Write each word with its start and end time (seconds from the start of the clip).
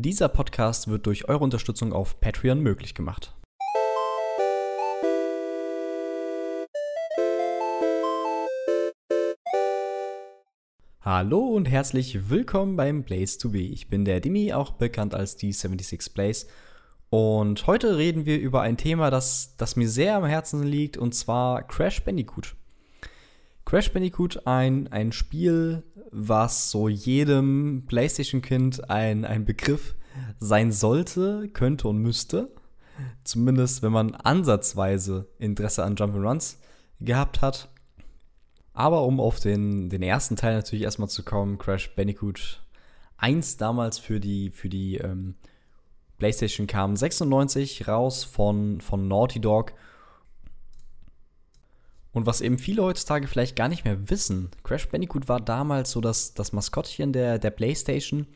Dieser 0.00 0.28
Podcast 0.28 0.86
wird 0.86 1.06
durch 1.06 1.28
eure 1.28 1.42
Unterstützung 1.42 1.92
auf 1.92 2.20
Patreon 2.20 2.60
möglich 2.60 2.94
gemacht. 2.94 3.34
Hallo 11.00 11.40
und 11.40 11.64
herzlich 11.64 12.30
willkommen 12.30 12.76
beim 12.76 13.02
Blaze 13.02 13.40
to 13.40 13.50
Be. 13.50 13.58
Ich 13.58 13.90
bin 13.90 14.04
der 14.04 14.20
Dimi, 14.20 14.52
auch 14.52 14.70
bekannt 14.70 15.16
als 15.16 15.34
die 15.34 15.52
76 15.52 16.14
Blaze. 16.14 16.46
Und 17.10 17.66
heute 17.66 17.98
reden 17.98 18.24
wir 18.24 18.38
über 18.38 18.60
ein 18.60 18.76
Thema, 18.76 19.10
das, 19.10 19.56
das 19.56 19.74
mir 19.74 19.88
sehr 19.88 20.14
am 20.14 20.24
Herzen 20.24 20.62
liegt, 20.62 20.96
und 20.96 21.12
zwar 21.12 21.64
Crash 21.64 22.04
Bandicoot. 22.04 22.54
Crash 23.68 23.92
Bandicoot, 23.92 24.46
ein, 24.46 24.88
ein 24.92 25.12
Spiel, 25.12 25.82
was 26.10 26.70
so 26.70 26.88
jedem 26.88 27.84
PlayStation-Kind 27.86 28.88
ein, 28.88 29.26
ein 29.26 29.44
Begriff 29.44 29.94
sein 30.40 30.72
sollte, 30.72 31.50
könnte 31.52 31.86
und 31.88 31.98
müsste. 31.98 32.50
Zumindest, 33.24 33.82
wenn 33.82 33.92
man 33.92 34.14
ansatzweise 34.14 35.28
Interesse 35.38 35.84
an 35.84 35.96
Jump'n'Runs 35.96 36.56
gehabt 37.00 37.42
hat. 37.42 37.68
Aber 38.72 39.02
um 39.02 39.20
auf 39.20 39.38
den, 39.38 39.90
den 39.90 40.02
ersten 40.02 40.36
Teil 40.36 40.54
natürlich 40.54 40.84
erstmal 40.84 41.10
zu 41.10 41.22
kommen, 41.22 41.58
Crash 41.58 41.94
Bandicoot 41.94 42.62
1 43.18 43.58
damals 43.58 43.98
für 43.98 44.18
die, 44.18 44.48
für 44.48 44.70
die 44.70 44.96
ähm, 44.96 45.34
PlayStation 46.16 46.66
kam 46.66 46.96
96 46.96 47.86
raus 47.86 48.24
von, 48.24 48.80
von 48.80 49.08
Naughty 49.08 49.42
Dog 49.42 49.74
und 52.18 52.26
was 52.26 52.40
eben 52.40 52.58
viele 52.58 52.82
heutzutage 52.82 53.28
vielleicht 53.28 53.54
gar 53.54 53.68
nicht 53.68 53.84
mehr 53.84 54.10
wissen, 54.10 54.50
Crash 54.64 54.88
Bandicoot 54.88 55.28
war 55.28 55.40
damals 55.40 55.92
so 55.92 56.00
das, 56.00 56.34
das 56.34 56.52
Maskottchen 56.52 57.12
der, 57.12 57.38
der 57.38 57.50
PlayStation 57.50 58.26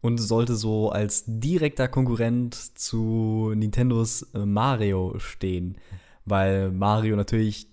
und 0.00 0.18
sollte 0.18 0.54
so 0.54 0.90
als 0.90 1.24
direkter 1.26 1.88
Konkurrent 1.88 2.54
zu 2.54 3.52
Nintendos 3.56 4.22
äh, 4.34 4.46
Mario 4.46 5.18
stehen, 5.18 5.78
weil 6.26 6.70
Mario 6.70 7.16
natürlich 7.16 7.66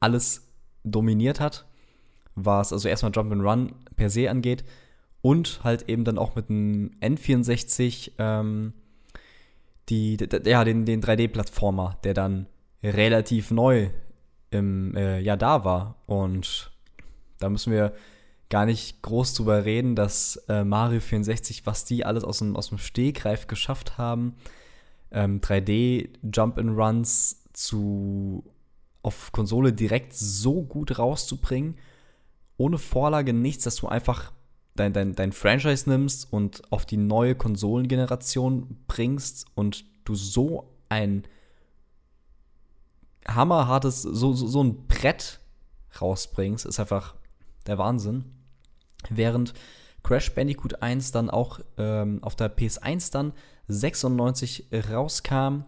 alles 0.00 0.48
dominiert 0.84 1.38
hat, 1.38 1.66
was 2.34 2.72
also 2.72 2.88
erstmal 2.88 3.12
Jump'n'Run 3.12 3.72
per 3.94 4.08
se 4.08 4.30
angeht 4.30 4.64
und 5.20 5.60
halt 5.64 5.90
eben 5.90 6.04
dann 6.04 6.16
auch 6.16 6.34
mit 6.34 6.48
dem 6.48 6.92
N64 7.02 8.12
ähm, 8.18 8.72
die, 9.90 10.16
ja, 10.46 10.64
den, 10.64 10.86
den 10.86 11.02
3D-Plattformer, 11.02 11.98
der 12.04 12.14
dann 12.14 12.46
relativ 12.82 13.50
neu 13.50 13.90
im 14.52 14.94
äh, 14.96 15.20
Jahr 15.20 15.36
da 15.36 15.64
war. 15.64 15.96
Und 16.06 16.70
da 17.38 17.48
müssen 17.48 17.72
wir 17.72 17.92
gar 18.48 18.66
nicht 18.66 19.02
groß 19.02 19.34
drüber 19.34 19.64
reden, 19.64 19.96
dass 19.96 20.36
äh, 20.48 20.62
Mario 20.62 21.00
64, 21.00 21.66
was 21.66 21.84
die 21.84 22.04
alles 22.04 22.22
aus 22.22 22.38
dem, 22.38 22.54
aus 22.54 22.68
dem 22.68 22.78
Stegreif 22.78 23.46
geschafft 23.46 23.98
haben, 23.98 24.34
ähm, 25.10 25.40
3D 25.40 26.10
Jump-and-Runs 26.22 27.44
zu 27.52 28.44
auf 29.02 29.32
Konsole 29.32 29.72
direkt 29.72 30.14
so 30.14 30.62
gut 30.62 30.98
rauszubringen, 30.98 31.76
ohne 32.56 32.78
Vorlage 32.78 33.32
nichts, 33.32 33.64
dass 33.64 33.76
du 33.76 33.88
einfach 33.88 34.32
dein, 34.76 34.92
dein, 34.92 35.14
dein 35.14 35.32
Franchise 35.32 35.88
nimmst 35.88 36.32
und 36.32 36.62
auf 36.70 36.86
die 36.86 36.96
neue 36.96 37.34
Konsolengeneration 37.34 38.76
bringst 38.86 39.46
und 39.54 39.84
du 40.04 40.14
so 40.14 40.70
ein 40.88 41.24
hammerhartes, 43.26 44.02
so, 44.02 44.32
so, 44.32 44.46
so 44.46 44.62
ein 44.62 44.86
Brett 44.86 45.40
rausbringst, 46.00 46.66
ist 46.66 46.80
einfach 46.80 47.14
der 47.66 47.78
Wahnsinn. 47.78 48.24
Während 49.08 49.54
Crash 50.02 50.34
Bandicoot 50.34 50.82
1 50.82 51.12
dann 51.12 51.30
auch 51.30 51.60
ähm, 51.78 52.22
auf 52.22 52.34
der 52.34 52.54
PS1 52.54 53.12
dann 53.12 53.32
96 53.68 54.68
rauskam 54.90 55.64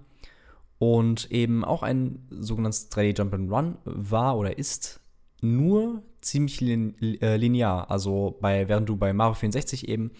und 0.78 1.30
eben 1.30 1.64
auch 1.64 1.82
ein 1.82 2.27
sogenanntes 2.30 2.91
3D 2.91 3.19
Jump 3.19 3.34
and 3.34 3.50
Run 3.50 3.78
war 3.84 4.36
oder 4.36 4.59
ist, 4.59 5.00
nur 5.41 6.03
ziemlich 6.21 6.60
lin 6.60 6.94
äh, 7.21 7.36
linear. 7.36 7.91
Also 7.91 8.36
bei, 8.41 8.69
während 8.69 8.88
du 8.88 8.97
bei 8.97 9.12
Mario 9.12 9.34
64 9.34 9.88
eben 9.88 10.10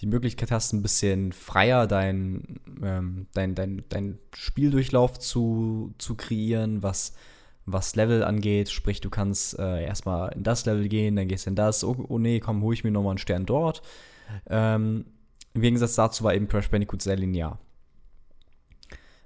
die 0.00 0.06
Möglichkeit 0.06 0.50
hast, 0.50 0.72
ein 0.72 0.82
bisschen 0.82 1.32
freier 1.32 1.86
dein, 1.86 2.60
ähm, 2.82 3.26
dein, 3.34 3.54
dein, 3.54 3.84
dein 3.88 4.18
Spieldurchlauf 4.34 5.18
zu, 5.18 5.94
zu 5.98 6.14
kreieren, 6.14 6.82
was, 6.82 7.14
was 7.66 7.96
Level 7.96 8.22
angeht. 8.22 8.70
Sprich, 8.70 9.00
du 9.00 9.10
kannst 9.10 9.58
äh, 9.58 9.84
erstmal 9.84 10.32
in 10.32 10.44
das 10.44 10.66
Level 10.66 10.88
gehen, 10.88 11.16
dann 11.16 11.26
gehst 11.26 11.46
du 11.46 11.50
in 11.50 11.56
das. 11.56 11.82
Oh, 11.82 11.96
oh 12.08 12.18
nee, 12.18 12.38
komm, 12.38 12.62
hole 12.62 12.74
ich 12.74 12.84
mir 12.84 12.92
nochmal 12.92 13.12
einen 13.12 13.18
Stern 13.18 13.46
dort. 13.46 13.82
Ähm, 14.48 15.06
Im 15.54 15.62
Gegensatz 15.62 15.96
dazu 15.96 16.22
war 16.22 16.34
eben 16.34 16.48
Crash 16.48 16.70
Bandicoot 16.70 17.02
sehr 17.02 17.16
linear. 17.16 17.58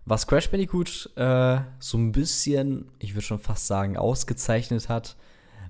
Was 0.04 0.26
Crash 0.26 0.50
Bandicoot 0.50 1.10
äh, 1.16 1.60
so 1.78 1.98
ein 1.98 2.12
bisschen, 2.12 2.90
ich 2.98 3.14
würde 3.14 3.26
schon 3.26 3.38
fast 3.38 3.66
sagen, 3.66 3.96
ausgezeichnet 3.96 4.88
hat, 4.88 5.16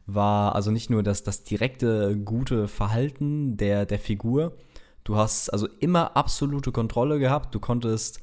war 0.06 0.54
also 0.54 0.70
nicht 0.70 0.90
nur 0.90 1.02
das, 1.02 1.22
das 1.22 1.44
direkte 1.44 2.16
gute 2.16 2.68
Verhalten 2.68 3.56
der, 3.56 3.84
der 3.84 3.98
Figur, 3.98 4.56
Du 5.04 5.16
hast 5.16 5.50
also 5.50 5.68
immer 5.80 6.16
absolute 6.16 6.72
Kontrolle 6.72 7.18
gehabt. 7.18 7.54
Du 7.54 7.60
konntest 7.60 8.20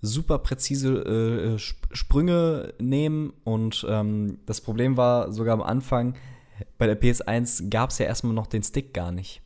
super 0.00 0.38
präzise 0.38 1.56
äh, 1.56 1.58
Sprünge 1.58 2.74
nehmen 2.78 3.32
und 3.44 3.86
ähm, 3.88 4.38
das 4.46 4.60
Problem 4.60 4.96
war 4.96 5.32
sogar 5.32 5.54
am 5.54 5.62
Anfang, 5.62 6.14
bei 6.78 6.86
der 6.86 7.00
PS1 7.00 7.68
gab 7.70 7.90
es 7.90 7.98
ja 7.98 8.06
erstmal 8.06 8.34
noch 8.34 8.46
den 8.46 8.62
Stick 8.62 8.94
gar 8.94 9.12
nicht. 9.12 9.42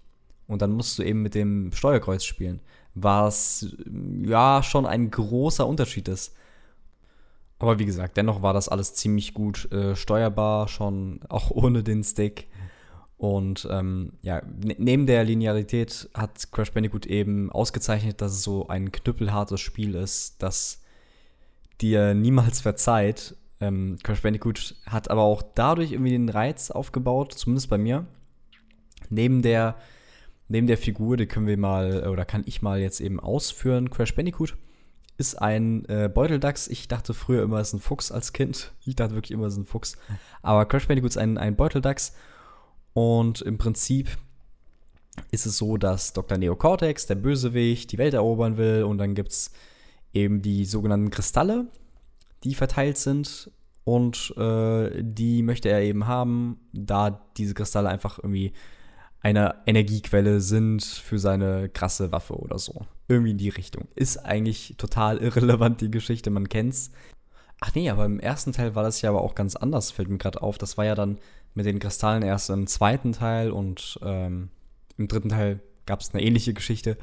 Und 0.46 0.62
dann 0.62 0.72
musst 0.72 0.98
du 0.98 1.02
eben 1.02 1.22
mit 1.22 1.34
dem 1.34 1.72
Steuerkreuz 1.72 2.24
spielen. 2.24 2.60
Was 2.94 3.76
ja 4.22 4.62
schon 4.62 4.86
ein 4.86 5.10
großer 5.10 5.66
Unterschied 5.66 6.08
ist. 6.08 6.34
Aber 7.58 7.78
wie 7.78 7.84
gesagt, 7.84 8.16
dennoch 8.16 8.42
war 8.42 8.54
das 8.54 8.68
alles 8.68 8.94
ziemlich 8.94 9.34
gut 9.34 9.70
äh, 9.72 9.94
steuerbar, 9.94 10.68
schon 10.68 11.20
auch 11.28 11.50
ohne 11.50 11.82
den 11.82 12.02
Stick. 12.02 12.48
Und 13.18 13.66
ähm, 13.68 14.12
ja, 14.22 14.40
ne, 14.64 14.76
neben 14.78 15.06
der 15.06 15.24
Linearität 15.24 16.08
hat 16.14 16.52
Crash 16.52 16.72
Bandicoot 16.72 17.04
eben 17.04 17.50
ausgezeichnet, 17.50 18.20
dass 18.22 18.32
es 18.32 18.44
so 18.44 18.68
ein 18.68 18.92
knüppelhartes 18.92 19.60
Spiel 19.60 19.96
ist, 19.96 20.40
das 20.40 20.80
dir 21.80 22.14
niemals 22.14 22.60
verzeiht. 22.60 23.34
Ähm, 23.60 23.98
Crash 24.04 24.22
Bandicoot 24.22 24.76
hat 24.86 25.10
aber 25.10 25.22
auch 25.22 25.42
dadurch 25.42 25.90
irgendwie 25.90 26.12
den 26.12 26.28
Reiz 26.28 26.70
aufgebaut, 26.70 27.34
zumindest 27.34 27.68
bei 27.68 27.76
mir. 27.76 28.06
Neben 29.10 29.42
der, 29.42 29.74
neben 30.46 30.68
der 30.68 30.78
Figur, 30.78 31.16
die 31.16 31.26
können 31.26 31.48
wir 31.48 31.58
mal, 31.58 32.06
oder 32.08 32.24
kann 32.24 32.44
ich 32.46 32.62
mal 32.62 32.78
jetzt 32.78 33.00
eben 33.00 33.18
ausführen. 33.18 33.90
Crash 33.90 34.14
Bandicoot 34.14 34.56
ist 35.16 35.34
ein 35.34 35.84
äh, 35.86 36.08
Beuteldachs. 36.08 36.68
Ich 36.68 36.86
dachte 36.86 37.14
früher 37.14 37.42
immer, 37.42 37.58
es 37.58 37.68
ist 37.68 37.74
ein 37.74 37.80
Fuchs 37.80 38.12
als 38.12 38.32
Kind. 38.32 38.72
Ich 38.84 38.94
dachte 38.94 39.16
wirklich 39.16 39.32
immer, 39.32 39.46
es 39.46 39.54
ist 39.54 39.58
ein 39.58 39.66
Fuchs. 39.66 39.98
Aber 40.40 40.66
Crash 40.66 40.86
Bandicoot 40.86 41.10
ist 41.10 41.18
ein, 41.18 41.36
ein 41.36 41.56
Beuteldachs 41.56 42.14
und 42.92 43.42
im 43.42 43.58
Prinzip 43.58 44.08
ist 45.30 45.46
es 45.46 45.58
so, 45.58 45.76
dass 45.76 46.12
Dr. 46.12 46.38
Neocortex, 46.38 47.06
der 47.06 47.16
Bösewicht, 47.16 47.92
die 47.92 47.98
Welt 47.98 48.14
erobern 48.14 48.56
will 48.56 48.84
und 48.84 48.98
dann 48.98 49.14
gibt 49.14 49.32
es 49.32 49.50
eben 50.12 50.42
die 50.42 50.64
sogenannten 50.64 51.10
Kristalle, 51.10 51.66
die 52.44 52.54
verteilt 52.54 52.98
sind 52.98 53.50
und 53.84 54.34
äh, 54.36 55.02
die 55.02 55.42
möchte 55.42 55.68
er 55.68 55.82
eben 55.82 56.06
haben, 56.06 56.60
da 56.72 57.26
diese 57.36 57.54
Kristalle 57.54 57.88
einfach 57.88 58.18
irgendwie 58.18 58.52
eine 59.20 59.56
Energiequelle 59.66 60.40
sind 60.40 60.84
für 60.84 61.18
seine 61.18 61.68
krasse 61.68 62.12
Waffe 62.12 62.34
oder 62.34 62.58
so. 62.58 62.86
Irgendwie 63.08 63.32
in 63.32 63.38
die 63.38 63.48
Richtung. 63.48 63.88
Ist 63.94 64.18
eigentlich 64.18 64.74
total 64.78 65.18
irrelevant, 65.22 65.80
die 65.80 65.90
Geschichte, 65.90 66.30
man 66.30 66.48
kennt's. 66.48 66.90
Ach 67.60 67.74
nee, 67.74 67.90
aber 67.90 68.04
im 68.04 68.20
ersten 68.20 68.52
Teil 68.52 68.76
war 68.76 68.84
das 68.84 69.02
ja 69.02 69.10
aber 69.10 69.22
auch 69.22 69.34
ganz 69.34 69.56
anders, 69.56 69.90
fällt 69.90 70.08
mir 70.08 70.18
gerade 70.18 70.42
auf. 70.42 70.58
Das 70.58 70.78
war 70.78 70.84
ja 70.84 70.94
dann 70.94 71.18
mit 71.58 71.66
den 71.66 71.80
Kristallen 71.80 72.22
erst 72.22 72.50
im 72.50 72.68
zweiten 72.68 73.10
Teil 73.12 73.50
und 73.50 73.98
ähm, 74.02 74.48
im 74.96 75.08
dritten 75.08 75.28
Teil 75.28 75.58
gab 75.86 76.00
es 76.00 76.14
eine 76.14 76.22
ähnliche 76.22 76.54
Geschichte. 76.54 76.96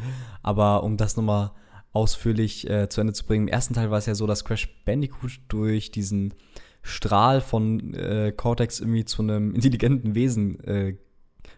Aber 0.43 0.83
um 0.83 0.95
das 0.95 1.17
nochmal 1.17 1.51
ausführlich 1.91 2.69
äh, 2.69 2.87
zu 2.87 3.01
Ende 3.01 3.11
zu 3.11 3.25
bringen, 3.25 3.49
im 3.49 3.53
ersten 3.53 3.73
Teil 3.73 3.91
war 3.91 3.97
es 3.97 4.05
ja 4.05 4.15
so, 4.15 4.25
dass 4.25 4.45
Crash 4.45 4.69
Bandicoot 4.85 5.41
durch 5.49 5.91
diesen 5.91 6.33
Strahl 6.81 7.41
von 7.41 7.93
äh, 7.95 8.31
Cortex 8.31 8.79
irgendwie 8.79 9.03
zu 9.03 9.23
einem 9.23 9.53
intelligenten 9.53 10.15
Wesen 10.15 10.63
äh, 10.63 10.95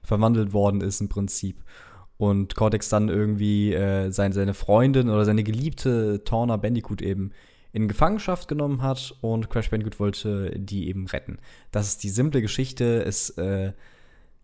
verwandelt 0.02 0.54
worden 0.54 0.82
ist 0.82 1.00
im 1.00 1.08
Prinzip. 1.08 1.64
Und 2.18 2.56
Cortex 2.56 2.90
dann 2.90 3.10
irgendwie 3.10 3.76
äh, 3.76 4.10
seine, 4.10 4.34
seine 4.34 4.56
Freundin 4.56 5.10
oder 5.12 5.24
seine 5.24 5.44
geliebte 5.44 6.24
Torna 6.24 6.58
Bandicoot 6.58 7.04
eben 7.04 7.32
in 7.78 7.88
Gefangenschaft 7.88 8.48
genommen 8.48 8.82
hat 8.82 9.14
und 9.22 9.52
Crash 9.52 9.70
Bandicoot 9.70 10.00
wollte 10.00 10.52
die 10.58 10.90
eben 10.90 11.06
retten. 11.06 11.38
Das 11.70 11.88
ist 11.88 12.02
die 12.02 12.10
simple 12.10 12.42
Geschichte. 12.42 13.04
Es, 13.04 13.30
äh, 13.30 13.72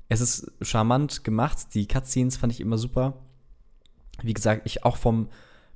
es 0.07 0.21
ist 0.21 0.51
charmant 0.61 1.23
gemacht. 1.23 1.73
Die 1.73 1.87
Cutscenes 1.87 2.37
fand 2.37 2.53
ich 2.53 2.61
immer 2.61 2.77
super. 2.77 3.15
Wie 4.21 4.35
gesagt, 4.35 4.61
ich 4.65 4.85
auch 4.85 4.97
vom, 4.97 5.29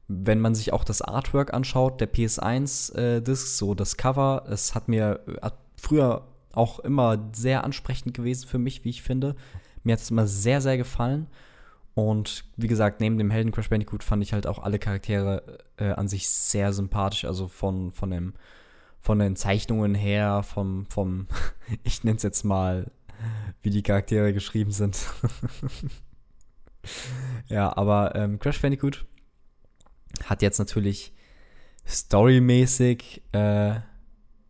wenn 0.07 0.39
man 0.39 0.53
sich 0.53 0.71
auch 0.71 0.83
das 0.83 1.01
Artwork 1.01 1.51
anschaut, 1.51 1.99
der 1.99 2.13
PS1-Disc, 2.13 2.95
äh, 2.95 3.57
so 3.57 3.73
das 3.73 3.97
Cover, 3.97 4.45
es 4.47 4.75
hat 4.75 4.87
mir 4.87 5.21
hat 5.41 5.57
früher 5.77 6.27
auch 6.53 6.79
immer 6.81 7.29
sehr 7.33 7.63
ansprechend 7.63 8.13
gewesen 8.13 8.47
für 8.47 8.59
mich, 8.59 8.85
wie 8.85 8.91
ich 8.91 9.01
finde. 9.01 9.35
Mir 9.83 9.93
hat 9.93 10.01
es 10.01 10.11
immer 10.11 10.27
sehr, 10.27 10.61
sehr 10.61 10.77
gefallen. 10.77 11.25
Und 11.97 12.43
wie 12.57 12.67
gesagt, 12.67 13.01
neben 13.01 13.17
dem 13.17 13.31
Helden 13.31 13.51
Crash 13.51 13.71
Bandicoot 13.71 14.03
fand 14.03 14.21
ich 14.21 14.31
halt 14.31 14.45
auch 14.45 14.59
alle 14.59 14.77
Charaktere 14.77 15.57
äh, 15.77 15.89
an 15.89 16.07
sich 16.07 16.29
sehr 16.29 16.71
sympathisch. 16.71 17.25
Also 17.25 17.47
von, 17.47 17.91
von, 17.91 18.11
dem, 18.11 18.35
von 18.99 19.17
den 19.17 19.35
Zeichnungen 19.35 19.95
her, 19.95 20.43
vom, 20.43 20.85
vom 20.85 21.25
ich 21.83 22.03
nenne 22.03 22.17
es 22.17 22.21
jetzt 22.21 22.43
mal, 22.43 22.91
wie 23.63 23.71
die 23.71 23.81
Charaktere 23.81 24.31
geschrieben 24.31 24.69
sind. 24.69 25.07
ja, 27.47 27.75
aber 27.75 28.13
ähm, 28.13 28.37
Crash 28.37 28.61
Bandicoot 28.61 29.03
hat 30.23 30.43
jetzt 30.43 30.59
natürlich 30.59 31.15
storymäßig 31.83 33.23
äh, 33.31 33.77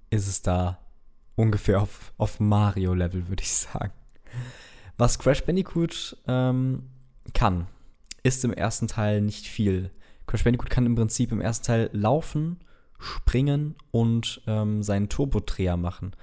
ist 0.10 0.28
es 0.28 0.42
da 0.42 0.80
ungefähr 1.36 1.82
auf, 1.82 2.12
auf 2.18 2.42
Mario-Level, 2.42 3.30
würde 3.30 3.44
ich 3.44 3.54
sagen. 3.54 3.94
Was 4.98 5.18
Crash 5.18 5.46
Bandicoot 5.46 6.18
ähm, 6.28 6.90
kann, 7.34 7.68
ist 8.24 8.44
im 8.46 8.54
ersten 8.54 8.88
Teil 8.88 9.22
nicht 9.22 9.48
viel. 9.48 9.92
Crash 10.26 10.44
Bandicoot 10.44 10.70
kann 10.70 10.86
im 10.86 10.96
Prinzip 10.96 11.32
im 11.32 11.42
ersten 11.42 11.66
Teil 11.66 11.90
laufen, 11.94 12.60
springen 13.00 13.76
und 13.92 14.42
ähm, 14.48 14.84
seinen 14.84 15.10
Turbodreher 15.10 15.78
machen. 15.78 16.16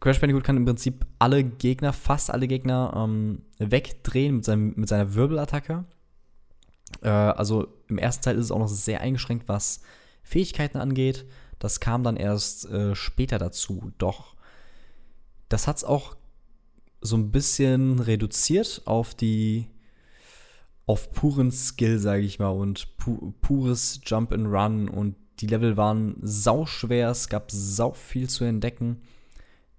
Crash 0.00 0.20
Bandicoot 0.20 0.44
kann 0.44 0.56
im 0.56 0.64
Prinzip 0.64 1.06
alle 1.18 1.44
Gegner, 1.44 1.92
fast 1.92 2.30
alle 2.30 2.48
Gegner, 2.48 2.92
ähm, 2.96 3.42
wegdrehen 3.58 4.36
mit, 4.36 4.44
seinem, 4.44 4.72
mit 4.76 4.88
seiner 4.88 5.14
Wirbelattacke. 5.14 5.84
Äh, 7.02 7.08
also 7.08 7.68
im 7.88 7.98
ersten 7.98 8.24
Teil 8.24 8.36
ist 8.36 8.46
es 8.46 8.50
auch 8.50 8.58
noch 8.58 8.68
sehr 8.68 9.00
eingeschränkt, 9.00 9.48
was 9.48 9.82
Fähigkeiten 10.22 10.78
angeht. 10.78 11.26
Das 11.58 11.80
kam 11.80 12.02
dann 12.02 12.16
erst 12.16 12.68
äh, 12.70 12.94
später 12.94 13.38
dazu. 13.38 13.92
Doch 13.98 14.34
das 15.50 15.66
hat 15.66 15.76
es 15.76 15.84
auch 15.84 16.16
so 17.00 17.16
ein 17.16 17.30
bisschen 17.30 18.00
reduziert 18.00 18.82
auf 18.84 19.14
die 19.14 19.66
auf 20.86 21.12
puren 21.12 21.52
Skill, 21.52 21.98
sage 21.98 22.22
ich 22.22 22.38
mal, 22.38 22.48
und 22.48 22.96
pu 22.96 23.32
pures 23.40 24.00
Jump 24.04 24.32
and 24.32 24.48
Run 24.48 24.88
und 24.88 25.14
die 25.38 25.46
Level 25.46 25.76
waren 25.76 26.16
sauschwer, 26.20 27.10
es 27.10 27.28
gab 27.28 27.50
sau 27.50 27.92
viel 27.92 28.28
zu 28.28 28.44
entdecken. 28.44 29.00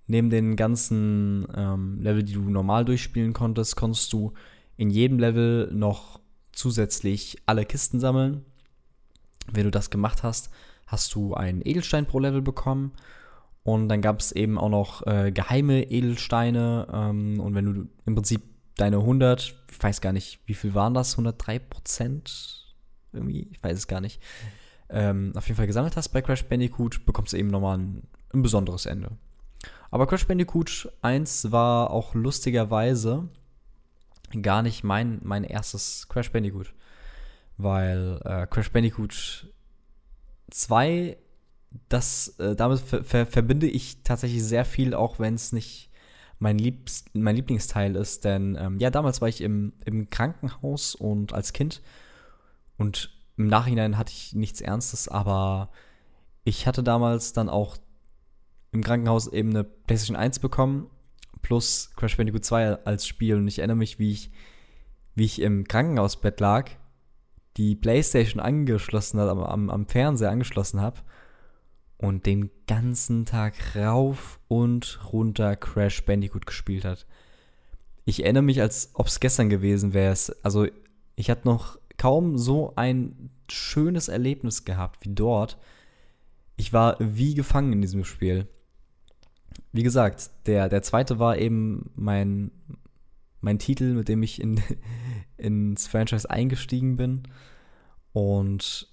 Neben 0.08 0.30
den 0.30 0.56
ganzen 0.56 1.48
ähm, 1.56 2.02
Level, 2.02 2.24
die 2.24 2.34
du 2.34 2.42
normal 2.42 2.86
durchspielen 2.86 3.34
konntest, 3.34 3.76
konntest 3.76 4.12
du 4.14 4.34
in 4.78 4.90
jedem 4.90 5.20
Level 5.20 5.70
noch 5.74 6.20
zusätzlich 6.52 7.38
alle 7.46 7.66
Kisten 7.66 8.00
sammeln. 8.00 8.44
Wenn 9.52 9.66
du 9.66 9.72
das 9.72 9.90
gemacht 9.90 10.24
hast, 10.24 10.50
hast 10.88 11.14
du 11.14 11.34
einen 11.34 11.62
Edelstein 11.64 12.06
pro 12.06 12.20
Level 12.20 12.42
bekommen 12.42 12.94
und 13.64 13.90
dann 13.90 14.02
gab 14.02 14.20
es 14.20 14.32
eben 14.32 14.58
auch 14.58 14.70
noch 14.70 15.06
äh, 15.06 15.32
geheime 15.32 15.84
Edelsteine. 15.84 16.88
Ähm, 16.92 17.40
und 17.40 17.54
wenn 17.54 17.66
du 17.66 17.90
im 18.06 18.16
Prinzip 18.16 18.42
deine 18.76 18.98
100, 18.98 19.56
ich 19.70 19.84
weiß 19.84 20.02
gar 20.02 20.14
nicht, 20.14 20.40
wie 20.46 20.56
viel 20.56 20.74
waren 20.74 20.94
das? 20.94 21.14
103 21.14 21.60
Prozent? 21.60 22.76
Irgendwie, 23.14 23.48
ich 23.52 23.64
weiß 23.64 23.78
es 23.78 23.88
gar 23.88 24.02
nicht. 24.02 24.22
Ähm, 24.90 25.34
auf 25.36 25.48
jeden 25.48 25.58
Fall 25.58 25.68
gesammelt 25.68 25.96
hast 25.96 26.10
bei 26.10 26.22
Crash 26.22 26.46
Bandicoot, 26.46 27.06
bekommst 27.06 27.34
du 27.34 27.38
eben 27.38 27.50
nochmal 27.50 27.78
ein, 27.78 28.08
ein 28.34 28.42
besonderes 28.42 28.86
Ende. 28.86 29.12
Aber 29.92 30.08
Crash 30.08 30.28
Bandicoot 30.28 30.92
1 31.02 31.52
war 31.52 31.92
auch 31.92 32.16
lustigerweise 32.16 33.30
gar 34.42 34.64
nicht 34.64 34.84
mein, 34.84 35.20
mein 35.24 35.44
erstes 35.44 36.08
Crash 36.10 36.32
Bandicoot. 36.32 36.74
Weil 37.58 38.20
äh, 38.24 38.48
Crash 38.48 38.72
Bandicoot 38.72 39.48
2 40.50 41.18
das, 41.90 42.40
äh, 42.40 42.56
damit 42.56 42.80
ver 42.80 43.04
ver 43.04 43.26
verbinde 43.26 43.68
ich 43.68 44.04
tatsächlich 44.04 44.44
sehr 44.44 44.66
viel, 44.66 44.94
auch 44.94 45.20
wenn 45.20 45.36
es 45.36 45.54
nicht 45.54 45.90
mein, 46.40 46.58
Liebst 46.58 47.10
mein 47.14 47.36
Lieblingsteil 47.36 47.96
ist. 47.96 48.26
Denn 48.26 48.58
ähm, 48.60 48.78
ja, 48.80 48.90
damals 48.90 49.22
war 49.22 49.30
ich 49.30 49.42
im, 49.42 49.74
im 49.86 50.10
Krankenhaus 50.10 50.96
und 50.96 51.34
als 51.34 51.54
Kind 51.54 51.82
und 52.78 53.12
im 53.38 53.48
Nachhinein 53.48 53.98
hatte 53.98 54.12
ich 54.12 54.34
nichts 54.34 54.60
Ernstes, 54.62 55.08
aber 55.08 55.70
ich 56.44 56.68
hatte 56.68 56.84
damals 56.84 57.34
dann 57.34 57.50
auch 57.50 57.78
im 58.72 58.84
Krankenhaus 58.84 59.28
eben 59.28 59.52
eine 59.52 59.64
PlayStation 59.64 60.16
1 60.16 60.40
bekommen, 60.40 60.90
plus 61.42 61.92
Crash 61.96 62.18
Bandicoot 62.18 62.46
2 62.46 62.86
als 62.86 63.06
Spiel. 63.06 63.36
Und 63.36 63.48
ich 63.48 63.60
erinnere 63.60 63.78
mich, 63.78 64.00
wie 64.00 64.12
ich, 64.12 64.32
wie 65.16 65.26
ich 65.26 65.42
im 65.42 65.68
Krankenhausbett 65.68 66.40
lag, 66.40 66.70
die 67.58 67.76
PlayStation 67.76 68.42
angeschlossen 68.42 69.20
hat, 69.20 69.30
am, 69.30 69.40
am, 69.44 69.70
am 69.70 69.86
Fernseher 69.88 70.32
angeschlossen 70.32 70.82
habe 70.82 71.02
und 72.02 72.26
den 72.26 72.50
ganzen 72.66 73.26
Tag 73.26 73.76
rauf 73.76 74.40
und 74.48 75.00
runter 75.14 75.56
Crash 75.56 76.04
Bandicoot 76.04 76.48
gespielt 76.48 76.84
hat. 76.84 77.06
Ich 78.06 78.24
erinnere 78.24 78.44
mich, 78.44 78.60
als 78.60 78.90
ob 78.96 79.06
es 79.06 79.20
gestern 79.20 79.50
gewesen 79.50 79.94
wäre. 79.94 80.16
Also 80.42 80.68
ich 81.16 81.30
hatte 81.30 81.48
noch 81.48 81.78
kaum 81.98 82.40
so 82.40 82.74
ein 82.76 83.30
schönes 83.52 84.08
Erlebnis 84.08 84.66
gehabt 84.66 85.06
wie 85.06 85.14
dort. 85.14 85.60
Ich 86.58 86.74
war 86.74 86.98
wie 87.00 87.36
gefangen 87.36 87.74
in 87.74 87.82
diesem 87.82 88.04
Spiel. 88.04 88.48
Wie 89.72 89.84
gesagt, 89.84 90.32
der, 90.48 90.70
der 90.70 90.82
zweite 90.82 91.20
war 91.20 91.38
eben 91.38 91.92
mein, 91.94 92.50
mein 93.42 93.60
Titel, 93.60 93.94
mit 93.94 94.08
dem 94.08 94.24
ich 94.24 94.42
in, 94.42 94.60
ins 95.38 95.86
Franchise 95.86 96.28
eingestiegen 96.28 96.98
bin. 96.98 97.24
Und 98.12 98.92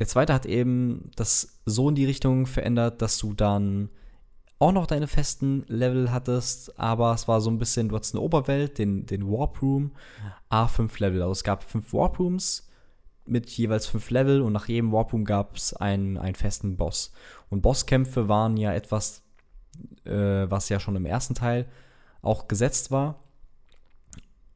der 0.00 0.08
zweite 0.08 0.32
hat 0.32 0.46
eben 0.46 1.10
das 1.14 1.60
so 1.66 1.90
in 1.90 1.94
die 1.94 2.06
Richtung 2.06 2.46
verändert, 2.46 3.02
dass 3.02 3.18
du 3.18 3.34
dann 3.34 3.90
auch 4.58 4.72
noch 4.72 4.86
deine 4.86 5.06
festen 5.06 5.64
Level 5.68 6.10
hattest, 6.10 6.78
aber 6.78 7.12
es 7.12 7.28
war 7.28 7.42
so 7.42 7.50
ein 7.50 7.58
bisschen, 7.58 7.90
du 7.90 7.96
hattest 7.96 8.14
eine 8.14 8.22
Oberwelt, 8.22 8.78
den, 8.78 9.04
den 9.04 9.30
Warp 9.30 9.60
Room, 9.60 9.92
A5 10.50 11.00
Level. 11.00 11.20
Also 11.20 11.32
es 11.32 11.44
gab 11.44 11.64
fünf 11.64 11.92
Warp 11.92 12.18
Rooms 12.18 12.68
mit 13.26 13.48
jeweils 13.50 13.86
fünf 13.86 14.10
Level 14.10 14.40
und 14.40 14.54
nach 14.54 14.68
jedem 14.68 14.90
Warp 14.90 15.12
Room 15.12 15.26
gab 15.26 15.56
es 15.56 15.74
einen, 15.74 16.16
einen 16.16 16.34
festen 16.34 16.76
Boss. 16.76 17.12
Und 17.50 17.60
Bosskämpfe 17.60 18.26
waren 18.28 18.56
ja 18.56 18.72
etwas, 18.72 19.22
äh, 20.04 20.12
was 20.50 20.70
ja 20.70 20.80
schon 20.80 20.96
im 20.96 21.04
ersten 21.04 21.34
Teil 21.34 21.66
auch 22.22 22.48
gesetzt 22.48 22.90
war. 22.90 23.22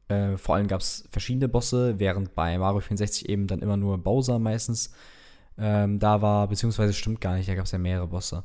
Äh, 0.07 0.37
vor 0.37 0.55
allem 0.55 0.67
gab 0.67 0.81
es 0.81 1.07
verschiedene 1.11 1.47
Bosse, 1.47 1.99
während 1.99 2.33
bei 2.33 2.57
Mario 2.57 2.79
64 2.79 3.29
eben 3.29 3.45
dann 3.45 3.61
immer 3.61 3.77
nur 3.77 3.99
Bowser 3.99 4.39
meistens 4.39 4.91
ähm, 5.57 5.99
da 5.99 6.21
war, 6.21 6.47
beziehungsweise 6.47 6.93
stimmt 6.93 7.21
gar 7.21 7.35
nicht, 7.35 7.47
da 7.47 7.55
gab 7.55 7.65
es 7.65 7.71
ja 7.71 7.77
mehrere 7.77 8.07
Bosse. 8.07 8.43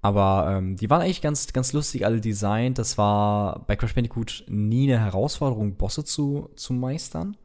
Aber 0.00 0.46
ähm, 0.50 0.76
die 0.76 0.88
waren 0.90 1.02
eigentlich 1.02 1.22
ganz, 1.22 1.52
ganz 1.52 1.72
lustig 1.72 2.04
alle 2.04 2.20
designt. 2.20 2.78
Das 2.78 2.98
war 2.98 3.64
bei 3.66 3.76
Crash 3.76 3.94
Bandicoot 3.94 4.44
nie 4.48 4.92
eine 4.92 5.02
Herausforderung, 5.02 5.74
Bosse 5.76 6.04
zu, 6.04 6.50
zu 6.54 6.72
meistern, 6.72 7.36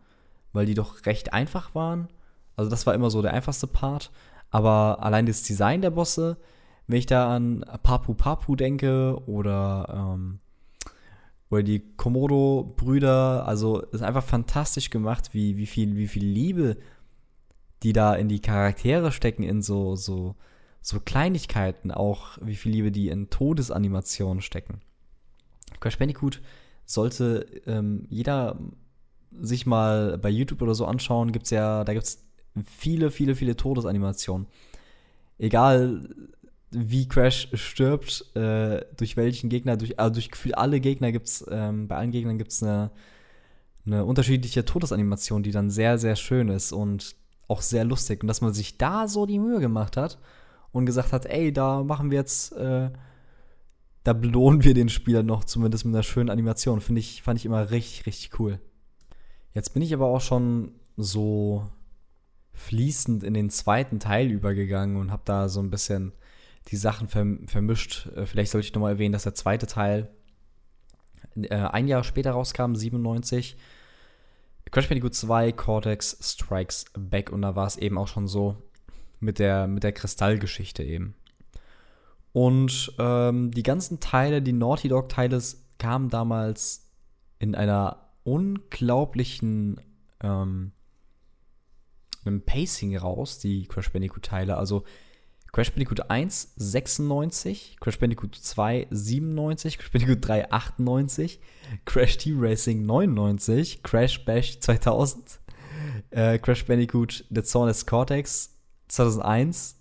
weil 0.52 0.66
die 0.66 0.76
doch 0.76 1.06
recht 1.06 1.34
einfach 1.34 1.74
waren. 1.74 2.10
Also 2.56 2.70
das 2.70 2.86
war 2.86 2.94
immer 2.94 3.10
so 3.10 3.22
der 3.22 3.34
einfachste 3.34 3.68
Part. 3.68 4.12
Aber 4.52 5.00
allein 5.02 5.26
das 5.26 5.42
Design 5.42 5.82
der 5.82 5.90
Bosse, 5.90 6.38
wenn 6.86 7.00
ich 7.00 7.08
da 7.08 7.36
an 7.36 7.66
Papu 7.82 8.14
Papu 8.14 8.56
denke 8.56 9.18
oder, 9.26 10.14
ähm, 10.16 10.40
oder 11.50 11.64
die 11.64 11.80
Komodo-Brüder, 11.98 13.48
also 13.48 13.82
ist 13.82 14.04
einfach 14.04 14.24
fantastisch 14.24 14.92
gemacht, 14.92 15.30
wie, 15.34 15.58
wie, 15.58 15.66
viel, 15.66 15.96
wie 15.96 16.08
viel 16.08 16.26
Liebe 16.26 16.78
die 17.84 17.94
da 17.94 18.16
in 18.16 18.30
die 18.30 18.40
Charaktere 18.40 19.12
stecken, 19.12 19.44
in 19.44 19.62
so, 19.62 19.96
so, 19.96 20.36
so 20.82 21.00
Kleinigkeiten, 21.00 21.92
auch 21.92 22.38
wie 22.42 22.56
viel 22.56 22.72
Liebe 22.72 22.92
die 22.92 23.10
in 23.10 23.30
Todesanimationen 23.30 24.42
stecken. 24.42 24.82
Crash 25.80 25.98
Bandicoot 25.98 26.42
sollte 26.86 27.46
ähm, 27.66 28.06
jeder 28.10 28.58
sich 29.42 29.66
mal 29.66 30.18
bei 30.18 30.30
YouTube 30.30 30.62
oder 30.62 30.76
so 30.76 30.86
anschauen, 30.86 31.32
gibt's 31.32 31.50
ja, 31.50 31.84
da 31.84 31.94
gibt 31.94 32.06
es 32.06 32.24
viele, 32.66 33.12
viele, 33.12 33.36
viele 33.36 33.56
Todesanimationen. 33.56 34.48
Egal 35.40 36.08
wie 36.72 37.08
Crash 37.08 37.50
stirbt, 37.54 38.36
äh, 38.36 38.86
durch 38.98 39.18
welchen 39.18 39.50
Gegner, 39.50 39.78
durch, 39.78 40.00
also 40.00 40.14
durch 40.14 40.58
alle 40.58 40.80
Gegner 40.80 41.12
gibt 41.12 41.28
es, 41.28 41.46
ähm, 41.50 41.88
bei 41.88 41.98
allen 41.98 42.12
Gegnern 42.12 42.38
gibt 42.38 42.52
es 42.52 42.64
eine, 42.64 42.92
eine 43.86 44.06
unterschiedliche 44.06 44.66
Todesanimation, 44.66 45.44
die 45.44 45.52
dann 45.52 45.70
sehr, 45.70 45.98
sehr 45.98 46.16
schön 46.16 46.50
ist. 46.50 46.72
Und 46.72 47.16
auch 47.48 47.62
sehr 47.62 47.84
lustig. 47.84 48.22
Und 48.22 48.28
dass 48.28 48.42
man 48.42 48.54
sich 48.54 48.78
da 48.78 49.08
so 49.08 49.26
die 49.26 49.40
Mühe 49.40 49.60
gemacht 49.60 49.98
hat 49.98 50.20
und 50.72 50.86
gesagt 50.86 51.14
hat, 51.14 51.26
ey, 51.26 51.54
da 51.54 51.84
machen 51.84 52.12
wir 52.12 52.18
jetzt, 52.18 52.54
äh, 52.54 52.90
da 54.04 54.14
belohnen 54.14 54.64
wir 54.64 54.74
den 54.74 54.90
Spieler 54.90 55.24
noch 55.24 55.44
zumindest 55.44 55.86
mit 55.86 55.94
einer 55.94 56.04
schönen 56.04 56.30
Animation. 56.30 56.82
Finde 56.82 57.00
ich, 57.00 57.22
fand 57.22 57.40
ich 57.40 57.46
immer 57.46 57.72
richtig, 57.72 58.06
richtig 58.06 58.40
cool. 58.40 58.60
Jetzt 59.54 59.74
bin 59.74 59.84
ich 59.84 59.94
aber 59.94 60.08
auch 60.08 60.22
schon 60.22 60.74
so 60.98 61.68
fließend 62.54 63.24
in 63.24 63.34
den 63.34 63.50
zweiten 63.50 64.00
Teil 64.00 64.30
übergegangen 64.30 64.98
und 64.98 65.12
habe 65.12 65.24
da 65.26 65.50
so 65.50 65.60
ein 65.60 65.70
bisschen 65.70 66.14
die 66.70 66.78
Sachen 66.78 67.08
vermischt. 67.08 68.08
Äh, 68.16 68.26
vielleicht 68.26 68.52
sollte 68.52 68.68
ich 68.68 68.74
nochmal 68.74 68.94
erwähnen, 68.94 69.14
dass 69.14 69.24
der 69.24 69.36
zweite 69.36 69.68
Teil 69.68 70.10
äh, 71.36 71.56
ein 71.56 71.88
Jahr 71.88 72.04
später 72.04 72.32
rauskam, 72.32 72.76
97. 72.76 73.58
Crash 74.72 74.88
Bandicoot 74.88 75.14
2 75.14 75.52
Cortex 75.52 76.18
Strikes 76.22 76.86
Back 76.98 77.32
und 77.32 77.42
da 77.42 77.56
war 77.56 77.68
es 77.68 77.78
eben 77.78 77.98
auch 77.98 78.08
schon 78.08 78.28
so 78.28 78.58
mit 79.20 79.40
der, 79.40 79.68
mit 79.68 79.84
der 79.84 79.92
Kristallgeschichte 79.92 80.84
eben. 80.84 81.16
Und 82.32 82.94
ähm, 82.98 83.52
die 83.52 83.64
ganzen 83.64 84.00
Teile, 84.00 84.42
die 84.42 84.54
Naughty 84.54 84.88
Dog-Teile 84.88 85.40
kamen 85.78 86.10
damals 86.10 86.92
in 87.38 87.54
einer 87.56 88.10
unglaublichen 88.24 89.80
ähm, 90.22 90.72
einem 92.26 92.42
Pacing 92.42 92.96
raus, 92.98 93.40
die 93.40 93.68
Crash 93.68 93.92
Bandicoot-Teile. 93.92 94.58
Also 94.58 94.84
Crash 95.54 95.72
Bandicoot 95.72 96.10
1 96.10 96.48
96, 96.58 97.78
Crash 97.80 98.00
Bandicoot 98.00 98.36
2 98.36 98.88
97, 98.90 99.78
Crash 99.78 99.92
Bandicoot 99.92 100.28
3 100.28 100.52
98, 100.52 101.40
Crash 101.86 102.18
Team 102.18 102.40
Racing 102.42 102.86
99, 102.86 103.84
Crash 103.84 104.26
Bash 104.26 104.60
2000, 104.60 105.40
äh, 106.10 106.40
Crash 106.40 106.66
Bandicoot 106.66 107.24
The 107.30 107.44
Zornes 107.44 107.86
Cortex 107.86 108.58
2001 108.88 109.80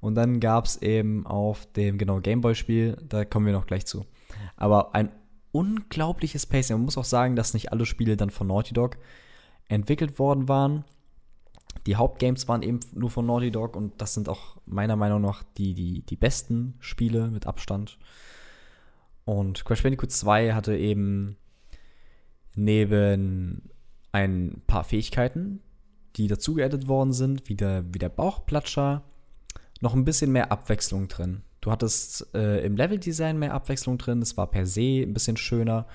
und 0.00 0.14
dann 0.14 0.40
gab 0.40 0.64
es 0.64 0.80
eben 0.82 1.26
auf 1.26 1.70
dem 1.72 1.98
genau 1.98 2.20
Gameboy-Spiel, 2.20 2.96
da 3.06 3.26
kommen 3.26 3.46
wir 3.46 3.52
noch 3.52 3.66
gleich 3.66 3.86
zu. 3.86 4.06
Aber 4.56 4.94
ein 4.94 5.12
unglaubliches 5.52 6.46
Pacing. 6.46 6.76
Man 6.76 6.86
muss 6.86 6.98
auch 6.98 7.04
sagen, 7.04 7.36
dass 7.36 7.54
nicht 7.54 7.72
alle 7.72 7.86
Spiele 7.86 8.16
dann 8.16 8.30
von 8.30 8.46
Naughty 8.46 8.74
Dog 8.74 8.96
entwickelt 9.68 10.18
worden 10.18 10.48
waren. 10.48 10.84
Die 11.86 11.96
Hauptgames 11.96 12.48
waren 12.48 12.62
eben 12.62 12.80
nur 12.94 13.10
von 13.10 13.26
Naughty 13.26 13.50
Dog 13.50 13.76
und 13.76 14.00
das 14.00 14.14
sind 14.14 14.28
auch 14.28 14.56
meiner 14.64 14.96
Meinung 14.96 15.20
nach 15.20 15.42
die, 15.58 15.74
die, 15.74 16.02
die 16.02 16.16
besten 16.16 16.74
Spiele 16.80 17.28
mit 17.28 17.46
Abstand. 17.46 17.98
Und 19.24 19.64
Crash 19.64 19.82
Bandicoot 19.82 20.10
2 20.10 20.54
hatte 20.54 20.76
eben 20.76 21.36
neben 22.54 23.70
ein 24.12 24.62
paar 24.66 24.84
Fähigkeiten, 24.84 25.60
die 26.16 26.28
dazu 26.28 26.54
geaddet 26.54 26.88
worden 26.88 27.12
sind, 27.12 27.48
wie 27.48 27.56
der, 27.56 27.84
wie 27.92 27.98
der 27.98 28.08
Bauchplatscher, 28.08 29.02
noch 29.80 29.94
ein 29.94 30.04
bisschen 30.04 30.32
mehr 30.32 30.52
Abwechslung 30.52 31.08
drin. 31.08 31.42
Du 31.60 31.70
hattest 31.70 32.34
äh, 32.34 32.64
im 32.64 32.76
Leveldesign 32.76 33.38
mehr 33.38 33.54
Abwechslung 33.54 33.98
drin, 33.98 34.22
es 34.22 34.36
war 34.36 34.50
per 34.50 34.66
se 34.66 35.02
ein 35.02 35.14
bisschen 35.14 35.36
schöner 35.36 35.86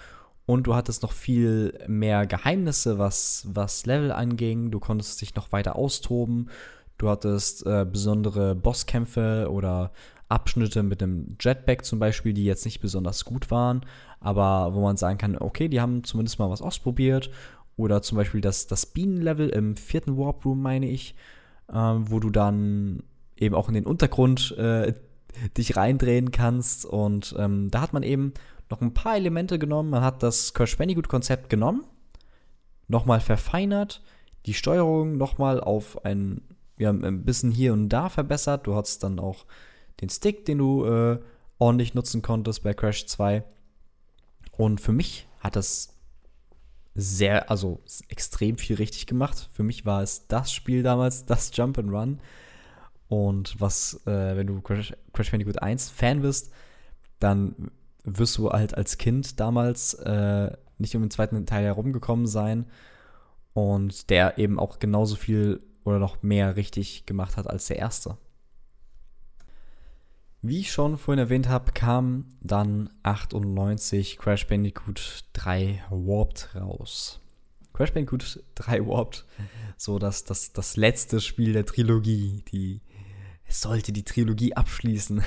und 0.50 0.64
du 0.64 0.74
hattest 0.74 1.04
noch 1.04 1.12
viel 1.12 1.78
mehr 1.88 2.26
Geheimnisse, 2.26 2.98
was, 2.98 3.48
was 3.54 3.86
Level 3.86 4.12
anging. 4.12 4.72
Du 4.72 4.80
konntest 4.80 5.22
dich 5.22 5.36
noch 5.36 5.52
weiter 5.52 5.76
austoben. 5.76 6.50
Du 6.98 7.08
hattest 7.08 7.68
äh, 7.68 7.86
besondere 7.86 8.56
Bosskämpfe 8.56 9.48
oder 9.52 9.92
Abschnitte 10.28 10.82
mit 10.82 11.04
einem 11.04 11.38
Jetpack 11.40 11.86
zum 11.86 12.00
Beispiel, 12.00 12.34
die 12.34 12.46
jetzt 12.46 12.66
nicht 12.66 12.80
besonders 12.80 13.26
gut 13.26 13.52
waren, 13.52 13.82
aber 14.22 14.74
wo 14.74 14.82
man 14.82 14.98
sagen 14.98 15.20
kann, 15.20 15.38
okay, 15.38 15.68
die 15.68 15.82
haben 15.82 16.04
zumindest 16.04 16.40
mal 16.40 16.50
was 16.50 16.64
ausprobiert. 16.64 17.30
Oder 17.78 18.02
zum 18.02 18.18
Beispiel 18.18 18.42
das, 18.42 18.66
das 18.66 18.88
Bienenlevel 18.88 19.50
im 19.50 19.76
vierten 19.76 20.18
Warp 20.18 20.44
Room, 20.46 20.64
meine 20.64 20.90
ich, 20.90 21.14
äh, 21.72 21.76
wo 21.76 22.20
du 22.20 22.32
dann 22.32 23.04
eben 23.38 23.54
auch 23.54 23.68
in 23.68 23.76
den 23.76 23.86
Untergrund 23.86 24.58
äh, 24.58 24.94
dich 25.58 25.78
reindrehen 25.78 26.32
kannst. 26.32 26.88
Und 26.88 27.36
ähm, 27.38 27.70
da 27.70 27.82
hat 27.82 27.94
man 27.94 28.02
eben 28.02 28.34
noch 28.70 28.82
ein 28.82 28.94
paar 28.94 29.16
Elemente 29.16 29.60
genommen. 29.60 29.90
Man 29.90 30.04
hat 30.04 30.24
das 30.24 30.54
Crash 30.54 30.78
Bandicoot-Konzept 30.78 31.50
genommen, 31.50 31.84
nochmal 32.88 33.20
verfeinert, 33.20 34.02
die 34.46 34.54
Steuerung 34.54 35.18
nochmal 35.18 35.60
auf 35.60 36.06
ein, 36.06 36.42
ja, 36.78 36.92
ein 36.92 37.24
bisschen 37.26 37.52
hier 37.52 37.74
und 37.74 37.90
da 37.90 38.10
verbessert. 38.10 38.68
Du 38.68 38.76
hattest 38.76 39.04
dann 39.04 39.20
auch 39.20 39.46
den 40.02 40.10
Stick, 40.10 40.46
den 40.46 40.60
du 40.60 40.86
äh, 40.86 41.20
ordentlich 41.58 41.94
nutzen 41.94 42.22
konntest 42.22 42.64
bei 42.64 42.74
Crash 42.74 43.06
2. 43.06 43.44
Und 44.52 44.82
für 44.82 44.94
mich 44.94 45.28
hat 45.40 45.56
das 45.56 45.96
sehr, 46.96 47.50
also 47.50 47.82
extrem 48.08 48.58
viel 48.58 48.76
richtig 48.78 49.08
gemacht. 49.08 49.50
Für 49.54 49.64
mich 49.64 49.86
war 49.86 50.02
es 50.02 50.28
das 50.28 50.52
Spiel 50.52 50.84
damals, 50.84 51.26
das 51.26 51.52
Jump 51.56 51.78
and 51.78 51.92
Run. 51.92 52.20
Und 53.08 53.60
was, 53.60 54.02
äh, 54.06 54.36
wenn 54.38 54.48
du 54.48 54.62
Crash, 54.62 54.94
Crash 55.14 55.32
Bandicoot 55.32 55.62
1 55.62 55.90
Fan 55.90 56.22
bist, 56.22 56.52
dann 57.20 57.72
wirst 58.18 58.38
du 58.38 58.50
halt 58.50 58.76
als 58.76 58.98
Kind 58.98 59.40
damals 59.40 59.94
äh, 59.96 60.52
nicht 60.78 60.96
um 60.96 61.02
den 61.02 61.12
zweiten 61.12 61.46
Teil 61.46 61.66
herumgekommen 61.66 62.28
sein 62.28 62.66
und 63.54 64.10
der 64.10 64.38
eben 64.38 64.60
auch 64.60 64.80
genauso 64.80 65.16
viel 65.16 65.62
oder 65.84 66.00
noch 66.00 66.22
mehr 66.22 66.56
richtig 66.56 67.06
gemacht 67.06 67.38
hat 67.38 67.48
als 67.48 67.68
der 67.68 67.78
erste. 67.78 68.18
Wie 70.42 70.60
ich 70.60 70.72
schon 70.72 70.98
vorhin 70.98 71.20
erwähnt 71.20 71.50
habe, 71.50 71.74
kam 71.74 72.26
dann 72.40 72.90
98 73.04 74.18
Crash 74.18 74.48
Bandicoot 74.48 75.26
3 75.34 75.84
Warped 75.90 76.56
raus. 76.56 77.20
Crash 77.74 77.92
Bandicoot 77.92 78.42
3 78.56 78.88
Warped, 78.88 79.26
so 79.76 80.00
dass 80.00 80.24
das, 80.24 80.54
das 80.54 80.78
letzte 80.78 81.20
Spiel 81.20 81.52
der 81.52 81.66
Trilogie, 81.66 82.44
die 82.54 82.82
sollte 83.50 83.92
die 83.92 84.04
Trilogie 84.04 84.56
abschließen. 84.56 85.22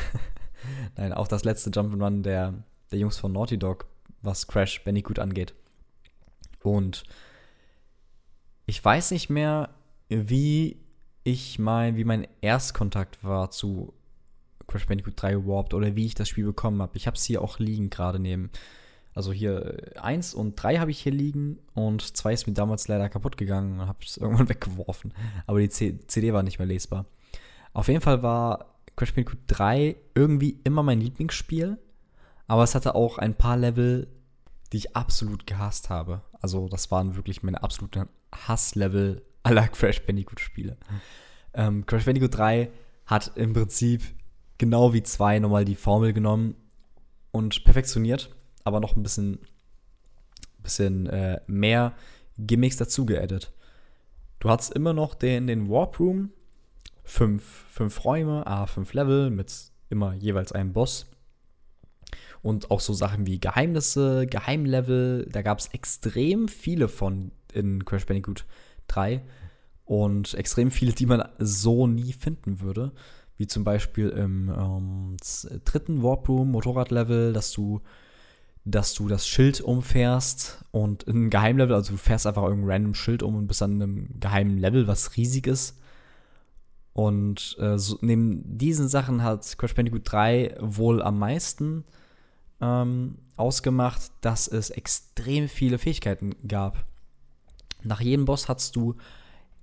Nein, 0.97 1.13
auch 1.13 1.29
das 1.29 1.45
letzte 1.45 1.71
Jump'n'Run 1.71 2.23
der, 2.23 2.65
der 2.93 3.01
Jungs 3.01 3.19
von 3.19 3.33
Naughty 3.33 3.59
Dog, 3.59 3.87
was 4.23 4.47
Crash 4.47 4.85
Bandicoot 4.85 5.19
angeht. 5.19 5.55
Und 6.63 7.05
ich 8.67 8.85
weiß 8.85 9.11
nicht 9.11 9.31
mehr, 9.31 9.71
wie 10.09 10.77
ich 11.25 11.59
mein, 11.59 11.97
wie 11.97 12.05
mein 12.05 12.27
Erstkontakt 12.41 13.23
war 13.25 13.51
zu 13.51 13.95
Crash 14.67 14.87
Bandicoot 14.87 15.15
3 15.17 15.47
Warped 15.47 15.75
oder 15.75 15.97
wie 15.97 16.07
ich 16.07 16.15
das 16.15 16.29
Spiel 16.29 16.45
bekommen 16.45 16.81
habe. 16.81 16.97
Ich 16.97 17.07
habe 17.07 17.17
es 17.17 17.25
hier 17.25 17.43
auch 17.43 17.59
liegen, 17.59 17.91
gerade 17.91 18.19
neben. 18.19 18.51
Also 19.15 19.33
hier 19.33 19.93
1 20.01 20.33
und 20.35 20.55
3 20.57 20.79
habe 20.79 20.91
ich 20.91 21.01
hier 21.01 21.13
liegen 21.13 21.59
und 21.75 22.17
2 22.17 22.33
ist 22.33 22.47
mir 22.47 22.55
damals 22.55 22.89
leider 22.89 23.09
kaputt 23.09 23.37
gegangen 23.37 23.81
und 23.81 23.87
habe 23.87 23.99
es 24.03 24.17
irgendwann 24.19 24.49
weggeworfen. 24.49 25.13
Aber 25.47 25.61
die 25.61 25.69
CD 25.69 26.33
war 26.33 26.43
nicht 26.43 26.59
mehr 26.59 26.67
lesbar. 26.67 27.07
Auf 27.75 27.89
jeden 27.89 28.01
Fall 28.01 28.23
war 28.23 28.77
Crash 28.97 29.15
Bandicoot 29.15 29.39
3 29.49 29.97
irgendwie 30.15 30.61
immer 30.65 30.83
mein 30.83 31.01
Lieblingsspiel, 31.01 31.79
aber 32.47 32.63
es 32.63 32.75
hatte 32.75 32.95
auch 32.95 33.19
ein 33.19 33.35
paar 33.35 33.57
Level, 33.57 34.09
die 34.73 34.79
ich 34.79 34.97
absolut 34.97 35.47
gehasst 35.47 35.91
habe. 35.91 36.23
Also 36.41 36.69
das 36.69 36.91
waren 36.91 37.17
wirklich 37.17 37.43
meine 37.43 37.63
absoluten 37.63 38.09
Hasslevel 38.33 39.23
aller 39.43 39.69
Crash 39.69 40.03
Bandicoot-Spiele. 40.03 40.77
Ähm, 41.55 41.87
Crash 41.87 42.05
Bandicoot 42.05 42.37
3 42.37 42.71
hat 43.07 43.33
im 43.37 43.53
Prinzip 43.53 44.03
genau 44.59 44.93
wie 44.93 45.03
2 45.03 45.41
nochmal 45.41 45.65
die 45.65 45.75
Formel 45.75 46.13
genommen 46.13 46.55
und 47.31 47.65
perfektioniert, 47.65 48.35
aber 48.65 48.81
noch 48.81 48.97
ein 48.97 49.03
bisschen, 49.03 49.39
bisschen 50.59 51.07
äh, 51.09 51.41
mehr 51.47 51.95
Gimmicks 52.39 52.77
dazu 52.77 53.05
geaddet. 53.05 53.53
Du 54.39 54.51
hattest 54.51 54.73
immer 54.73 54.93
noch 54.93 55.15
den, 55.15 55.47
den 55.47 55.69
Warp 55.69 56.01
Room, 56.01 56.31
fünf, 57.05 57.45
fünf 57.71 58.05
Räume, 58.05 58.47
a 58.47 58.67
fünf 58.67 58.93
Level 58.95 59.31
mit 59.31 59.53
immer 59.89 60.15
jeweils 60.15 60.53
einem 60.53 60.73
Boss. 60.73 61.07
Und 62.43 62.73
auch 62.73 62.81
so 62.81 62.93
Sachen 62.93 63.27
wie 63.27 63.39
Geheimnisse, 63.39 64.27
Geheimlevel, 64.27 65.29
da 65.31 65.43
gab 65.43 65.61
es 65.61 65.69
extrem 65.69 66.49
viele 66.49 66.89
von 66.89 67.31
in 67.53 67.85
Crash 67.85 68.07
Bandicoot 68.07 68.45
3 68.89 69.23
und 69.85 70.35
extrem 70.35 70.71
viele, 70.71 70.93
die 70.93 71.07
man 71.07 71.29
so 71.39 71.87
nie 71.87 72.13
finden 72.13 72.61
würde. 72.61 72.93
Wie 73.37 73.47
zum 73.47 73.65
Beispiel 73.65 74.09
im 74.09 74.53
ähm, 74.57 75.17
dritten 75.65 76.03
Warp 76.03 76.29
Room 76.29 76.51
Motorradlevel, 76.51 77.33
dass 77.33 77.53
du, 77.53 77.81
dass 78.65 78.95
du 78.95 79.09
das 79.09 79.27
Schild 79.27 79.61
umfährst 79.61 80.65
und 80.71 81.05
in 81.05 81.15
einem 81.15 81.31
Geheimlevel, 81.31 81.75
also 81.75 81.93
du 81.93 81.99
fährst 81.99 82.27
einfach 82.27 82.43
irgendein 82.43 82.71
random 82.71 82.95
Schild 82.95 83.23
um 83.23 83.37
und 83.37 83.47
bist 83.47 83.63
an 83.63 83.81
einem 83.81 84.21
geheimen 84.21 84.59
Level, 84.59 84.87
was 84.87 85.17
riesig 85.17 85.47
ist. 85.47 85.79
Und 86.93 87.57
äh, 87.59 87.79
so, 87.79 87.99
neben 88.03 88.59
diesen 88.59 88.89
Sachen 88.89 89.23
hat 89.23 89.57
Crash 89.57 89.75
Bandicoot 89.75 90.03
3 90.05 90.57
wohl 90.61 91.03
am 91.03 91.19
meisten 91.19 91.85
ähm, 92.63 93.19
ausgemacht, 93.37 94.13
dass 94.23 94.49
es 94.49 94.71
extrem 94.71 95.49
viele 95.49 95.79
Fähigkeiten 95.79 96.35
gab. 96.47 96.87
Nach 97.83 98.01
jedem 98.01 98.25
Boss 98.25 98.49
hast 98.49 98.77
du 98.77 98.95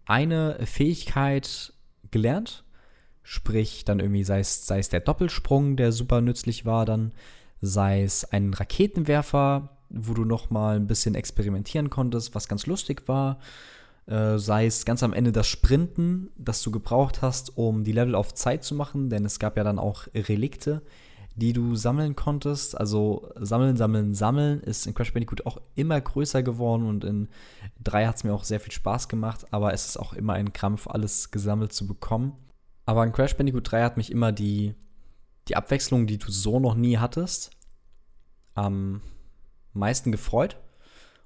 eine 0.06 0.60
Fähigkeit 0.66 1.74
gelernt, 2.12 2.64
sprich 3.24 3.86
dann 3.86 4.00
irgendwie 4.00 4.24
sei 4.24 4.40
es, 4.42 4.68
sei 4.68 4.80
es 4.80 4.90
der 4.90 5.00
Doppelsprung, 5.00 5.78
der 5.78 5.92
super 5.92 6.20
nützlich 6.20 6.66
war, 6.66 6.86
dann 6.86 7.14
sei 7.62 8.04
es 8.04 8.26
ein 8.26 8.54
Raketenwerfer, 8.54 9.78
wo 9.90 10.14
du 10.14 10.26
noch 10.26 10.50
mal 10.50 10.76
ein 10.76 10.88
bisschen 10.88 11.16
experimentieren 11.16 11.90
konntest, 11.90 12.36
was 12.36 12.48
ganz 12.48 12.66
lustig 12.66 13.08
war 13.08 13.40
äh, 14.10 14.40
sei 14.40 14.66
es 14.66 14.86
ganz 14.86 15.04
am 15.04 15.14
Ende 15.14 15.32
das 15.32 15.48
Sprinten, 15.48 16.32
das 16.36 16.62
du 16.64 16.72
gebraucht 16.72 17.22
hast, 17.22 17.58
um 17.58 17.84
die 17.84 17.92
Level 17.92 18.16
auf 18.16 18.34
Zeit 18.34 18.64
zu 18.64 18.74
machen, 18.74 19.10
denn 19.10 19.24
es 19.24 19.40
gab 19.40 19.56
ja 19.56 19.64
dann 19.64 19.80
auch 19.80 20.08
Relikte, 20.16 20.82
die 21.40 21.54
du 21.54 21.76
sammeln 21.76 22.16
konntest. 22.16 22.78
Also 22.78 23.32
sammeln, 23.36 23.78
sammeln, 23.78 24.14
sammeln 24.14 24.62
ist 24.62 24.86
in 24.86 24.94
Crash 24.94 25.14
Bandicoot 25.14 25.46
auch 25.46 25.62
immer 25.76 26.00
größer 26.00 26.44
geworden 26.44 26.86
und 26.86 27.04
in 27.04 27.30
3 27.84 28.06
hat 28.06 28.18
es 28.18 28.24
mir 28.24 28.34
auch 28.34 28.44
sehr 28.44 28.60
viel 28.60 28.74
Spaß 28.74 29.08
gemacht, 29.08 29.48
aber 29.52 29.74
es 29.74 29.86
ist 29.86 29.98
auch 29.98 30.14
immer 30.14 30.34
ein 30.34 30.54
Krampf, 30.54 30.88
alles 30.88 31.32
gesammelt 31.32 31.74
zu 31.74 31.88
bekommen. 31.88 32.34
Aber 32.86 33.04
in 33.04 33.12
Crash 33.12 33.36
Bandicoot 33.38 33.72
3 33.72 33.84
hat 33.84 33.98
mich 33.98 34.12
immer 34.12 34.32
die, 34.32 34.76
die 35.48 35.56
Abwechslung, 35.56 36.08
die 36.08 36.18
du 36.18 36.32
so 36.32 36.60
noch 36.60 36.76
nie 36.76 36.98
hattest, 36.98 37.52
am 38.54 39.02
meisten 39.74 40.12
gefreut 40.12 40.58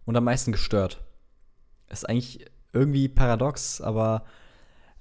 und 0.05 0.15
am 0.15 0.25
meisten 0.25 0.51
gestört. 0.51 1.03
Ist 1.89 2.07
eigentlich 2.07 2.45
irgendwie 2.73 3.07
paradox, 3.07 3.81
aber 3.81 4.25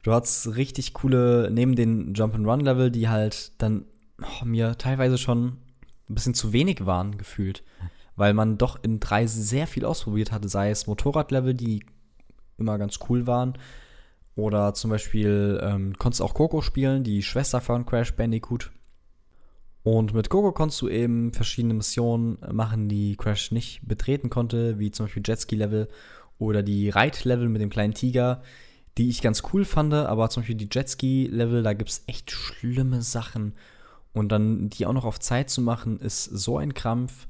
du 0.02 0.12
hast 0.12 0.56
richtig 0.56 0.94
coole, 0.94 1.50
neben 1.50 1.74
den 1.74 2.14
Jump-and-Run-Level, 2.14 2.90
die 2.90 3.08
halt 3.08 3.60
dann 3.60 3.86
oh, 4.20 4.44
mir 4.44 4.76
teilweise 4.78 5.18
schon 5.18 5.58
ein 6.08 6.14
bisschen 6.14 6.34
zu 6.34 6.52
wenig 6.52 6.84
waren, 6.86 7.16
gefühlt. 7.16 7.62
weil 8.16 8.34
man 8.34 8.58
doch 8.58 8.82
in 8.82 9.00
3 9.00 9.26
sehr 9.26 9.66
viel 9.66 9.84
ausprobiert 9.84 10.32
hatte, 10.32 10.48
sei 10.48 10.70
es 10.70 10.86
Motorradlevel, 10.86 11.54
die 11.54 11.84
immer 12.58 12.78
ganz 12.78 12.98
cool 13.08 13.26
waren, 13.26 13.54
oder 14.34 14.74
zum 14.74 14.90
Beispiel 14.90 15.60
ähm, 15.62 15.98
konntest 15.98 16.22
auch 16.22 16.34
Coco 16.34 16.62
spielen, 16.62 17.04
die 17.04 17.22
Schwester 17.22 17.60
von 17.60 17.84
Crash 17.84 18.14
Bandicoot. 18.14 18.70
Und 19.82 20.14
mit 20.14 20.30
Coco 20.30 20.52
konntest 20.52 20.80
du 20.80 20.88
eben 20.88 21.32
verschiedene 21.32 21.74
Missionen 21.74 22.38
machen, 22.52 22.88
die 22.88 23.16
Crash 23.16 23.50
nicht 23.50 23.80
betreten 23.86 24.30
konnte, 24.30 24.78
wie 24.78 24.90
zum 24.90 25.06
Beispiel 25.06 25.24
Jetski-Level 25.26 25.88
oder 26.38 26.62
die 26.62 26.88
Reit-Level 26.88 27.48
mit 27.48 27.60
dem 27.60 27.70
kleinen 27.70 27.94
Tiger, 27.94 28.42
die 28.96 29.08
ich 29.08 29.22
ganz 29.22 29.42
cool 29.52 29.64
fand, 29.64 29.92
aber 29.92 30.30
zum 30.30 30.42
Beispiel 30.42 30.56
die 30.56 30.68
Jetski-Level, 30.70 31.62
da 31.62 31.72
gibt 31.72 31.90
es 31.90 32.04
echt 32.06 32.30
schlimme 32.30 33.02
Sachen. 33.02 33.54
Und 34.12 34.30
dann 34.30 34.68
die 34.68 34.86
auch 34.86 34.92
noch 34.92 35.04
auf 35.04 35.20
Zeit 35.20 35.50
zu 35.50 35.60
machen, 35.60 35.98
ist 35.98 36.24
so 36.24 36.58
ein 36.58 36.74
Krampf. 36.74 37.26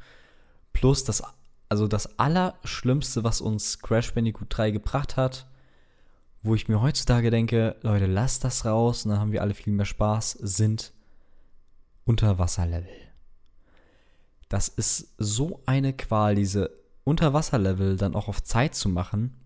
Plus 0.73 1.05
das, 1.05 1.23
also 1.69 1.87
das 1.87 2.19
Allerschlimmste, 2.19 3.25
was 3.25 3.41
uns 3.41 3.79
Crash 3.79 4.13
Bandicoot 4.15 4.49
3 4.51 4.73
gebracht 4.73 5.17
hat, 5.17 5.47
wo 6.43 6.55
ich 6.55 6.69
mir 6.69 6.83
heutzutage 6.83 7.31
denke, 7.31 7.77
Leute, 7.83 8.07
lasst 8.07 8.43
das 8.45 8.65
raus 8.65 9.05
und 9.05 9.11
dann 9.13 9.21
haben 9.21 9.33
wir 9.33 9.43
alle 9.43 9.55
viel 9.55 9.73
mehr 9.73 9.87
Spaß, 9.87 10.33
sind 10.33 10.93
Unterwasserlevel. 12.05 12.91
Das 14.49 14.69
ist 14.69 15.15
so 15.19 15.63
eine 15.67 15.93
Qual, 15.93 16.35
diese 16.35 16.71
Unterwasserlevel 17.05 17.97
dann 17.97 18.15
auch 18.15 18.29
auf 18.29 18.43
Zeit 18.43 18.75
zu 18.75 18.89
machen. 18.89 19.37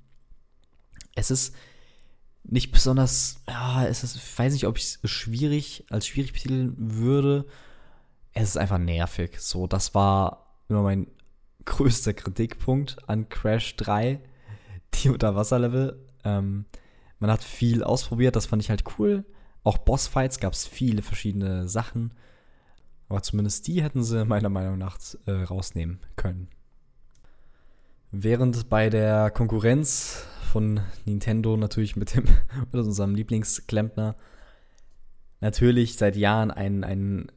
Es 1.15 1.31
ist 1.31 1.55
nicht 2.49 2.71
besonders, 2.71 3.43
ja, 3.49 3.85
es 3.87 4.05
ist, 4.05 4.17
ich 4.17 4.39
weiß 4.39 4.53
nicht, 4.53 4.67
ob 4.67 4.79
ich 4.79 4.99
es 5.03 5.11
schwierig, 5.11 5.85
als 5.91 6.07
schwierig 6.07 6.33
betiteln 6.33 6.75
würde. 6.77 7.47
Es 8.33 8.51
ist 8.51 8.57
einfach 8.57 8.79
nervig. 8.79 9.41
So, 9.41 9.67
das 9.67 9.95
war 9.95 10.55
immer 10.69 10.83
mein 10.83 11.09
größter 11.65 12.15
Kritikpunkt 12.15 13.09
an 13.09 13.29
Crash 13.29 13.77
3, 13.77 14.21
die 14.95 15.09
Unterwasserlevel. 15.09 15.99
Ähm, 16.25 16.67
man 17.19 17.31
hat 17.31 17.43
viel 17.43 17.83
ausprobiert, 17.83 18.37
das 18.37 18.47
fand 18.47 18.63
ich 18.63 18.71
halt 18.71 18.85
cool. 18.99 19.25
Auch 19.65 19.79
Bossfights 19.79 20.39
gab 20.39 20.53
es 20.53 20.67
viele 20.67 21.03
verschiedene 21.03 21.69
Sachen. 21.69 22.15
Aber 23.09 23.23
zumindest 23.23 23.67
die 23.67 23.83
hätten 23.83 24.05
sie 24.05 24.25
meiner 24.25 24.49
Meinung 24.49 24.79
nach 24.79 24.99
äh, 25.27 25.33
rausnehmen 25.33 26.01
können. 26.15 26.49
Während 28.11 28.69
bei 28.69 28.89
der 28.89 29.31
Konkurrenz 29.31 30.25
von 30.53 30.81
Nintendo 31.05 31.57
natürlich 31.57 31.97
mit, 31.97 32.15
dem, 32.15 32.25
mit 32.73 32.75
unserem 32.75 33.15
Lieblingsklempner 33.15 34.17
natürlich 35.41 35.97
seit 35.97 36.17
Jahren 36.17 36.51
ein, 36.51 36.85
ein, 36.85 37.33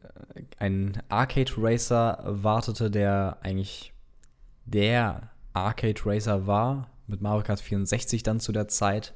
ein 0.58 1.02
Arcade 1.10 1.52
Racer 1.58 2.24
wartete, 2.24 2.90
der 2.90 3.38
eigentlich 3.42 3.94
der 4.66 5.32
Arcade 5.54 6.00
Racer 6.06 6.48
war, 6.48 6.90
mit 7.08 7.22
Mario 7.22 7.44
Kart 7.44 7.60
64 7.60 8.24
dann 8.24 8.40
zu 8.40 8.52
der 8.52 8.68
Zeit 8.68 9.14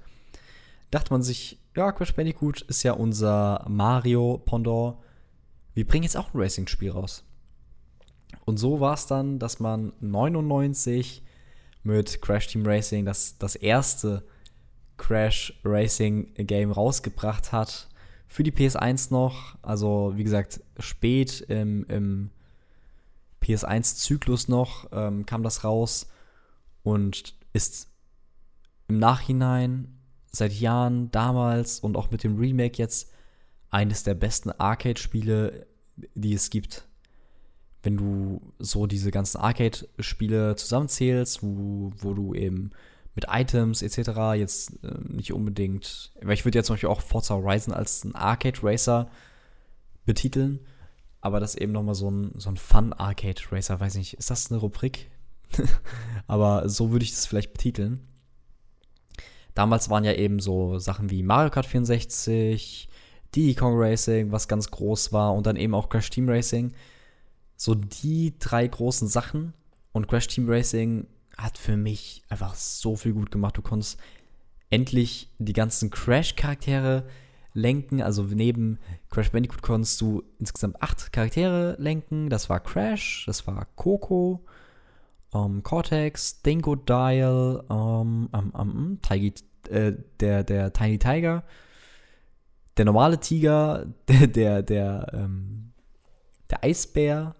dachte 0.93 1.11
man 1.11 1.23
sich, 1.23 1.59
ja, 1.75 1.91
Crash 1.91 2.13
Bandicoot 2.13 2.61
ist 2.61 2.83
ja 2.83 2.93
unser 2.93 3.65
Mario 3.67 4.37
Pendant. 4.45 4.97
Wir 5.73 5.87
bringen 5.87 6.03
jetzt 6.03 6.17
auch 6.17 6.33
ein 6.33 6.39
Racing-Spiel 6.39 6.91
raus. 6.91 7.23
Und 8.45 8.57
so 8.57 8.79
war 8.79 8.93
es 8.93 9.07
dann, 9.07 9.39
dass 9.39 9.59
man 9.59 9.93
99 10.01 11.23
mit 11.83 12.21
Crash 12.21 12.47
Team 12.47 12.65
Racing 12.65 13.05
das, 13.05 13.37
das 13.37 13.55
erste 13.55 14.25
Crash 14.97 15.59
Racing 15.63 16.33
Game 16.35 16.71
rausgebracht 16.71 17.51
hat. 17.51 17.89
Für 18.27 18.43
die 18.43 18.51
PS1 18.51 19.11
noch, 19.11 19.57
also 19.61 20.13
wie 20.15 20.23
gesagt, 20.23 20.61
spät 20.79 21.41
im, 21.41 21.85
im 21.87 22.31
PS1-Zyklus 23.43 24.47
noch 24.47 24.87
ähm, 24.91 25.25
kam 25.25 25.43
das 25.43 25.63
raus 25.63 26.07
und 26.81 27.35
ist 27.51 27.89
im 28.87 28.97
Nachhinein 28.97 29.99
seit 30.31 30.53
Jahren 30.53 31.11
damals 31.11 31.79
und 31.79 31.95
auch 31.95 32.09
mit 32.09 32.23
dem 32.23 32.37
Remake 32.37 32.77
jetzt 32.77 33.11
eines 33.69 34.03
der 34.03 34.13
besten 34.13 34.51
Arcade-Spiele, 34.51 35.67
die 36.15 36.33
es 36.33 36.49
gibt. 36.49 36.87
Wenn 37.83 37.97
du 37.97 38.41
so 38.59 38.87
diese 38.87 39.11
ganzen 39.11 39.37
Arcade-Spiele 39.37 40.55
zusammenzählst, 40.55 41.43
wo, 41.43 41.91
wo 41.97 42.13
du 42.13 42.33
eben 42.33 42.71
mit 43.15 43.25
Items 43.29 43.81
etc. 43.81 44.35
jetzt 44.35 44.83
äh, 44.83 44.95
nicht 45.07 45.33
unbedingt, 45.33 46.11
weil 46.21 46.33
ich 46.33 46.45
würde 46.45 46.57
jetzt 46.57 46.67
zum 46.67 46.75
Beispiel 46.75 46.89
auch 46.89 47.01
Forza 47.01 47.35
Horizon 47.35 47.73
als 47.73 48.03
ein 48.03 48.15
Arcade-Racer 48.15 49.09
betiteln, 50.05 50.59
aber 51.21 51.39
das 51.39 51.55
eben 51.55 51.71
nochmal 51.71 51.95
so 51.95 52.09
ein, 52.09 52.31
so 52.37 52.49
ein 52.49 52.57
Fun-Arcade-Racer, 52.57 53.79
weiß 53.79 53.95
nicht, 53.95 54.15
ist 54.15 54.31
das 54.31 54.49
eine 54.49 54.59
Rubrik? 54.59 55.11
aber 56.27 56.67
so 56.67 56.91
würde 56.91 57.05
ich 57.05 57.11
das 57.11 57.27
vielleicht 57.27 57.53
betiteln. 57.53 58.07
Damals 59.53 59.89
waren 59.89 60.03
ja 60.03 60.13
eben 60.13 60.39
so 60.39 60.79
Sachen 60.79 61.11
wie 61.11 61.21
Mario 61.21 61.51
Kart 61.51 61.67
64, 61.67 62.89
Diddy 63.35 63.53
Kong 63.53 63.73
Racing, 63.75 64.31
was 64.31 64.47
ganz 64.47 64.71
groß 64.71 65.13
war, 65.13 65.33
und 65.33 65.45
dann 65.45 65.55
eben 65.55 65.75
auch 65.75 65.89
Crash 65.89 66.09
Team 66.09 66.27
Racing. 66.27 66.73
So 67.63 67.75
die 67.75 68.37
drei 68.39 68.67
großen 68.67 69.07
Sachen. 69.07 69.53
Und 69.93 70.09
Crash 70.09 70.27
Team 70.27 70.49
Racing 70.49 71.07
hat 71.37 71.57
für 71.57 71.77
mich 71.77 72.21
einfach 72.27 72.55
so 72.55 72.97
viel 72.97 73.13
gut 73.13 73.31
gemacht. 73.31 73.55
Du 73.55 73.61
konntest 73.61 73.97
endlich 74.69 75.29
die 75.39 75.53
ganzen 75.53 75.89
Crash-Charaktere 75.89 77.05
lenken. 77.53 78.01
Also 78.01 78.23
neben 78.23 78.79
Crash 79.09 79.31
Bandicoot 79.31 79.61
konntest 79.61 80.01
du 80.01 80.23
insgesamt 80.39 80.81
acht 80.81 81.13
Charaktere 81.13 81.77
lenken. 81.79 82.29
Das 82.29 82.49
war 82.49 82.59
Crash, 82.59 83.23
das 83.27 83.47
war 83.47 83.65
Coco, 83.77 84.43
um, 85.31 85.55
ähm, 85.55 85.63
Cortex, 85.63 86.41
Dingo 86.41 86.75
Dial, 86.75 87.63
um, 87.69 88.27
um, 88.33 88.49
um, 88.51 88.99
Tiggy, 89.01 89.35
äh, 89.69 89.93
der, 90.19 90.43
der 90.43 90.73
Tiny 90.73 90.99
Tiger, 90.99 91.45
der 92.75 92.83
normale 92.83 93.21
Tiger, 93.21 93.85
der, 94.09 94.27
der, 94.27 94.63
der, 94.63 95.11
ähm, 95.13 95.71
der 96.49 96.61
Eisbär 96.61 97.37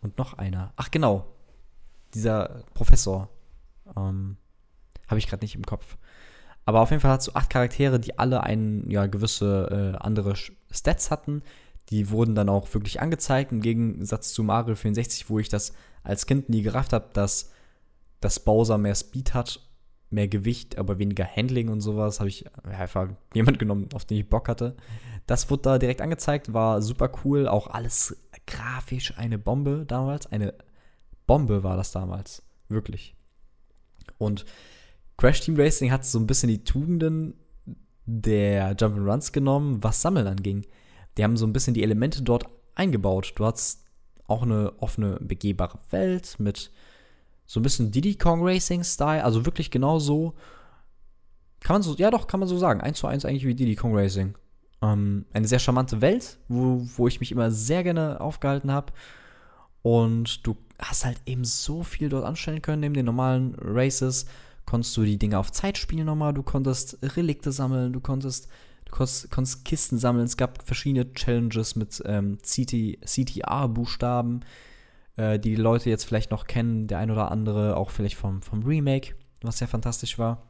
und 0.00 0.18
noch 0.18 0.34
einer. 0.34 0.72
Ach 0.76 0.90
genau, 0.90 1.26
dieser 2.14 2.64
Professor. 2.74 3.28
Ähm, 3.96 4.36
Habe 5.08 5.18
ich 5.18 5.26
gerade 5.26 5.44
nicht 5.44 5.54
im 5.54 5.64
Kopf. 5.64 5.96
Aber 6.64 6.80
auf 6.80 6.90
jeden 6.90 7.00
Fall 7.00 7.12
hast 7.12 7.28
du 7.28 7.32
acht 7.34 7.50
Charaktere, 7.50 7.98
die 7.98 8.18
alle 8.18 8.42
ein, 8.42 8.88
ja, 8.90 9.06
gewisse 9.06 9.94
äh, 9.94 9.98
andere 9.98 10.34
Stats 10.70 11.10
hatten. 11.10 11.42
Die 11.88 12.10
wurden 12.10 12.34
dann 12.34 12.48
auch 12.48 12.72
wirklich 12.72 13.00
angezeigt, 13.00 13.50
im 13.50 13.60
Gegensatz 13.60 14.32
zu 14.32 14.44
Mario 14.44 14.76
64, 14.76 15.28
wo 15.28 15.38
ich 15.38 15.48
das 15.48 15.72
als 16.04 16.26
Kind 16.26 16.48
nie 16.48 16.62
gerafft 16.62 16.92
habe, 16.92 17.08
dass, 17.12 17.50
dass 18.20 18.40
Bowser 18.40 18.78
mehr 18.78 18.94
Speed 18.94 19.34
hat, 19.34 19.60
mehr 20.10 20.28
Gewicht, 20.28 20.78
aber 20.78 20.98
weniger 20.98 21.24
Handling 21.24 21.68
und 21.68 21.80
sowas, 21.80 22.20
habe 22.20 22.28
ich 22.28 22.44
einfach 22.64 23.08
jemand 23.34 23.58
genommen, 23.58 23.88
auf 23.94 24.04
den 24.04 24.18
ich 24.18 24.28
Bock 24.28 24.48
hatte. 24.48 24.76
Das 25.26 25.50
wurde 25.50 25.62
da 25.62 25.78
direkt 25.78 26.02
angezeigt, 26.02 26.52
war 26.52 26.82
super 26.82 27.10
cool, 27.24 27.48
auch 27.48 27.66
alles 27.68 28.16
grafisch 28.50 29.16
eine 29.16 29.38
Bombe 29.38 29.84
damals, 29.86 30.26
eine 30.26 30.54
Bombe 31.26 31.62
war 31.62 31.76
das 31.76 31.92
damals, 31.92 32.42
wirklich. 32.68 33.14
Und 34.18 34.44
Crash 35.16 35.40
Team 35.40 35.56
Racing 35.56 35.90
hat 35.90 36.04
so 36.04 36.18
ein 36.18 36.26
bisschen 36.26 36.48
die 36.48 36.64
Tugenden 36.64 37.34
der 38.06 38.76
Jump'n'Runs 38.76 39.32
genommen, 39.32 39.82
was 39.82 40.02
Sammeln 40.02 40.26
anging. 40.26 40.66
Die 41.16 41.24
haben 41.24 41.36
so 41.36 41.46
ein 41.46 41.52
bisschen 41.52 41.74
die 41.74 41.82
Elemente 41.82 42.22
dort 42.22 42.46
eingebaut. 42.74 43.32
Du 43.36 43.44
hast 43.44 43.84
auch 44.26 44.42
eine 44.42 44.72
offene, 44.80 45.18
begehbare 45.20 45.78
Welt 45.90 46.36
mit 46.38 46.70
so 47.46 47.60
ein 47.60 47.62
bisschen 47.62 47.90
Diddy 47.90 48.16
Kong 48.16 48.40
Racing 48.42 48.84
Style, 48.84 49.24
also 49.24 49.44
wirklich 49.44 49.70
genau 49.70 49.98
so. 49.98 50.34
Kann 51.60 51.74
man 51.74 51.82
so, 51.82 51.94
ja 51.96 52.10
doch, 52.10 52.26
kann 52.26 52.40
man 52.40 52.48
so 52.48 52.58
sagen. 52.58 52.80
Eins 52.80 52.98
zu 52.98 53.06
eins 53.06 53.24
eigentlich 53.24 53.46
wie 53.46 53.54
Diddy 53.54 53.76
Kong 53.76 53.94
Racing. 53.94 54.34
Ähm, 54.82 55.26
eine 55.32 55.48
sehr 55.48 55.58
charmante 55.58 56.00
Welt, 56.00 56.38
wo, 56.48 56.86
wo 56.96 57.08
ich 57.08 57.20
mich 57.20 57.32
immer 57.32 57.50
sehr 57.50 57.82
gerne 57.82 58.20
aufgehalten 58.20 58.70
habe. 58.70 58.92
Und 59.82 60.46
du 60.46 60.56
hast 60.78 61.04
halt 61.04 61.20
eben 61.26 61.44
so 61.44 61.82
viel 61.82 62.08
dort 62.08 62.24
anstellen 62.24 62.62
können, 62.62 62.80
neben 62.80 62.94
den 62.94 63.06
normalen 63.06 63.54
Races. 63.58 64.26
Konntest 64.66 64.96
du 64.96 65.02
die 65.02 65.18
Dinge 65.18 65.38
auf 65.38 65.52
Zeit 65.52 65.78
spielen 65.78 66.06
nochmal, 66.06 66.32
du 66.32 66.42
konntest 66.42 66.98
Relikte 67.16 67.50
sammeln, 67.52 67.92
du 67.92 68.00
konntest 68.00 68.48
Du 68.90 68.96
konntest, 68.96 69.30
konntest 69.30 69.64
Kisten 69.64 69.98
sammeln. 69.98 70.24
Es 70.24 70.36
gab 70.36 70.66
verschiedene 70.66 71.12
Challenges 71.12 71.76
mit 71.76 72.02
ähm, 72.06 72.38
CT, 72.38 72.98
CTA-Buchstaben, 73.04 74.40
äh, 75.16 75.38
die 75.38 75.54
die 75.54 75.62
Leute 75.62 75.90
jetzt 75.90 76.04
vielleicht 76.04 76.32
noch 76.32 76.46
kennen. 76.46 76.88
Der 76.88 76.98
ein 76.98 77.10
oder 77.10 77.30
andere 77.30 77.76
auch 77.76 77.90
vielleicht 77.90 78.16
vom, 78.16 78.42
vom 78.42 78.64
Remake, 78.64 79.14
was 79.42 79.58
sehr 79.58 79.68
fantastisch 79.68 80.18
war. 80.18 80.42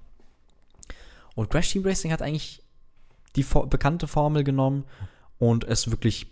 Und 1.34 1.50
Crash 1.50 1.70
Team 1.70 1.84
Racing 1.84 2.12
hat 2.12 2.22
eigentlich 2.22 2.62
die 3.36 3.44
bekannte 3.68 4.06
Formel 4.06 4.44
genommen 4.44 4.84
und 5.38 5.64
es 5.64 5.90
wirklich 5.90 6.26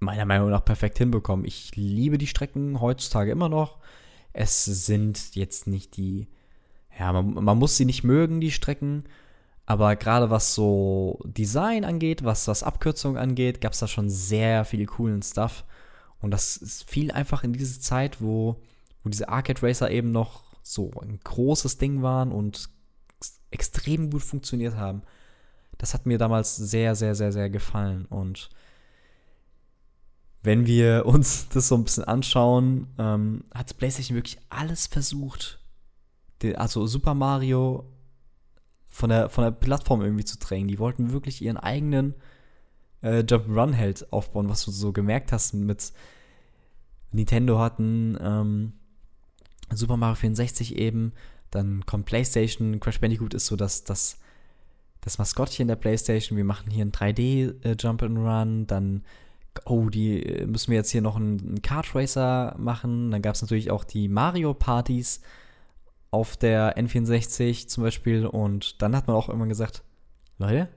meiner 0.00 0.24
Meinung 0.24 0.50
nach 0.50 0.64
perfekt 0.64 0.98
hinbekommen. 0.98 1.44
Ich 1.44 1.74
liebe 1.76 2.18
die 2.18 2.26
Strecken 2.26 2.80
heutzutage 2.80 3.30
immer 3.30 3.48
noch. 3.48 3.78
Es 4.32 4.64
sind 4.64 5.34
jetzt 5.34 5.66
nicht 5.66 5.96
die, 5.96 6.28
ja, 6.98 7.12
man, 7.12 7.32
man 7.44 7.58
muss 7.58 7.76
sie 7.76 7.84
nicht 7.84 8.02
mögen, 8.02 8.40
die 8.40 8.50
Strecken. 8.50 9.04
Aber 9.64 9.94
gerade 9.96 10.28
was 10.28 10.54
so 10.54 11.20
Design 11.24 11.84
angeht, 11.84 12.24
was 12.24 12.44
das 12.44 12.62
Abkürzung 12.62 13.16
angeht, 13.16 13.60
gab 13.60 13.72
es 13.72 13.78
da 13.78 13.86
schon 13.86 14.10
sehr 14.10 14.64
viel 14.64 14.86
coolen 14.86 15.22
Stuff. 15.22 15.64
Und 16.20 16.32
das 16.32 16.84
viel 16.86 17.10
einfach 17.12 17.44
in 17.44 17.52
dieser 17.52 17.80
Zeit, 17.80 18.20
wo, 18.20 18.60
wo 19.02 19.08
diese 19.08 19.28
Arcade 19.28 19.62
Racer 19.62 19.90
eben 19.90 20.10
noch 20.10 20.42
so 20.62 20.90
ein 21.00 21.20
großes 21.22 21.78
Ding 21.78 22.02
waren 22.02 22.32
und 22.32 22.68
extrem 23.50 24.10
gut 24.10 24.22
funktioniert 24.22 24.76
haben. 24.76 25.02
Das 25.78 25.94
hat 25.94 26.06
mir 26.06 26.18
damals 26.18 26.56
sehr, 26.56 26.94
sehr, 26.94 27.14
sehr, 27.14 27.32
sehr 27.32 27.50
gefallen. 27.50 28.06
Und 28.06 28.50
wenn 30.42 30.66
wir 30.66 31.06
uns 31.06 31.48
das 31.52 31.68
so 31.68 31.76
ein 31.76 31.84
bisschen 31.84 32.04
anschauen, 32.04 32.88
ähm, 32.98 33.44
hat 33.54 33.76
PlayStation 33.76 34.16
wirklich 34.16 34.38
alles 34.48 34.86
versucht. 34.86 35.58
also 36.56 36.86
Super 36.86 37.14
Mario 37.14 37.86
von 38.88 39.10
der, 39.10 39.28
von 39.28 39.44
der 39.44 39.52
Plattform 39.52 40.02
irgendwie 40.02 40.24
zu 40.24 40.38
drängen. 40.38 40.68
Die 40.68 40.78
wollten 40.78 41.12
wirklich 41.12 41.42
ihren 41.42 41.56
eigenen 41.56 42.14
äh, 43.02 43.20
Jump-Run-Held 43.20 44.12
aufbauen, 44.12 44.48
was 44.48 44.64
du 44.64 44.70
so 44.70 44.92
gemerkt 44.92 45.32
hast 45.32 45.54
mit 45.54 45.92
Nintendo 47.10 47.58
hatten 47.58 48.16
ähm, 48.20 48.72
Super 49.74 49.96
Mario 49.96 50.16
64 50.16 50.76
eben, 50.76 51.12
dann 51.50 51.84
kommt 51.86 52.06
PlayStation, 52.06 52.80
Crash 52.80 53.00
Bandicoot 53.00 53.34
ist 53.34 53.46
so 53.46 53.56
das, 53.56 53.84
das, 53.84 54.18
das 55.02 55.18
Maskottchen 55.18 55.68
der 55.68 55.76
PlayStation, 55.76 56.36
wir 56.38 56.44
machen 56.44 56.70
hier 56.70 56.84
ein 56.84 56.92
3D 56.92 57.64
äh, 57.64 58.66
dann 58.66 59.04
oh, 59.64 59.88
die 59.88 60.22
äh, 60.22 60.46
müssen 60.46 60.70
wir 60.70 60.78
jetzt 60.78 60.90
hier 60.90 61.02
noch 61.02 61.16
einen, 61.16 61.40
einen 61.40 61.62
Kart 61.62 61.94
Racer 61.94 62.54
machen, 62.58 63.10
dann 63.10 63.22
gab 63.22 63.34
es 63.34 63.42
natürlich 63.42 63.70
auch 63.70 63.84
die 63.84 64.08
Mario 64.08 64.54
Partys 64.54 65.20
auf 66.10 66.36
der 66.36 66.76
N64 66.76 67.68
zum 67.68 67.84
Beispiel 67.84 68.26
und 68.26 68.80
dann 68.82 68.96
hat 68.96 69.06
man 69.06 69.16
auch 69.16 69.28
irgendwann 69.28 69.48
gesagt, 69.48 69.82
Leute, 70.38 70.68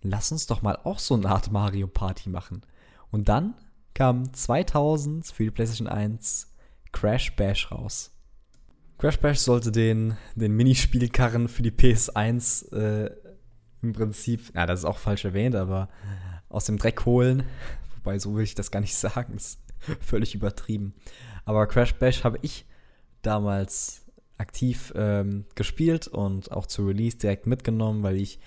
lass 0.00 0.32
uns 0.32 0.46
doch 0.46 0.62
mal 0.62 0.78
auch 0.84 0.98
so 0.98 1.14
eine 1.14 1.28
Art 1.28 1.50
Mario 1.50 1.86
Party 1.86 2.28
machen. 2.28 2.62
Und 3.10 3.28
dann 3.28 3.54
kam 3.94 4.32
2000 4.32 5.26
für 5.26 5.44
die 5.44 5.50
PlayStation 5.50 5.88
1 5.88 6.52
Crash 6.92 7.34
Bash 7.36 7.70
raus. 7.70 8.11
Crash 8.98 9.18
Bash 9.18 9.38
sollte 9.38 9.72
den, 9.72 10.16
den 10.34 10.52
Minispielkarren 10.52 11.48
für 11.48 11.62
die 11.62 11.72
PS1 11.72 12.72
äh, 12.72 13.10
im 13.82 13.92
Prinzip, 13.92 14.50
na, 14.54 14.64
das 14.66 14.80
ist 14.80 14.84
auch 14.84 14.98
falsch 14.98 15.24
erwähnt, 15.24 15.56
aber 15.56 15.88
aus 16.48 16.66
dem 16.66 16.78
Dreck 16.78 17.04
holen. 17.04 17.42
Wobei, 17.96 18.18
so 18.18 18.36
will 18.36 18.44
ich 18.44 18.54
das 18.54 18.70
gar 18.70 18.80
nicht 18.80 18.94
sagen. 18.96 19.34
Das 19.34 19.44
ist 19.44 19.60
völlig 20.00 20.34
übertrieben. 20.34 20.94
Aber 21.44 21.66
Crash 21.66 21.94
Bash 21.94 22.24
habe 22.24 22.38
ich 22.42 22.66
damals 23.22 24.06
aktiv 24.38 24.92
ähm, 24.96 25.46
gespielt 25.54 26.08
und 26.08 26.50
auch 26.52 26.66
zu 26.66 26.86
Release 26.86 27.16
direkt 27.16 27.46
mitgenommen, 27.46 28.02
weil 28.02 28.16
ich 28.16 28.40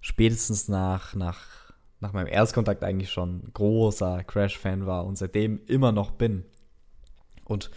spätestens 0.00 0.68
nach, 0.68 1.14
nach, 1.14 1.72
nach 2.00 2.12
meinem 2.12 2.26
Erstkontakt 2.26 2.82
eigentlich 2.82 3.10
schon 3.10 3.52
großer 3.52 4.24
Crash-Fan 4.24 4.86
war 4.86 5.06
und 5.06 5.16
seitdem 5.16 5.60
immer 5.66 5.92
noch 5.92 6.10
bin. 6.12 6.44
Und 7.44 7.70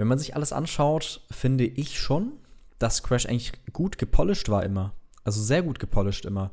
wenn 0.00 0.08
man 0.08 0.18
sich 0.18 0.34
alles 0.34 0.54
anschaut, 0.54 1.20
finde 1.30 1.64
ich 1.64 1.98
schon, 1.98 2.32
dass 2.78 3.02
Crash 3.02 3.26
eigentlich 3.26 3.52
gut 3.74 3.98
gepolished 3.98 4.48
war 4.48 4.64
immer. 4.64 4.94
Also 5.24 5.42
sehr 5.42 5.62
gut 5.62 5.78
gepolished 5.78 6.24
immer. 6.24 6.52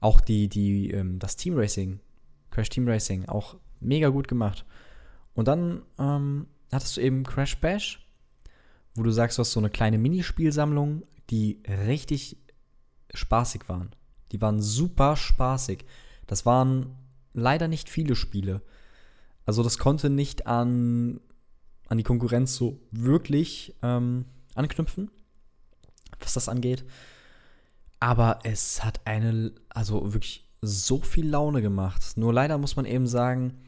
Auch 0.00 0.20
die, 0.20 0.48
die, 0.48 0.90
ähm, 0.90 1.18
das 1.18 1.36
Team 1.36 1.56
Racing, 1.56 2.00
Crash 2.50 2.68
Team 2.68 2.86
Racing, 2.86 3.26
auch 3.30 3.56
mega 3.80 4.10
gut 4.10 4.28
gemacht. 4.28 4.66
Und 5.32 5.48
dann 5.48 5.80
ähm, 5.98 6.46
hattest 6.70 6.98
du 6.98 7.00
eben 7.00 7.24
Crash 7.24 7.58
Bash, 7.60 8.06
wo 8.94 9.02
du 9.02 9.10
sagst, 9.10 9.38
du 9.38 9.40
hast 9.40 9.52
so 9.52 9.60
eine 9.60 9.70
kleine 9.70 9.96
Minispielsammlung, 9.96 11.04
die 11.30 11.62
richtig 11.86 12.36
spaßig 13.14 13.70
waren. 13.70 13.88
Die 14.32 14.40
waren 14.42 14.60
super 14.60 15.16
spaßig. 15.16 15.86
Das 16.26 16.44
waren 16.44 16.94
leider 17.32 17.68
nicht 17.68 17.88
viele 17.88 18.16
Spiele. 18.16 18.60
Also 19.46 19.62
das 19.62 19.78
konnte 19.78 20.10
nicht 20.10 20.46
an, 20.46 21.20
an 21.88 21.98
die 21.98 22.04
Konkurrenz 22.04 22.54
so 22.54 22.80
wirklich 22.90 23.74
ähm, 23.82 24.24
anknüpfen, 24.54 25.10
was 26.20 26.34
das 26.34 26.48
angeht. 26.48 26.84
Aber 28.00 28.40
es 28.44 28.84
hat 28.84 29.00
eine, 29.06 29.52
also 29.68 30.12
wirklich 30.12 30.48
so 30.60 31.00
viel 31.00 31.28
Laune 31.28 31.62
gemacht. 31.62 32.16
Nur 32.16 32.32
leider 32.32 32.58
muss 32.58 32.76
man 32.76 32.84
eben 32.84 33.06
sagen, 33.06 33.58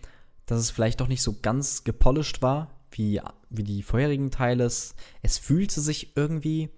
dass 0.46 0.58
es 0.58 0.70
vielleicht 0.70 1.00
doch 1.00 1.08
nicht 1.08 1.22
so 1.22 1.40
ganz 1.40 1.84
gepolished 1.84 2.42
war, 2.42 2.70
wie, 2.90 3.20
wie 3.50 3.62
die 3.62 3.82
vorherigen 3.82 4.30
Teile. 4.30 4.64
Es 4.64 4.94
fühlte 5.38 5.80
sich 5.80 6.16
irgendwie 6.16 6.70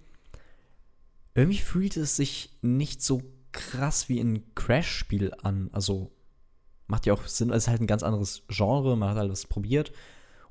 irgendwie 1.37 1.59
fühlt 1.59 1.97
es 1.99 2.17
sich 2.17 2.51
nicht 2.63 3.03
so 3.03 3.23
krass 3.53 4.09
wie 4.09 4.21
ein 4.21 4.55
Crash-Spiel 4.55 5.35
an. 5.43 5.69
Also 5.71 6.11
macht 6.87 7.05
ja 7.05 7.13
auch 7.13 7.27
Sinn, 7.27 7.51
es 7.51 7.65
ist 7.65 7.69
halt 7.69 7.83
ein 7.83 7.87
ganz 7.87 8.03
anderes 8.03 8.43
Genre, 8.49 8.97
man 8.97 9.11
hat 9.11 9.19
alles 9.19 9.47
probiert. 9.47 9.93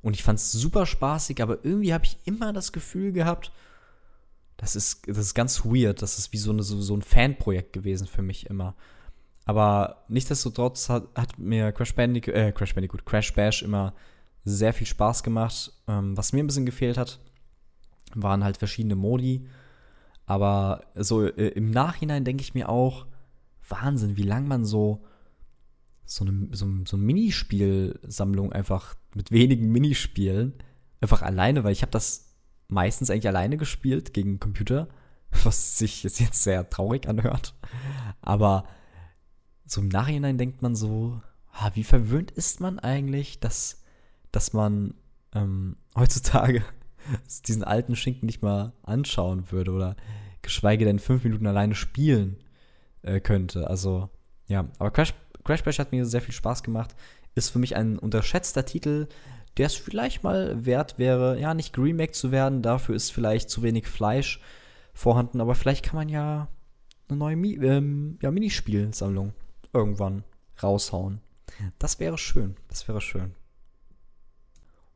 Und 0.06 0.14
ich 0.14 0.22
fand 0.22 0.38
es 0.38 0.52
super 0.52 0.86
spaßig, 0.86 1.42
aber 1.42 1.66
irgendwie 1.66 1.92
habe 1.92 2.06
ich 2.06 2.16
immer 2.26 2.54
das 2.54 2.72
Gefühl 2.72 3.12
gehabt, 3.12 3.52
das 4.56 4.76
ist, 4.76 5.02
das 5.08 5.18
ist 5.18 5.34
ganz 5.34 5.66
weird. 5.66 6.04
Das 6.04 6.20
ist 6.20 6.32
wie 6.32 6.38
so, 6.38 6.52
eine, 6.52 6.62
so, 6.62 6.80
so 6.80 6.96
ein 6.96 7.02
Fanprojekt 7.02 7.74
gewesen 7.74 8.06
für 8.06 8.22
mich 8.22 8.46
immer. 8.46 8.76
Aber 9.46 10.04
nichtsdestotrotz 10.08 10.90
hat, 10.90 11.08
hat 11.16 11.40
mir 11.40 11.72
Crash 11.72 11.96
Bandicoot, 11.96 12.36
äh, 12.36 12.52
Crash 12.52 12.76
Bandicoot, 12.76 13.04
Crash 13.04 13.34
Bash 13.34 13.64
immer 13.64 13.96
sehr 14.44 14.74
viel 14.74 14.86
Spaß 14.86 15.24
gemacht. 15.24 15.74
Ähm, 15.88 16.16
was 16.16 16.34
mir 16.34 16.44
ein 16.44 16.48
bisschen 16.48 16.68
gefehlt 16.68 17.00
hat, 17.00 17.20
waren 18.14 18.44
halt 18.44 18.58
verschiedene 18.58 18.96
Modi. 18.96 19.48
Aber 20.28 20.84
so 20.94 21.26
äh, 21.26 21.48
im 21.48 21.72
Nachhinein 21.72 22.26
denke 22.26 22.44
ich 22.44 22.54
mir 22.54 22.70
auch, 22.70 23.08
Wahnsinn, 23.68 24.18
wie 24.18 24.22
lange 24.22 24.48
man 24.48 24.66
so 24.66 25.04
so 26.06 26.26
eine 26.26 26.50
so, 26.52 26.68
so 26.86 26.98
Minispielsammlung 26.98 28.54
einfach 28.54 28.96
mit 29.14 29.32
wenigen 29.32 29.72
Minispielen 29.72 30.54
einfach 31.02 31.22
alleine, 31.22 31.64
weil 31.64 31.72
ich 31.72 31.82
habe 31.82 31.92
das 31.92 32.36
meistens 32.68 33.10
eigentlich 33.10 33.28
alleine 33.28 33.58
gespielt 33.58 34.14
gegen 34.14 34.40
Computer, 34.40 34.88
was 35.44 35.78
sich 35.78 36.04
jetzt, 36.04 36.20
jetzt 36.20 36.44
sehr 36.44 36.70
traurig 36.70 37.08
anhört. 37.08 37.56
Aber 38.22 38.66
so 39.66 39.82
im 39.82 39.88
Nachhinein 39.88 40.38
denkt 40.38 40.62
man 40.62 40.76
so, 40.76 41.22
ah, 41.52 41.72
wie 41.74 41.84
verwöhnt 41.84 42.32
ist 42.32 42.60
man 42.62 42.80
eigentlich, 42.80 43.40
dass, 43.40 43.84
dass 44.32 44.54
man 44.54 44.96
ähm, 45.34 45.78
heutzutage 45.96 46.64
diesen 47.48 47.64
alten 47.64 47.96
Schinken 47.96 48.26
nicht 48.26 48.42
mal 48.42 48.74
anschauen 48.84 49.52
würde 49.52 49.72
oder 49.72 49.96
geschweige 50.42 50.86
denn 50.86 51.00
fünf 51.00 51.24
Minuten 51.24 51.48
alleine 51.48 51.76
spielen 51.76 52.38
äh, 53.04 53.20
könnte. 53.20 53.68
Also, 53.70 54.10
ja, 54.48 54.68
aber 54.80 54.92
Crash, 54.92 55.14
Crash 55.46 55.64
Bash 55.64 55.80
hat 55.80 55.94
mir 55.94 56.06
sehr 56.06 56.22
viel 56.22 56.34
Spaß 56.34 56.64
gemacht. 56.64 56.96
Ist 57.36 57.50
für 57.50 57.60
mich 57.60 57.76
ein 57.78 57.98
unterschätzter 57.98 58.66
Titel, 58.66 59.08
der 59.58 59.68
es 59.68 59.76
vielleicht 59.76 60.24
mal 60.24 60.66
wert 60.66 60.98
wäre, 60.98 61.40
ja, 61.40 61.54
nicht 61.54 61.72
geremaked 61.72 62.16
zu 62.16 62.32
werden. 62.32 62.62
Dafür 62.62 62.96
ist 62.96 63.12
vielleicht 63.12 63.50
zu 63.50 63.64
wenig 63.64 63.88
Fleisch 63.88 64.42
vorhanden, 64.94 65.40
aber 65.40 65.56
vielleicht 65.56 65.86
kann 65.86 65.96
man 65.96 66.10
ja 66.10 66.50
eine 67.08 67.18
neue 67.18 67.36
Mi 67.36 67.54
ähm, 67.56 68.18
ja, 68.22 68.32
Minispielsammlung 68.32 69.34
irgendwann 69.72 70.24
raushauen. 70.62 71.22
Das 71.80 72.00
wäre 72.00 72.18
schön. 72.18 72.56
Das 72.70 72.88
wäre 72.88 73.02
schön. 73.02 73.36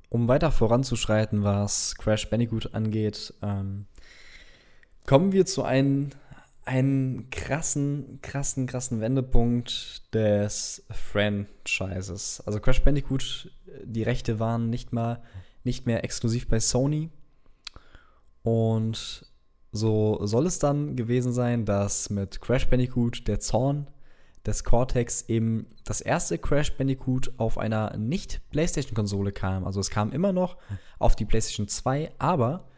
Um 0.09 0.27
weiter 0.27 0.51
voranzuschreiten, 0.51 1.43
was 1.43 1.95
Crash 1.95 2.29
Bandicoot 2.29 2.73
angeht, 2.73 3.33
ähm, 3.43 3.85
kommen 5.05 5.31
wir 5.31 5.45
zu 5.45 5.63
einem, 5.63 6.09
einem 6.69 7.31
krassen, 7.31 8.19
krassen, 8.21 8.67
krassen 8.67 9.01
Wendepunkt 9.01 10.13
des 10.13 10.85
Franchises. 10.91 12.43
Also 12.45 12.59
Crash 12.59 12.83
Bandicoot, 12.83 13.51
die 13.83 14.03
Rechte 14.03 14.39
waren 14.39 14.69
nicht 14.69 14.93
mal 14.93 15.23
nicht 15.63 15.87
mehr 15.87 16.03
exklusiv 16.03 16.47
bei 16.47 16.59
Sony. 16.59 17.09
Und 18.43 19.25
so 19.71 20.19
soll 20.27 20.45
es 20.45 20.59
dann 20.59 20.95
gewesen 20.95 21.33
sein, 21.33 21.65
dass 21.65 22.11
mit 22.11 22.39
Crash 22.39 22.67
Bandicoot 22.67 23.27
der 23.27 23.39
Zorn 23.39 23.87
des 24.45 24.63
Cortex 24.63 25.23
eben 25.27 25.65
das 25.85 26.01
erste 26.01 26.37
Crash 26.37 26.77
Bandicoot 26.77 27.33
auf 27.37 27.57
einer 27.57 27.97
nicht-PlayStation-Konsole 27.97 29.31
kam. 29.31 29.65
Also 29.65 29.79
es 29.79 29.89
kam 29.89 30.11
immer 30.11 30.33
noch 30.33 30.57
auf 30.99 31.15
die 31.15 31.25
PlayStation 31.25 31.67
2, 31.67 32.11
aber 32.19 32.68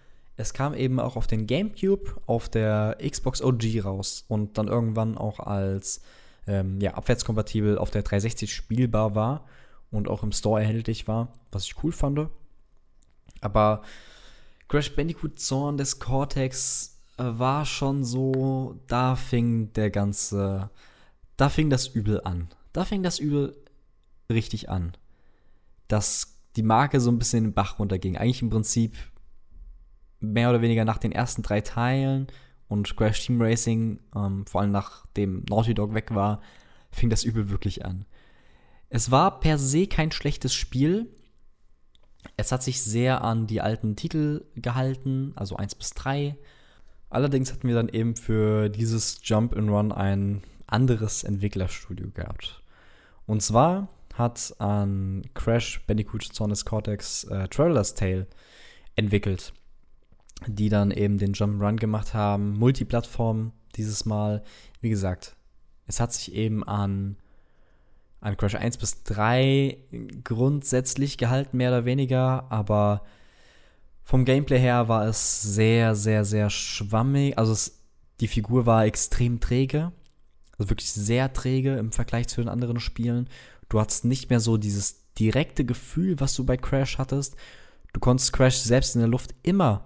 es 0.41 0.53
kam 0.53 0.73
eben 0.73 0.99
auch 0.99 1.15
auf 1.15 1.27
den 1.27 1.47
GameCube, 1.47 2.21
auf 2.25 2.49
der 2.49 2.97
Xbox 3.07 3.41
OG 3.41 3.83
raus 3.83 4.25
und 4.27 4.57
dann 4.57 4.67
irgendwann 4.67 5.17
auch 5.17 5.39
als 5.39 6.01
ähm, 6.47 6.81
ja, 6.81 6.95
abwärtskompatibel 6.95 7.77
auf 7.77 7.91
der 7.91 8.03
360 8.03 8.53
spielbar 8.53 9.15
war 9.15 9.45
und 9.91 10.07
auch 10.07 10.23
im 10.23 10.31
Store 10.31 10.61
erhältlich 10.61 11.07
war, 11.07 11.33
was 11.51 11.65
ich 11.65 11.83
cool 11.83 11.91
fand. 11.91 12.27
Aber 13.41 13.83
Crash 14.67 14.95
Bandicoot 14.95 15.39
Zorn 15.39 15.77
des 15.77 15.99
Cortex 15.99 16.99
äh, 17.17 17.23
war 17.23 17.65
schon 17.65 18.03
so, 18.03 18.79
da 18.87 19.15
fing 19.15 19.71
der 19.73 19.89
ganze 19.89 20.69
da 21.41 21.49
fing 21.49 21.71
das 21.71 21.87
Übel 21.87 22.21
an. 22.23 22.49
Da 22.71 22.85
fing 22.85 23.01
das 23.01 23.17
Übel 23.17 23.55
richtig 24.31 24.69
an. 24.69 24.91
Dass 25.87 26.37
die 26.55 26.61
Marke 26.61 26.99
so 26.99 27.09
ein 27.09 27.17
bisschen 27.17 27.39
in 27.39 27.43
den 27.45 27.53
Bach 27.53 27.79
runterging. 27.79 28.15
Eigentlich 28.15 28.43
im 28.43 28.51
Prinzip 28.51 28.95
mehr 30.21 30.49
oder 30.49 30.61
weniger 30.61 30.85
nach 30.85 30.97
den 30.97 31.11
ersten 31.11 31.41
drei 31.41 31.61
Teilen 31.61 32.27
und 32.67 32.95
Crash 32.95 33.25
Team 33.25 33.41
Racing, 33.41 33.99
ähm, 34.15 34.45
vor 34.45 34.61
allem 34.61 34.71
nachdem 34.71 35.43
Naughty 35.49 35.73
Dog 35.73 35.93
weg 35.93 36.13
war, 36.15 36.41
fing 36.91 37.09
das 37.09 37.23
Übel 37.23 37.49
wirklich 37.49 37.85
an. 37.85 38.05
Es 38.89 39.11
war 39.11 39.39
per 39.39 39.57
se 39.57 39.87
kein 39.87 40.11
schlechtes 40.11 40.53
Spiel, 40.53 41.09
Es 42.37 42.51
hat 42.51 42.61
sich 42.61 42.83
sehr 42.83 43.23
an 43.23 43.47
die 43.47 43.61
alten 43.61 43.95
Titel 43.95 44.45
gehalten, 44.55 45.33
also 45.35 45.55
1 45.55 45.73
bis 45.75 45.91
3. 45.91 46.35
Allerdings 47.09 47.51
hatten 47.51 47.67
wir 47.67 47.75
dann 47.75 47.89
eben 47.89 48.15
für 48.15 48.69
dieses 48.69 49.19
Jump 49.23 49.55
and 49.55 49.69
Run 49.69 49.91
ein 49.91 50.43
anderes 50.67 51.23
Entwicklerstudio 51.23 52.09
gehabt. 52.11 52.61
Und 53.25 53.41
zwar 53.41 53.89
hat 54.15 54.53
an 54.59 55.23
Crash 55.33 55.81
Bandicoot 55.87 56.23
Zornes 56.23 56.63
Cortex 56.65 57.23
äh, 57.25 57.47
Traveler's 57.47 57.95
Tale 57.95 58.27
entwickelt, 58.95 59.53
die 60.47 60.69
dann 60.69 60.91
eben 60.91 61.17
den 61.17 61.33
Jump 61.33 61.61
Run 61.61 61.77
gemacht 61.77 62.13
haben, 62.13 62.57
Multiplattform 62.57 63.51
dieses 63.75 64.05
Mal. 64.05 64.43
Wie 64.81 64.89
gesagt, 64.89 65.35
es 65.87 65.99
hat 65.99 66.13
sich 66.13 66.33
eben 66.33 66.63
an, 66.63 67.17
an 68.19 68.37
Crash 68.37 68.55
1 68.55 68.77
bis 68.77 69.03
3 69.03 69.77
grundsätzlich 70.23 71.17
gehalten, 71.17 71.57
mehr 71.57 71.69
oder 71.69 71.85
weniger, 71.85 72.51
aber 72.51 73.03
vom 74.03 74.25
Gameplay 74.25 74.59
her 74.59 74.87
war 74.87 75.07
es 75.07 75.41
sehr, 75.41 75.95
sehr, 75.95 76.25
sehr 76.25 76.49
schwammig. 76.49 77.37
Also 77.37 77.53
es, 77.53 77.79
die 78.19 78.27
Figur 78.27 78.65
war 78.65 78.85
extrem 78.85 79.39
träge. 79.39 79.91
Also 80.57 80.69
wirklich 80.69 80.91
sehr 80.91 81.31
träge 81.33 81.77
im 81.77 81.91
Vergleich 81.91 82.27
zu 82.27 82.41
den 82.41 82.49
anderen 82.49 82.79
Spielen. 82.79 83.29
Du 83.69 83.79
hattest 83.79 84.05
nicht 84.05 84.29
mehr 84.29 84.39
so 84.39 84.57
dieses 84.57 85.13
direkte 85.13 85.65
Gefühl, 85.65 86.19
was 86.19 86.35
du 86.35 86.45
bei 86.45 86.57
Crash 86.57 86.97
hattest. 86.97 87.35
Du 87.93 87.99
konntest 87.99 88.33
Crash 88.33 88.57
selbst 88.57 88.95
in 88.95 89.01
der 89.01 89.09
Luft 89.09 89.33
immer, 89.43 89.85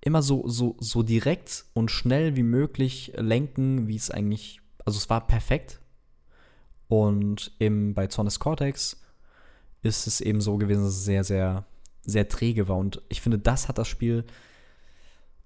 immer 0.00 0.22
so, 0.22 0.48
so, 0.48 0.76
so 0.80 1.02
direkt 1.02 1.66
und 1.74 1.90
schnell 1.90 2.36
wie 2.36 2.42
möglich 2.42 3.12
lenken, 3.16 3.88
wie 3.88 3.96
es 3.96 4.10
eigentlich, 4.10 4.60
also 4.84 4.98
es 4.98 5.10
war 5.10 5.26
perfekt. 5.26 5.80
Und 6.88 7.52
eben 7.60 7.94
bei 7.94 8.06
Zornes 8.08 8.40
Cortex 8.40 9.00
ist 9.82 10.06
es 10.06 10.20
eben 10.20 10.40
so 10.40 10.56
gewesen, 10.56 10.84
dass 10.84 10.94
es 10.94 11.04
sehr, 11.04 11.24
sehr, 11.24 11.64
sehr 12.02 12.28
träge 12.28 12.68
war. 12.68 12.76
Und 12.76 13.02
ich 13.08 13.20
finde, 13.20 13.38
das 13.38 13.68
hat 13.68 13.78
das 13.78 13.88
Spiel 13.88 14.24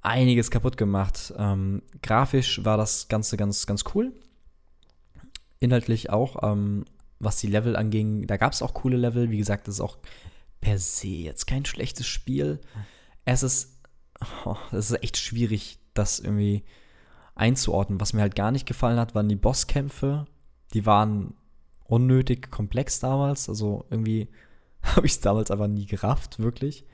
einiges 0.01 0.51
kaputt 0.51 0.77
gemacht. 0.77 1.35
Ähm, 1.37 1.83
grafisch 2.03 2.65
war 2.65 2.77
das 2.77 3.09
Ganze 3.09 3.37
ganz, 3.37 3.67
ganz 3.67 3.85
cool. 3.95 4.13
Inhaltlich 5.61 6.11
auch, 6.11 6.43
ähm, 6.43 6.85
was 7.19 7.39
die 7.39 7.47
Level 7.47 7.75
anging, 7.77 8.27
da 8.27 8.37
gab 8.37 8.53
es 8.53 8.63
auch 8.63 8.75
coole 8.75 8.97
Level. 8.97 9.31
Wie 9.31 9.39
gesagt, 9.39 9.67
das 9.67 9.77
ist 9.77 9.81
auch 9.81 9.99
per 10.61 10.79
se 10.79 11.09
jetzt 11.09 11.47
kein 11.47 11.65
schlechtes 11.65 12.07
Spiel. 12.07 12.61
Es 13.25 13.43
ist, 13.43 13.74
oh, 14.45 14.57
es 14.73 14.91
ist 14.91 15.03
echt 15.03 15.17
schwierig, 15.17 15.79
das 15.95 16.21
irgendwie 16.21 16.65
einzuordnen. 17.35 18.01
Was 18.01 18.13
mir 18.13 18.23
halt 18.23 18.35
gar 18.35 18.51
nicht 18.51 18.67
gefallen 18.67 18.99
hat, 18.99 19.15
waren 19.15 19.29
die 19.29 19.37
Bosskämpfe. 19.37 20.27
Die 20.73 20.87
waren 20.87 21.35
unnötig 21.85 22.51
komplex 22.51 23.01
damals. 23.01 23.49
Also 23.49 23.85
irgendwie 23.91 24.29
habe 24.83 25.07
ich 25.07 25.13
es 25.13 25.21
damals 25.21 25.51
aber 25.51 25.69
nie 25.69 25.87
gerafft, 25.87 26.39
wirklich. 26.39 26.85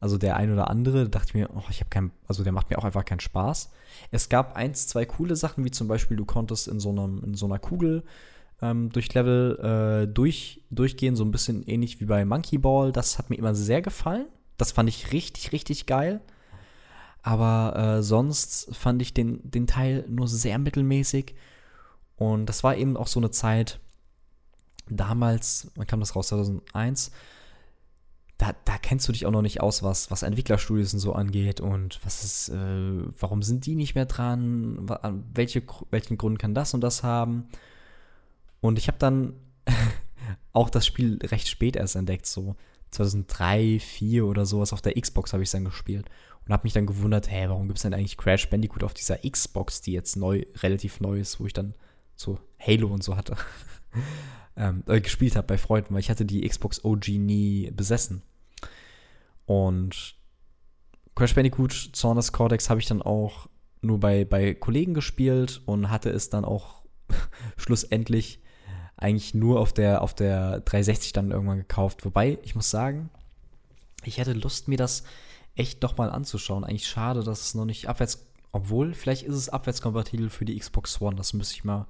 Also 0.00 0.16
der 0.16 0.36
ein 0.36 0.50
oder 0.50 0.70
andere, 0.70 1.04
da 1.04 1.18
dachte 1.18 1.36
mir, 1.36 1.50
oh, 1.54 1.62
ich 1.68 1.80
habe 1.80 1.90
keinen, 1.90 2.10
also 2.26 2.42
der 2.42 2.52
macht 2.52 2.70
mir 2.70 2.78
auch 2.78 2.84
einfach 2.84 3.04
keinen 3.04 3.20
Spaß. 3.20 3.70
Es 4.10 4.30
gab 4.30 4.56
eins, 4.56 4.86
zwei 4.86 5.04
coole 5.04 5.36
Sachen, 5.36 5.64
wie 5.64 5.70
zum 5.70 5.88
Beispiel, 5.88 6.16
du 6.16 6.24
konntest 6.24 6.68
in 6.68 6.80
so, 6.80 6.90
einem, 6.90 7.22
in 7.22 7.34
so 7.34 7.44
einer 7.44 7.58
Kugel 7.58 8.04
ähm, 8.62 8.90
durch 8.90 9.12
Level 9.12 9.58
äh, 10.06 10.12
durch, 10.12 10.62
durchgehen, 10.70 11.16
so 11.16 11.24
ein 11.24 11.30
bisschen 11.30 11.62
ähnlich 11.66 12.00
wie 12.00 12.06
bei 12.06 12.24
Monkey 12.24 12.56
Ball. 12.56 12.92
Das 12.92 13.18
hat 13.18 13.28
mir 13.28 13.36
immer 13.36 13.54
sehr 13.54 13.82
gefallen. 13.82 14.26
Das 14.56 14.72
fand 14.72 14.88
ich 14.88 15.12
richtig, 15.12 15.52
richtig 15.52 15.84
geil. 15.84 16.20
Aber 17.22 17.76
äh, 17.76 18.02
sonst 18.02 18.74
fand 18.74 19.02
ich 19.02 19.12
den, 19.12 19.40
den 19.48 19.66
Teil 19.66 20.04
nur 20.08 20.28
sehr 20.28 20.58
mittelmäßig. 20.58 21.34
Und 22.16 22.46
das 22.46 22.64
war 22.64 22.76
eben 22.76 22.96
auch 22.96 23.06
so 23.06 23.20
eine 23.20 23.30
Zeit, 23.30 23.78
damals, 24.88 25.70
wann 25.74 25.86
kam 25.86 26.00
das 26.00 26.16
raus? 26.16 26.28
2001 26.28 27.12
da, 28.40 28.54
da 28.64 28.78
kennst 28.78 29.06
du 29.06 29.12
dich 29.12 29.26
auch 29.26 29.30
noch 29.30 29.42
nicht 29.42 29.60
aus, 29.60 29.82
was, 29.82 30.10
was 30.10 30.22
Entwicklerstudios 30.22 30.94
und 30.94 31.00
so 31.00 31.12
angeht 31.12 31.60
und 31.60 32.00
was 32.04 32.24
ist, 32.24 32.48
äh, 32.48 33.02
warum 33.18 33.42
sind 33.42 33.66
die 33.66 33.74
nicht 33.74 33.94
mehr 33.94 34.06
dran? 34.06 34.88
Welche, 35.34 35.62
welchen 35.90 36.16
Grund 36.16 36.38
kann 36.38 36.54
das 36.54 36.72
und 36.72 36.80
das 36.80 37.02
haben? 37.02 37.48
Und 38.62 38.78
ich 38.78 38.88
habe 38.88 38.98
dann 38.98 39.34
auch 40.54 40.70
das 40.70 40.86
Spiel 40.86 41.18
recht 41.22 41.48
spät 41.48 41.76
erst 41.76 41.96
entdeckt, 41.96 42.24
so 42.24 42.56
2003, 42.92 43.78
2004 43.78 44.24
oder 44.24 44.46
sowas. 44.46 44.72
Auf 44.72 44.80
der 44.80 44.98
Xbox 44.98 45.34
habe 45.34 45.42
ich 45.42 45.48
es 45.48 45.52
dann 45.52 45.66
gespielt 45.66 46.06
und 46.46 46.52
habe 46.52 46.64
mich 46.64 46.72
dann 46.72 46.86
gewundert, 46.86 47.30
hä, 47.30 47.46
warum 47.48 47.66
gibt 47.66 47.78
es 47.78 47.82
denn 47.82 47.94
eigentlich 47.94 48.16
Crash 48.16 48.48
Bandicoot 48.48 48.84
auf 48.84 48.94
dieser 48.94 49.18
Xbox, 49.18 49.80
die 49.80 49.92
jetzt 49.92 50.16
neu, 50.16 50.44
relativ 50.62 51.00
neu 51.00 51.20
ist, 51.20 51.40
wo 51.40 51.46
ich 51.46 51.52
dann 51.52 51.74
so 52.16 52.38
Halo 52.58 52.88
und 52.88 53.02
so 53.02 53.16
hatte. 53.16 53.36
ähm, 54.56 54.82
äh, 54.86 55.00
gespielt 55.00 55.36
habe 55.36 55.46
bei 55.46 55.58
Freunden, 55.58 55.94
weil 55.94 56.00
ich 56.00 56.10
hatte 56.10 56.24
die 56.24 56.46
Xbox 56.46 56.84
OG 56.84 57.08
nie 57.08 57.70
besessen. 57.70 58.22
Und 59.46 60.14
Crash 61.14 61.34
Bandicoot 61.34 61.90
Zornes 61.92 62.32
Cortex 62.32 62.70
habe 62.70 62.80
ich 62.80 62.86
dann 62.86 63.02
auch 63.02 63.48
nur 63.82 63.98
bei, 63.98 64.24
bei 64.24 64.54
Kollegen 64.54 64.94
gespielt 64.94 65.62
und 65.66 65.90
hatte 65.90 66.10
es 66.10 66.30
dann 66.30 66.44
auch 66.44 66.82
schlussendlich 67.56 68.40
eigentlich 68.96 69.34
nur 69.34 69.60
auf 69.60 69.72
der, 69.72 70.02
auf 70.02 70.14
der 70.14 70.60
360 70.60 71.12
dann 71.12 71.30
irgendwann 71.30 71.58
gekauft. 71.58 72.04
Wobei, 72.04 72.38
ich 72.42 72.54
muss 72.54 72.70
sagen, 72.70 73.08
ich 74.04 74.18
hätte 74.18 74.34
Lust, 74.34 74.68
mir 74.68 74.76
das 74.76 75.04
echt 75.56 75.82
doch 75.82 75.96
mal 75.96 76.10
anzuschauen. 76.10 76.64
Eigentlich 76.64 76.88
schade, 76.88 77.22
dass 77.22 77.40
es 77.40 77.54
noch 77.54 77.64
nicht 77.64 77.88
abwärts, 77.88 78.26
obwohl, 78.52 78.94
vielleicht 78.94 79.24
ist 79.24 79.36
es 79.36 79.48
abwärtskompatibel 79.48 80.30
für 80.30 80.44
die 80.44 80.58
Xbox 80.58 81.00
One. 81.00 81.16
Das 81.16 81.32
müsste 81.32 81.54
ich 81.54 81.64
mal, 81.64 81.86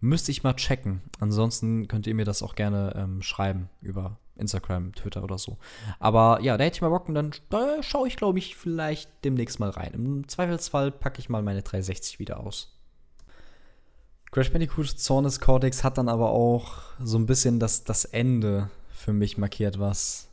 müsste 0.00 0.30
ich 0.30 0.42
mal 0.42 0.54
checken. 0.54 1.02
Ansonsten 1.18 1.88
könnt 1.88 2.06
ihr 2.06 2.14
mir 2.14 2.24
das 2.24 2.42
auch 2.42 2.54
gerne 2.54 2.94
ähm, 2.96 3.22
schreiben 3.22 3.68
über 3.80 4.18
Instagram, 4.36 4.94
Twitter 4.94 5.22
oder 5.22 5.38
so. 5.38 5.58
Aber 5.98 6.40
ja, 6.40 6.56
da 6.56 6.64
hätte 6.64 6.76
ich 6.76 6.82
mal 6.82 6.88
Bock 6.88 7.08
und 7.08 7.14
dann 7.14 7.32
da 7.50 7.82
schaue 7.82 8.08
ich, 8.08 8.16
glaube 8.16 8.38
ich, 8.38 8.56
vielleicht 8.56 9.10
demnächst 9.24 9.60
mal 9.60 9.70
rein. 9.70 9.92
Im 9.94 10.28
Zweifelsfall 10.28 10.90
packe 10.90 11.20
ich 11.20 11.28
mal 11.28 11.42
meine 11.42 11.62
360 11.62 12.18
wieder 12.18 12.40
aus. 12.40 12.76
Crash 14.32 14.52
Bandicoot 14.52 14.86
Zornes 14.86 15.40
Cortex 15.40 15.82
hat 15.84 15.98
dann 15.98 16.08
aber 16.08 16.30
auch 16.30 16.82
so 17.02 17.18
ein 17.18 17.26
bisschen 17.26 17.58
das, 17.58 17.84
das 17.84 18.04
Ende 18.04 18.70
für 18.92 19.12
mich 19.12 19.38
markiert, 19.38 19.80
was, 19.80 20.29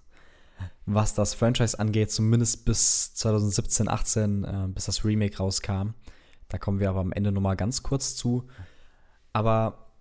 was 0.88 1.14
das 1.14 1.34
Franchise 1.34 1.78
angeht, 1.78 2.12
zumindest 2.12 2.64
bis 2.66 3.14
2017, 3.14 3.90
18, 3.90 4.44
äh, 4.44 4.68
bis 4.70 4.86
das 4.86 5.04
Remake 5.04 5.38
rauskam. 5.38 5.90
Da 6.48 6.58
kommen 6.58 6.80
wir 6.80 6.90
aber 6.90 7.02
am 7.02 7.12
Ende 7.12 7.34
nochmal 7.34 7.58
ganz 7.58 7.84
kurz 7.84 8.16
zu. 8.16 8.48
Aber 9.34 9.92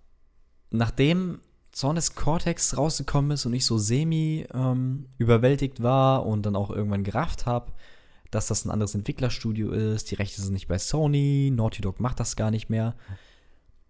nachdem 0.71 1.41
Zornes 1.73 2.15
Cortex 2.15 2.77
rausgekommen 2.77 3.31
ist 3.31 3.45
und 3.45 3.53
ich 3.53 3.65
so 3.65 3.77
semi 3.77 4.47
ähm, 4.53 5.09
überwältigt 5.17 5.83
war 5.83 6.25
und 6.25 6.45
dann 6.45 6.55
auch 6.55 6.71
irgendwann 6.71 7.03
gerafft 7.03 7.45
habe, 7.45 7.73
dass 8.31 8.47
das 8.47 8.63
ein 8.63 8.71
anderes 8.71 8.95
Entwicklerstudio 8.95 9.71
ist, 9.71 10.09
die 10.09 10.15
Rechte 10.15 10.41
sind 10.41 10.53
nicht 10.53 10.69
bei 10.69 10.77
Sony, 10.77 11.51
Naughty 11.53 11.81
Dog 11.81 11.99
macht 11.99 12.21
das 12.21 12.37
gar 12.37 12.49
nicht 12.49 12.69
mehr, 12.69 12.95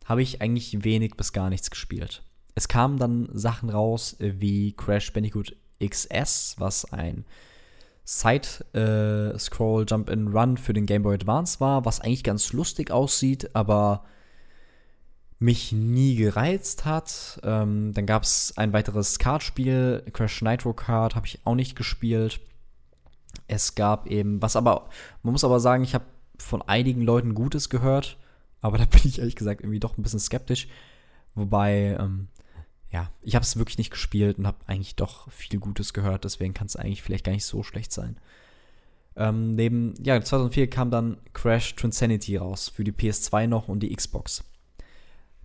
habe 0.03 0.23
ich 0.23 0.41
eigentlich 0.41 0.83
wenig 0.83 1.15
bis 1.15 1.31
gar 1.31 1.49
nichts 1.49 1.69
gespielt. 1.69 2.23
Es 2.55 2.67
kamen 2.67 2.97
dann 2.97 3.29
Sachen 3.33 3.69
raus 3.69 4.17
wie 4.19 4.73
Crash 4.73 5.13
Bandicoot 5.13 5.55
XS, 5.83 6.55
was 6.59 6.91
ein 6.91 7.25
Side-Scroll 8.05 9.85
Jump 9.87 10.09
and 10.09 10.33
Run 10.33 10.57
für 10.57 10.73
den 10.73 10.85
Game 10.85 11.03
Boy 11.03 11.15
Advance 11.15 11.59
war, 11.59 11.83
was 11.83 11.99
eigentlich 11.99 12.23
ganz 12.23 12.53
lustig 12.53 12.89
aussieht, 12.89 13.53
aber 13.53 14.05
mich 15.39 15.71
nie 15.71 16.15
gereizt 16.15 16.85
hat. 16.85 17.39
Ähm, 17.43 17.93
dann 17.93 18.05
gab 18.05 18.23
es 18.23 18.53
ein 18.57 18.73
weiteres 18.73 19.19
Kartspiel, 19.19 20.03
Crash 20.13 20.41
Nitro 20.41 20.73
Kart, 20.73 21.15
habe 21.15 21.27
ich 21.27 21.39
auch 21.43 21.55
nicht 21.55 21.75
gespielt. 21.75 22.39
Es 23.47 23.75
gab 23.75 24.07
eben, 24.07 24.41
was 24.41 24.55
aber, 24.55 24.89
man 25.21 25.33
muss 25.33 25.43
aber 25.43 25.59
sagen, 25.59 25.83
ich 25.83 25.93
habe 25.93 26.05
von 26.39 26.61
einigen 26.61 27.01
Leuten 27.01 27.33
Gutes 27.33 27.69
gehört, 27.69 28.17
aber 28.61 28.77
da 28.77 28.85
bin 28.89 29.01
ich 29.03 29.19
ehrlich 29.19 29.35
gesagt 29.35 29.61
irgendwie 29.61 29.79
doch 29.79 29.97
ein 29.97 30.03
bisschen 30.03 30.19
skeptisch. 30.19 30.67
Wobei, 31.35 31.97
ähm, 31.99 32.29
ja, 32.91 33.12
ich 33.21 33.36
habe 33.36 33.43
es 33.43 33.58
wirklich 33.58 33.78
nicht 33.78 33.91
gespielt 33.91 34.38
und 34.38 34.47
habe 34.47 34.58
eigentlich 34.65 34.95
doch 34.95 35.30
viel 35.32 35.60
Gutes 35.60 35.93
gehört, 35.93 36.23
deswegen 36.23 36.54
kann 36.54 36.67
es 36.67 36.76
eigentlich 36.76 37.02
vielleicht 37.02 37.26
gar 37.26 37.34
nicht 37.34 37.45
so 37.45 37.63
schlecht 37.63 37.91
sein. 37.91 38.17
Ähm, 39.15 39.56
neben, 39.56 39.95
ja, 40.04 40.21
2004 40.21 40.69
kam 40.69 40.91
dann 40.91 41.17
Crash 41.34 41.76
Transanity 41.76 42.38
raus 42.38 42.69
für 42.69 42.84
die 42.84 42.91
PS2 42.91 43.47
noch 43.47 43.67
und 43.67 43.82
die 43.82 43.93
Xbox. 43.93 44.43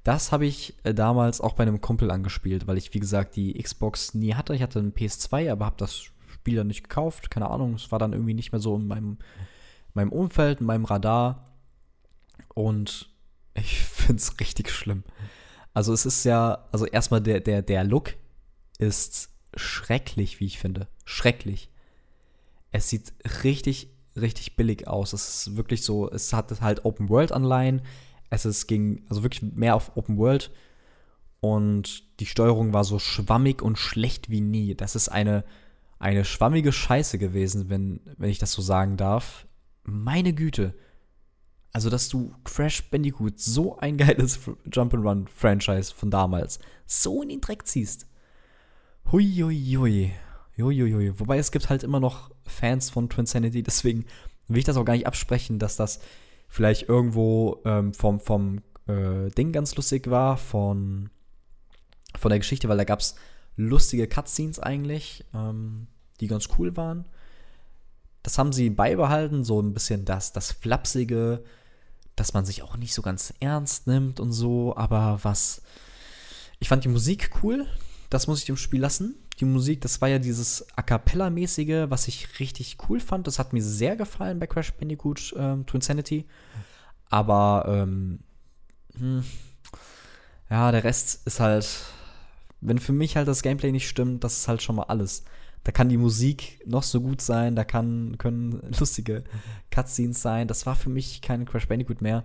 Das 0.05 0.33
habe 0.33 0.46
ich 0.46 0.74
äh, 0.83 0.94
damals 0.94 1.40
auch 1.40 1.55
bei 1.55 1.62
einem 1.62 1.81
Kumpel 1.81 2.11
angespielt, 2.11 2.66
weil 2.66 2.76
ich, 2.76 2.92
wie 2.92 3.00
gesagt, 3.00 3.37
die 3.37 3.55
Xbox 3.55 4.14
nie 4.14 4.35
hatte. 4.35 4.55
Ich 4.55 4.62
hatte 4.62 4.78
einen 4.78 4.92
PS2, 4.92 5.50
aber 5.50 5.66
habe 5.66 5.76
das 5.78 6.02
Spiel 6.26 6.57
dann 6.57 6.66
nicht 6.66 6.85
gekauft. 6.85 7.31
Keine 7.31 7.48
Ahnung, 7.50 7.74
es 7.74 7.92
war 7.92 7.98
dann 7.98 8.12
irgendwie 8.12 8.35
nicht 8.35 8.52
mehr 8.52 8.61
so 8.61 8.76
in 8.76 8.87
meinem, 8.87 9.18
meinem 9.94 10.12
Umfeld, 10.12 10.61
in 10.61 10.66
meinem 10.66 10.85
Radar. 10.85 11.52
Und 12.55 13.11
ich 13.55 13.78
finde 13.85 14.20
es 14.20 14.38
richtig 14.40 14.70
schlimm. 14.70 15.05
Also 15.74 15.92
es 15.92 16.06
ist 16.06 16.24
ja, 16.24 16.66
also 16.72 16.87
erstmal 16.87 17.20
der, 17.20 17.40
der, 17.40 17.62
der 17.62 17.85
Look 17.85 18.14
ist 18.78 19.30
schrecklich, 19.54 20.40
wie 20.40 20.46
ich 20.46 20.58
finde. 20.58 20.88
Schrecklich. 21.04 21.70
Es 22.70 22.88
sieht 22.88 23.12
richtig, 23.42 23.90
richtig 24.16 24.56
billig 24.56 24.88
aus. 24.88 25.12
Es 25.12 25.46
ist 25.46 25.56
wirklich 25.56 25.82
so, 25.82 26.11
es 26.11 26.32
hat 26.32 26.61
halt 26.61 26.85
Open 26.85 27.08
World 27.08 27.32
Anleihen 27.32 27.82
es 28.32 28.46
ist, 28.46 28.66
ging 28.66 29.04
also 29.11 29.22
wirklich 29.22 29.42
mehr 29.52 29.76
auf 29.76 29.94
Open 29.94 30.16
World 30.16 30.50
und 31.40 32.18
die 32.18 32.24
Steuerung 32.24 32.72
war 32.72 32.82
so 32.82 32.98
schwammig 32.98 33.61
und 33.61 33.78
schlecht 33.78 34.30
wie 34.30 34.40
nie. 34.40 34.74
Das 34.74 34.96
ist 34.96 35.11
eine 35.11 35.44
eine 35.98 36.24
schwammige 36.24 36.72
Scheiße 36.72 37.18
gewesen, 37.18 37.68
wenn, 37.68 38.00
wenn 38.16 38.30
ich 38.30 38.38
das 38.38 38.52
so 38.52 38.62
sagen 38.62 38.96
darf. 38.96 39.46
Meine 39.85 40.32
Güte. 40.32 40.74
Also, 41.72 41.88
dass 41.88 42.08
du 42.08 42.35
Crash 42.44 42.90
Bandicoot, 42.90 43.40
so 43.40 43.78
ein 43.78 43.96
geiles 43.96 44.40
Jump'n'Run-Franchise 44.70 45.94
von 45.94 46.11
damals, 46.11 46.58
so 46.87 47.22
in 47.22 47.30
den 47.30 47.40
Dreck 47.40 47.66
ziehst. 47.66 48.06
Huiuiui. 49.11 50.12
Huiuiui. 50.58 51.18
Wobei 51.18 51.38
es 51.38 51.50
gibt 51.50 51.70
halt 51.70 51.82
immer 51.82 51.98
noch 51.98 52.30
Fans 52.44 52.90
von 52.90 53.08
Twinsanity, 53.08 53.62
deswegen 53.62 54.04
will 54.48 54.58
ich 54.58 54.64
das 54.64 54.76
auch 54.76 54.85
gar 54.85 54.92
nicht 54.92 55.06
absprechen, 55.06 55.58
dass 55.58 55.76
das 55.76 56.00
vielleicht 56.48 56.88
irgendwo 56.88 57.62
ähm, 57.64 57.94
vom, 57.94 58.20
vom 58.20 58.61
äh, 58.87 59.30
Ding 59.30 59.52
ganz 59.52 59.74
lustig 59.74 60.11
war, 60.11 60.37
von, 60.37 61.08
von 62.18 62.28
der 62.28 62.38
Geschichte, 62.38 62.68
weil 62.68 62.76
da 62.76 62.85
gab 62.85 63.00
es 63.00 63.14
lustige 63.56 64.06
Cutscenes 64.06 64.58
eigentlich, 64.58 65.24
ähm, 65.35 65.87
die 66.20 66.26
ganz 66.26 66.48
cool 66.58 66.76
waren. 66.76 67.06
Das 68.22 68.38
haben 68.38 68.52
sie 68.52 68.70
beibehalten, 68.70 69.44
so 69.44 69.61
ein 69.61 69.72
bisschen 69.72 70.04
das, 70.04 70.32
das 70.32 70.52
Flapsige, 70.52 71.42
dass 72.16 72.35
man 72.35 72.44
sich 72.44 72.62
auch 72.62 72.77
nicht 72.77 72.94
so 72.94 73.03
ganz 73.03 73.33
ernst 73.40 73.87
nimmt 73.87 74.20
und 74.20 74.33
so, 74.33 74.77
aber 74.77 75.20
was. 75.22 75.62
Ich 76.59 76.68
fand 76.68 76.85
die 76.85 76.88
Musik 76.88 77.31
cool, 77.42 77.66
das 78.11 78.27
muss 78.27 78.40
ich 78.40 78.44
dem 78.44 78.57
Spiel 78.57 78.81
lassen. 78.81 79.16
Die 79.40 79.44
Musik, 79.44 79.81
das 79.81 80.01
war 80.01 80.09
ja 80.09 80.18
dieses 80.18 80.66
A 80.77 80.83
Cappella-mäßige, 80.83 81.87
was 81.88 82.07
ich 82.07 82.38
richtig 82.38 82.77
cool 82.88 83.01
fand. 83.01 83.27
Das 83.27 83.38
hat 83.38 83.53
mir 83.53 83.62
sehr 83.62 83.96
gefallen 83.96 84.38
bei 84.38 84.46
Crash 84.46 84.72
Bandicoot 84.75 85.35
ähm, 85.37 85.66
to 85.66 85.77
Insanity. 85.77 86.27
Aber, 87.09 87.64
ähm, 87.66 88.20
hm, 88.96 89.25
ja, 90.51 90.70
der 90.70 90.85
Rest 90.85 91.27
ist 91.27 91.40
halt, 91.40 91.66
wenn 92.61 92.79
für 92.79 92.92
mich 92.92 93.16
halt 93.16 93.27
das 93.27 93.42
Gameplay 93.42 93.72
nicht 93.72 93.88
stimmt, 93.88 94.22
das 94.22 94.37
ist 94.38 94.48
halt 94.48 94.62
schon 94.62 94.77
mal 94.77 94.85
alles. 94.85 95.25
Da 95.64 95.72
kann 95.72 95.88
die 95.88 95.96
Musik 95.96 96.61
noch 96.66 96.83
so 96.83 97.01
gut 97.01 97.20
sein, 97.20 97.55
da 97.55 97.64
kann, 97.64 98.18
können 98.18 98.61
lustige 98.79 99.25
Cutscenes 99.70 100.20
sein. 100.20 100.48
Das 100.48 100.66
war 100.66 100.75
für 100.75 100.90
mich 100.90 101.22
kein 101.22 101.44
Crash 101.44 101.68
Bandicoot 101.68 102.03
mehr. 102.03 102.25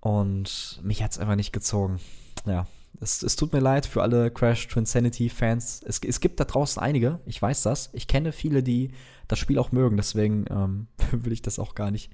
Und 0.00 0.80
mich 0.82 1.02
hat 1.02 1.12
es 1.12 1.18
einfach 1.18 1.36
nicht 1.36 1.52
gezogen. 1.52 2.00
Ja, 2.44 2.66
es, 3.00 3.22
es, 3.22 3.36
tut 3.36 3.52
mir 3.52 3.60
leid 3.60 3.86
für 3.86 4.02
alle 4.02 4.30
Crash 4.30 4.68
Twinsanity-Fans. 4.68 5.82
Es, 5.86 5.98
es 5.98 6.20
gibt 6.20 6.40
da 6.40 6.44
draußen 6.44 6.80
einige, 6.80 7.20
ich 7.26 7.40
weiß 7.40 7.62
das. 7.62 7.90
Ich 7.92 8.06
kenne 8.06 8.32
viele, 8.32 8.62
die 8.62 8.92
das 9.28 9.38
Spiel 9.38 9.58
auch 9.58 9.72
mögen, 9.72 9.96
deswegen 9.96 10.44
ähm, 10.50 10.86
will 11.12 11.32
ich 11.32 11.42
das 11.42 11.58
auch 11.58 11.74
gar 11.74 11.90
nicht 11.90 12.12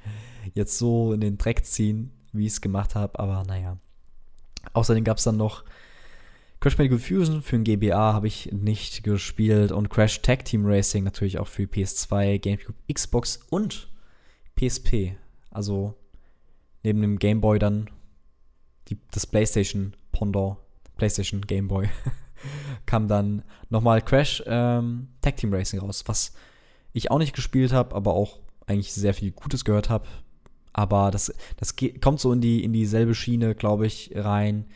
jetzt 0.55 0.79
so 0.79 1.13
in 1.13 1.21
den 1.21 1.39
Dreck 1.39 1.65
ziehen, 1.65 2.13
wie 2.33 2.47
ich 2.47 2.53
es 2.53 2.61
gemacht 2.61 2.95
habe. 2.95 3.19
Aber 3.19 3.45
naja. 3.47 3.79
Außerdem 4.75 5.05
gab 5.05 5.19
es 5.19 5.25
dann 5.25 5.37
noch 5.37 5.65
Crash 6.63 6.77
Bandicoot 6.77 7.01
Fusion 7.01 7.43
für 7.43 7.59
den 7.59 7.65
GBA 7.65 8.13
habe 8.13 8.29
ich 8.29 8.53
nicht 8.53 9.03
gespielt 9.03 9.73
und 9.73 9.91
Crash 9.91 10.23
Tag 10.23 10.45
Team 10.45 10.65
Racing 10.65 11.03
natürlich 11.03 11.41
auch 11.41 11.49
für 11.49 11.65
PS2, 11.65 12.39
GameCube, 12.39 12.79
Xbox 12.89 13.41
und 13.51 13.89
PSP. 14.55 15.17
Also 15.51 15.97
neben 16.85 17.03
dem 17.03 17.19
Game 17.19 17.41
Boy 17.41 17.59
dann 17.59 17.91
die, 18.87 18.97
das 19.11 19.27
PlayStation 19.27 19.97
Pendant, 20.13 20.57
PlayStation 20.97 21.41
Game 21.41 21.67
Boy, 21.67 21.89
kam 22.87 23.09
dann 23.09 23.43
nochmal 23.69 24.01
Crash 24.01 24.41
ähm, 24.47 25.09
Tag 25.21 25.39
Team 25.39 25.53
Racing 25.53 25.81
raus, 25.81 26.05
was 26.07 26.33
ich 26.93 27.11
auch 27.11 27.19
nicht 27.19 27.35
gespielt 27.35 27.73
habe, 27.73 27.93
aber 27.93 28.15
auch 28.15 28.39
eigentlich 28.67 28.93
sehr 28.93 29.15
viel 29.15 29.33
Gutes 29.33 29.65
gehört 29.65 29.91
habe. 29.91 30.07
Aber 30.73 31.11
das, 31.11 31.35
das 31.57 31.75
kommt 32.01 32.21
so 32.21 32.33
in, 32.33 32.41
die, 32.41 32.63
in 32.63 32.73
dieselbe 32.73 33.17
Schiene, 33.17 33.57
glaube 33.57 33.89
ich, 33.89 34.13
rein 34.15 34.67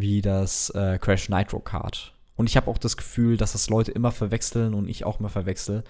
wie 0.00 0.22
das 0.22 0.70
äh, 0.70 0.98
Crash 0.98 1.28
Nitro 1.28 1.60
Kart. 1.60 2.14
Und 2.36 2.48
ich 2.48 2.56
habe 2.56 2.70
auch 2.70 2.78
das 2.78 2.96
Gefühl, 2.96 3.36
dass 3.36 3.52
das 3.52 3.70
Leute 3.70 3.92
immer 3.92 4.12
verwechseln 4.12 4.74
und 4.74 4.88
ich 4.88 5.04
auch 5.04 5.20
immer 5.20 5.30
verwechsel, 5.30 5.84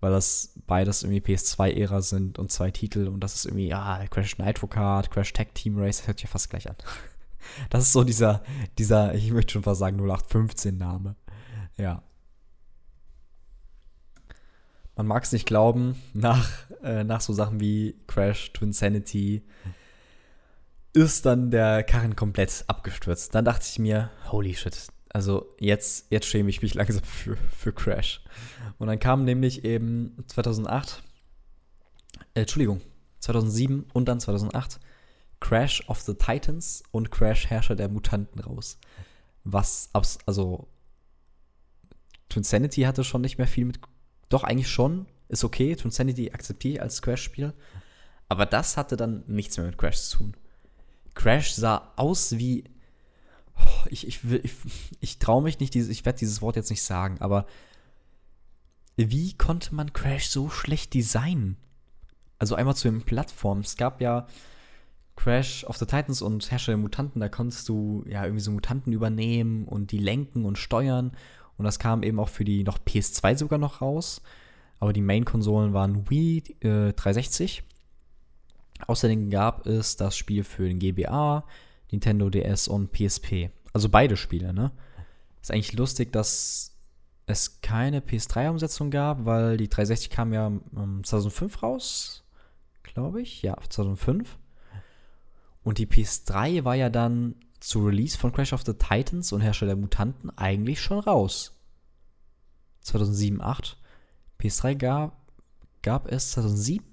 weil 0.00 0.10
das 0.10 0.52
beides 0.66 1.02
irgendwie 1.02 1.20
PS2-Ära 1.20 2.02
sind 2.02 2.38
und 2.38 2.50
zwei 2.52 2.70
Titel 2.70 3.08
und 3.08 3.20
das 3.20 3.34
ist 3.34 3.46
irgendwie, 3.46 3.68
ja, 3.68 4.04
Crash 4.10 4.38
Nitro 4.38 4.66
Kart, 4.66 5.10
Crash 5.10 5.32
Tag 5.32 5.54
Team 5.54 5.78
Race, 5.78 5.98
das 5.98 6.08
hört 6.08 6.18
sich 6.18 6.28
ja 6.28 6.30
fast 6.30 6.50
gleich 6.50 6.68
an. 6.68 6.76
Das 7.70 7.82
ist 7.82 7.92
so 7.92 8.04
dieser, 8.04 8.44
dieser, 8.78 9.16
ich 9.16 9.32
möchte 9.32 9.54
schon 9.54 9.64
fast 9.64 9.80
sagen, 9.80 10.00
0815-Name. 10.00 11.16
Ja. 11.76 12.04
Man 14.94 15.08
mag 15.08 15.24
es 15.24 15.32
nicht 15.32 15.44
glauben, 15.44 15.96
nach, 16.14 16.48
äh, 16.84 17.02
nach 17.02 17.20
so 17.20 17.32
Sachen 17.32 17.58
wie 17.58 17.96
Crash, 18.06 18.52
Twinsanity, 18.52 19.42
ist 20.92 21.26
dann 21.26 21.50
der 21.50 21.82
Karren 21.84 22.16
komplett 22.16 22.64
abgestürzt. 22.66 23.34
Dann 23.34 23.44
dachte 23.44 23.66
ich 23.68 23.78
mir, 23.78 24.10
holy 24.30 24.54
shit, 24.54 24.76
also 25.08 25.54
jetzt, 25.58 26.06
jetzt 26.10 26.26
schäme 26.26 26.50
ich 26.50 26.62
mich 26.62 26.74
langsam 26.74 27.02
für, 27.02 27.36
für 27.36 27.72
Crash. 27.72 28.22
Und 28.78 28.88
dann 28.88 28.98
kam 28.98 29.24
nämlich 29.24 29.64
eben 29.64 30.16
2008, 30.26 31.02
äh, 32.34 32.40
Entschuldigung, 32.40 32.80
2007 33.20 33.86
und 33.92 34.06
dann 34.06 34.20
2008 34.20 34.80
Crash 35.40 35.88
of 35.88 36.00
the 36.00 36.14
Titans 36.14 36.82
und 36.92 37.10
Crash 37.10 37.48
Herrscher 37.48 37.74
der 37.74 37.88
Mutanten 37.88 38.40
raus. 38.40 38.78
Was, 39.44 39.90
also, 40.24 40.68
Twinsanity 42.28 42.82
hatte 42.82 43.02
schon 43.02 43.22
nicht 43.22 43.38
mehr 43.38 43.48
viel 43.48 43.64
mit, 43.64 43.80
doch 44.28 44.44
eigentlich 44.44 44.68
schon, 44.68 45.06
ist 45.28 45.44
okay, 45.44 45.74
Twinsanity 45.74 46.30
akzeptiere 46.30 46.74
ich 46.74 46.82
als 46.82 47.02
Crash-Spiel, 47.02 47.52
aber 48.28 48.46
das 48.46 48.76
hatte 48.76 48.96
dann 48.96 49.24
nichts 49.26 49.56
mehr 49.56 49.66
mit 49.66 49.78
Crash 49.78 50.00
zu 50.00 50.18
tun. 50.18 50.36
Crash 51.14 51.52
sah 51.52 51.92
aus 51.96 52.38
wie, 52.38 52.64
oh, 53.58 53.86
ich, 53.90 54.06
ich, 54.06 54.24
ich, 54.24 54.52
ich 55.00 55.18
traue 55.18 55.42
mich 55.42 55.60
nicht, 55.60 55.76
ich 55.76 56.04
werde 56.04 56.18
dieses 56.18 56.42
Wort 56.42 56.56
jetzt 56.56 56.70
nicht 56.70 56.82
sagen, 56.82 57.20
aber 57.20 57.46
wie 58.96 59.34
konnte 59.34 59.74
man 59.74 59.92
Crash 59.92 60.28
so 60.28 60.48
schlecht 60.50 60.94
designen? 60.94 61.56
Also 62.38 62.54
einmal 62.54 62.76
zu 62.76 62.90
den 62.90 63.02
Plattformen. 63.02 63.62
Es 63.62 63.76
gab 63.76 64.00
ja 64.00 64.26
Crash 65.16 65.64
of 65.64 65.76
the 65.76 65.86
Titans 65.86 66.22
und 66.22 66.50
Herrscher 66.50 66.72
der 66.72 66.78
Mutanten, 66.78 67.20
da 67.20 67.28
konntest 67.28 67.68
du 67.68 68.04
ja 68.06 68.24
irgendwie 68.24 68.42
so 68.42 68.50
Mutanten 68.50 68.92
übernehmen 68.92 69.66
und 69.66 69.92
die 69.92 69.98
lenken 69.98 70.44
und 70.44 70.58
steuern. 70.58 71.12
Und 71.56 71.64
das 71.64 71.78
kam 71.78 72.02
eben 72.02 72.18
auch 72.18 72.28
für 72.28 72.44
die 72.44 72.64
noch 72.64 72.78
PS2 72.78 73.36
sogar 73.36 73.58
noch 73.58 73.80
raus. 73.80 74.22
Aber 74.80 74.92
die 74.92 75.02
Main-Konsolen 75.02 75.72
waren 75.72 76.10
Wii 76.10 76.42
äh, 76.60 76.92
360. 76.92 77.62
Außerdem 78.86 79.30
gab 79.30 79.66
es 79.66 79.96
das 79.96 80.16
Spiel 80.16 80.44
für 80.44 80.66
den 80.66 80.78
GBA, 80.78 81.44
Nintendo 81.90 82.30
DS 82.30 82.68
und 82.68 82.92
PSP. 82.92 83.50
Also 83.72 83.88
beide 83.88 84.16
Spiele, 84.16 84.52
ne? 84.52 84.72
Ist 85.40 85.50
eigentlich 85.50 85.72
lustig, 85.72 86.12
dass 86.12 86.76
es 87.26 87.60
keine 87.60 88.00
PS3-Umsetzung 88.00 88.90
gab, 88.90 89.24
weil 89.24 89.56
die 89.56 89.68
360 89.68 90.10
kam 90.10 90.32
ja 90.32 90.52
2005 91.02 91.62
raus, 91.62 92.24
glaube 92.82 93.22
ich. 93.22 93.42
Ja, 93.42 93.56
2005. 93.68 94.38
Und 95.62 95.78
die 95.78 95.86
PS3 95.86 96.64
war 96.64 96.74
ja 96.74 96.90
dann 96.90 97.36
zu 97.60 97.86
Release 97.86 98.18
von 98.18 98.32
Crash 98.32 98.52
of 98.52 98.64
the 98.66 98.74
Titans 98.74 99.32
und 99.32 99.40
Herrscher 99.40 99.66
der 99.66 99.76
Mutanten 99.76 100.36
eigentlich 100.36 100.80
schon 100.80 100.98
raus. 100.98 101.52
2007, 102.80 103.40
8. 103.40 103.76
PS3 104.40 104.74
gab, 104.74 105.32
gab 105.82 106.10
es 106.10 106.32
2007 106.32 106.84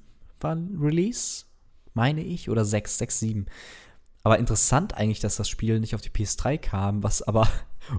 war 0.41 0.55
ein 0.55 0.77
Release, 0.79 1.45
meine 1.99 2.23
ich, 2.23 2.49
oder 2.49 2.63
6, 2.63 2.97
6, 2.97 3.19
7. 3.19 3.45
Aber 4.23 4.39
interessant 4.39 4.95
eigentlich, 4.95 5.19
dass 5.19 5.35
das 5.35 5.49
Spiel 5.49 5.79
nicht 5.79 5.95
auf 5.95 6.01
die 6.01 6.09
PS3 6.09 6.57
kam, 6.57 7.03
was 7.03 7.21
aber 7.27 7.47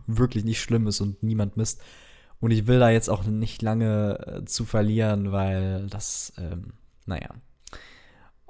wirklich 0.06 0.44
nicht 0.44 0.60
schlimm 0.60 0.86
ist 0.86 1.00
und 1.00 1.22
niemand 1.22 1.56
misst. 1.56 1.80
Und 2.40 2.50
ich 2.50 2.66
will 2.66 2.80
da 2.80 2.88
jetzt 2.88 3.10
auch 3.10 3.24
nicht 3.24 3.60
lange 3.60 4.18
äh, 4.26 4.44
zu 4.46 4.64
verlieren, 4.64 5.32
weil 5.32 5.86
das, 5.88 6.32
ähm, 6.38 6.72
naja, 7.04 7.28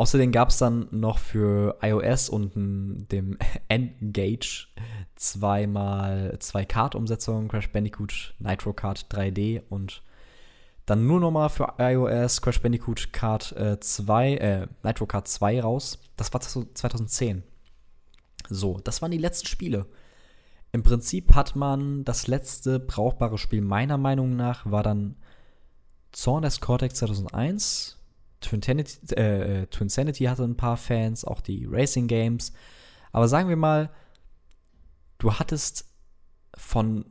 Außerdem 0.01 0.33
gab 0.33 0.49
es 0.49 0.57
dann 0.57 0.89
noch 0.93 1.19
für 1.19 1.77
iOS 1.83 2.31
und 2.31 2.55
dem 3.13 3.37
N-Gage 3.69 4.69
zweimal 5.15 6.39
zwei 6.39 6.65
Kart-Umsetzungen, 6.65 7.49
Crash 7.49 7.71
Bandicoot 7.71 8.35
Nitro 8.39 8.73
Kart 8.73 9.09
3D 9.11 9.61
und 9.69 10.03
dann 10.91 11.07
nur 11.07 11.21
nochmal 11.21 11.49
für 11.49 11.75
iOS 11.79 12.43
Crash 12.43 12.61
Bandicoot 12.61 13.09
äh, 13.57 13.79
2, 13.79 14.35
äh, 14.35 14.67
Nitro 14.83 15.07
Kart 15.07 15.29
2 15.29 15.61
raus. 15.63 15.99
Das 16.17 16.33
war 16.33 16.41
2010. 16.41 17.43
So, 18.49 18.81
das 18.81 19.01
waren 19.01 19.13
die 19.13 19.19
letzten 19.19 19.47
Spiele. 19.47 19.87
Im 20.73 20.83
Prinzip 20.83 21.35
hat 21.35 21.57
man 21.57 22.05
das 22.05 22.27
letzte 22.27 22.81
brauchbare 22.81 23.39
Spiel 23.39 23.61
meiner 23.61 23.99
Meinung 23.99 24.37
nach 24.37 24.71
war 24.71 24.83
dann 24.83 25.17
Zorn 26.13 26.43
des 26.43 26.61
Cortex 26.61 26.99
2001 26.99 27.97
Twinsanity, 28.41 29.15
äh, 29.15 29.67
Twinsanity 29.67 30.25
hatte 30.25 30.45
ein 30.45 30.57
paar 30.57 30.77
Fans, 30.77 31.25
auch 31.25 31.41
die 31.41 31.67
Racing 31.71 32.09
Games. 32.09 32.53
Aber 33.13 33.29
sagen 33.29 33.49
wir 33.49 33.57
mal, 33.57 33.91
du 35.19 35.35
hattest 35.35 35.85
von, 36.57 37.05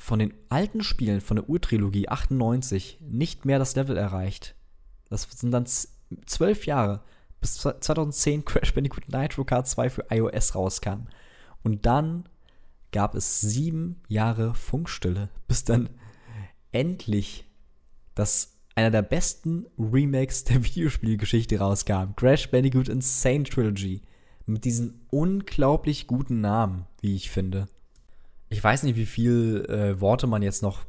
von 0.00 0.18
den 0.18 0.32
alten 0.48 0.82
Spielen, 0.82 1.20
von 1.20 1.36
der 1.36 1.48
Urtrilogie 1.48 2.08
98, 2.08 3.00
nicht 3.02 3.44
mehr 3.44 3.58
das 3.58 3.76
Level 3.76 3.98
erreicht. 3.98 4.54
Das 5.10 5.28
sind 5.30 5.50
dann 5.50 5.66
zwölf 5.66 6.64
Jahre, 6.64 7.02
bis 7.42 7.56
2010 7.56 8.46
Crash 8.46 8.72
Bandicoot 8.72 9.10
Nitro 9.10 9.44
Kart 9.44 9.68
2 9.68 9.90
für 9.90 10.06
iOS 10.08 10.54
rauskam. 10.54 11.08
Und 11.62 11.84
dann 11.84 12.24
gab 12.92 13.14
es 13.14 13.42
sieben 13.42 14.00
Jahre 14.08 14.54
Funkstille, 14.54 15.28
bis 15.46 15.64
dann 15.64 15.90
endlich 16.72 17.44
das 18.14 18.54
einer 18.74 18.90
der 18.90 19.02
besten 19.02 19.66
Remakes 19.78 20.44
der 20.44 20.64
Videospielgeschichte 20.64 21.58
rauskam. 21.58 22.16
Crash 22.16 22.50
Bandicoot 22.50 22.88
Insane 22.88 23.44
Trilogy. 23.44 24.00
Mit 24.46 24.64
diesen 24.64 25.02
unglaublich 25.10 26.06
guten 26.06 26.40
Namen, 26.40 26.86
wie 27.02 27.14
ich 27.14 27.30
finde. 27.30 27.68
Ich 28.50 28.62
weiß 28.62 28.82
nicht, 28.82 28.96
wie 28.96 29.06
viel 29.06 29.64
äh, 29.68 30.00
Worte 30.00 30.26
man 30.26 30.42
jetzt 30.42 30.62
noch 30.62 30.84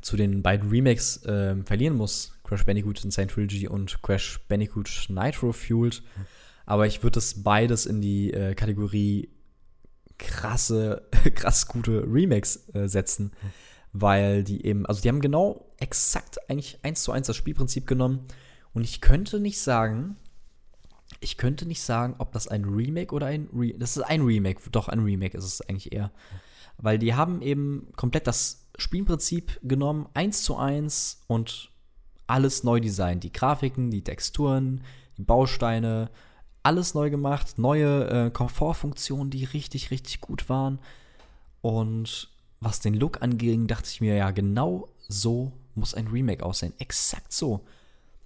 zu 0.00 0.16
den 0.16 0.42
beiden 0.42 0.68
Remakes 0.70 1.24
äh, 1.24 1.54
verlieren 1.64 1.96
muss. 1.96 2.32
Crash 2.44 2.64
Bandicoot 2.64 3.04
Insane 3.04 3.28
Trilogy 3.28 3.68
und 3.68 4.02
Crash 4.02 4.40
Bandicoot 4.48 5.06
Nitro 5.08 5.52
Fueled. 5.52 6.02
Aber 6.66 6.86
ich 6.86 7.02
würde 7.02 7.14
das 7.14 7.42
beides 7.42 7.86
in 7.86 8.00
die 8.00 8.32
äh, 8.32 8.54
Kategorie 8.54 9.28
krasse, 10.18 11.08
krass 11.34 11.68
gute 11.68 12.04
Remakes 12.06 12.68
äh, 12.74 12.88
setzen 12.88 13.32
weil 13.92 14.42
die 14.42 14.64
eben, 14.64 14.86
also 14.86 15.02
die 15.02 15.08
haben 15.08 15.20
genau 15.20 15.70
exakt 15.78 16.50
eigentlich 16.50 16.78
eins 16.82 17.02
zu 17.02 17.12
eins 17.12 17.26
das 17.26 17.36
Spielprinzip 17.36 17.86
genommen 17.86 18.26
und 18.72 18.84
ich 18.84 19.00
könnte 19.00 19.38
nicht 19.38 19.60
sagen, 19.60 20.16
ich 21.20 21.36
könnte 21.36 21.66
nicht 21.66 21.82
sagen, 21.82 22.14
ob 22.18 22.32
das 22.32 22.48
ein 22.48 22.64
Remake 22.64 23.14
oder 23.14 23.26
ein 23.26 23.48
Re 23.52 23.74
das 23.76 23.96
ist 23.96 24.02
ein 24.02 24.22
Remake, 24.22 24.62
doch 24.70 24.88
ein 24.88 25.00
Remake 25.00 25.36
ist 25.36 25.44
es 25.44 25.60
eigentlich 25.60 25.92
eher, 25.92 26.10
weil 26.78 26.98
die 26.98 27.14
haben 27.14 27.42
eben 27.42 27.88
komplett 27.96 28.26
das 28.26 28.68
Spielprinzip 28.78 29.60
genommen, 29.62 30.08
eins 30.14 30.42
zu 30.42 30.56
eins 30.56 31.22
und 31.26 31.70
alles 32.26 32.64
neu 32.64 32.80
designt, 32.80 33.24
die 33.24 33.32
Grafiken, 33.32 33.90
die 33.90 34.02
Texturen, 34.02 34.82
die 35.18 35.22
Bausteine, 35.22 36.10
alles 36.62 36.94
neu 36.94 37.10
gemacht, 37.10 37.58
neue 37.58 38.08
äh, 38.08 38.30
Komfortfunktionen, 38.30 39.30
die 39.30 39.44
richtig, 39.44 39.90
richtig 39.90 40.20
gut 40.20 40.48
waren. 40.48 40.78
Und 41.60 42.28
was 42.60 42.80
den 42.80 42.94
Look 42.94 43.22
anging, 43.22 43.66
dachte 43.66 43.88
ich 43.90 44.00
mir, 44.00 44.14
ja, 44.14 44.30
genau 44.30 44.88
so 45.08 45.52
muss 45.74 45.94
ein 45.94 46.06
Remake 46.06 46.44
aussehen. 46.44 46.72
Exakt 46.78 47.32
so. 47.32 47.64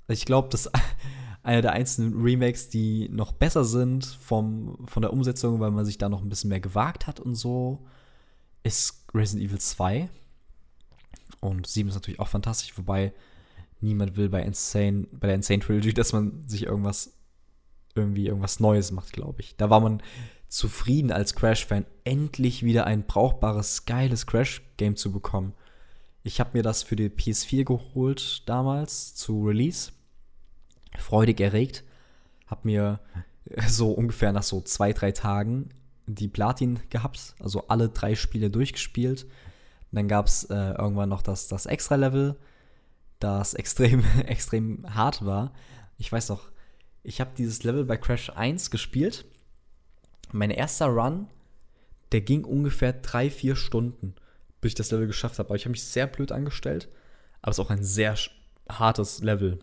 Ich 0.09 0.25
glaube, 0.25 0.49
dass 0.51 0.71
einer 1.43 1.63
der 1.63 1.73
einzelnen 1.73 2.21
Remakes, 2.21 2.69
die 2.69 3.09
noch 3.09 3.33
besser 3.33 3.65
sind 3.65 4.05
vom, 4.05 4.87
von 4.87 5.03
der 5.03 5.13
Umsetzung, 5.13 5.61
weil 5.61 5.71
man 5.71 5.85
sich 5.85 5.99
da 5.99 6.09
noch 6.09 6.23
ein 6.23 6.29
bisschen 6.29 6.51
mehr 6.51 6.61
gewagt 6.61 7.07
hat 7.07 7.21
und 7.21 7.35
so, 7.35 7.87
ist 8.67 9.05
Resident 9.15 9.49
Evil 9.49 9.61
2. 9.61 10.09
Und 11.41 11.67
7 11.67 11.89
ist 11.89 11.95
natürlich 11.95 12.19
auch 12.19 12.29
fantastisch, 12.29 12.77
wobei 12.77 13.13
niemand 13.81 14.17
will 14.17 14.29
bei 14.29 14.43
Insane, 14.43 15.07
bei 15.13 15.29
der 15.29 15.37
Insane 15.37 15.61
Trilogy, 15.61 15.95
dass 15.95 16.13
man 16.13 16.47
sich 16.49 16.65
irgendwas, 16.65 17.13
irgendwie 17.95 18.27
irgendwas 18.27 18.59
Neues 18.59 18.91
macht, 18.91 19.13
glaube 19.13 19.41
ich. 19.43 19.57
Da 19.57 19.71
war 19.71 19.81
man 19.81 20.03
zufrieden 20.49 21.13
als 21.13 21.35
Crash-Fan, 21.35 21.87
endlich 22.05 22.65
wieder 22.65 22.87
ein 22.87 23.07
brauchbares, 23.07 23.85
geiles 23.85 24.27
Crash-Game 24.27 24.97
zu 24.97 25.13
bekommen. 25.13 25.55
Ich 26.25 26.41
habe 26.41 26.51
mir 26.55 26.63
das 26.65 26.83
für 26.83 26.97
die 26.97 27.09
PS4 27.09 27.65
geholt 27.65 28.49
damals 28.49 29.15
zu 29.15 29.45
Release. 29.45 29.93
Freudig 30.99 31.41
erregt. 31.41 31.85
Hab 32.49 32.65
mir 32.65 32.99
so 33.69 33.93
ungefähr 33.93 34.33
nach 34.33 34.43
so 34.43 34.61
zwei, 34.61 34.93
drei 34.93 35.13
Tagen 35.13 35.71
die 36.07 36.29
Platin 36.29 36.81
gehabt, 36.91 37.35
also 37.41 37.69
alle 37.69 37.89
drei 37.89 38.15
Spiele 38.15 38.51
durchgespielt. 38.51 39.25
Und 39.25 39.97
dann 39.97 40.09
gab 40.09 40.27
es 40.27 40.45
äh, 40.45 40.55
irgendwann 40.55 41.09
noch 41.09 41.23
das, 41.23 41.49
das 41.49 41.67
Extra-Level, 41.67 42.37
das 43.19 43.55
extrem, 43.55 44.05
extrem 44.27 44.95
hart 44.95 45.25
war. 45.25 45.53
Ich 45.99 46.11
weiß 46.11 46.29
noch, 46.29 46.51
ich 47.03 47.21
habe 47.21 47.31
dieses 47.37 47.63
Level 47.63 47.85
bei 47.85 47.97
Crash 47.97 48.31
1 48.31 48.71
gespielt 48.71 49.27
mein 50.33 50.51
erster 50.51 50.87
Run, 50.87 51.29
der 52.13 52.21
ging 52.21 52.45
ungefähr 52.45 52.93
drei, 52.93 53.31
vier 53.31 53.57
Stunden, 53.57 54.15
bis 54.61 54.71
ich 54.71 54.77
das 54.77 54.91
Level 54.91 55.07
geschafft 55.07 55.39
habe. 55.39 55.49
Aber 55.49 55.57
ich 55.57 55.65
habe 55.65 55.73
mich 55.73 55.85
sehr 55.85 56.07
blöd 56.07 56.33
angestellt. 56.33 56.89
Aber 57.43 57.51
es 57.51 57.59
ist 57.59 57.65
auch 57.65 57.71
ein 57.71 57.85
sehr 57.85 58.17
hartes 58.69 59.21
Level. 59.21 59.59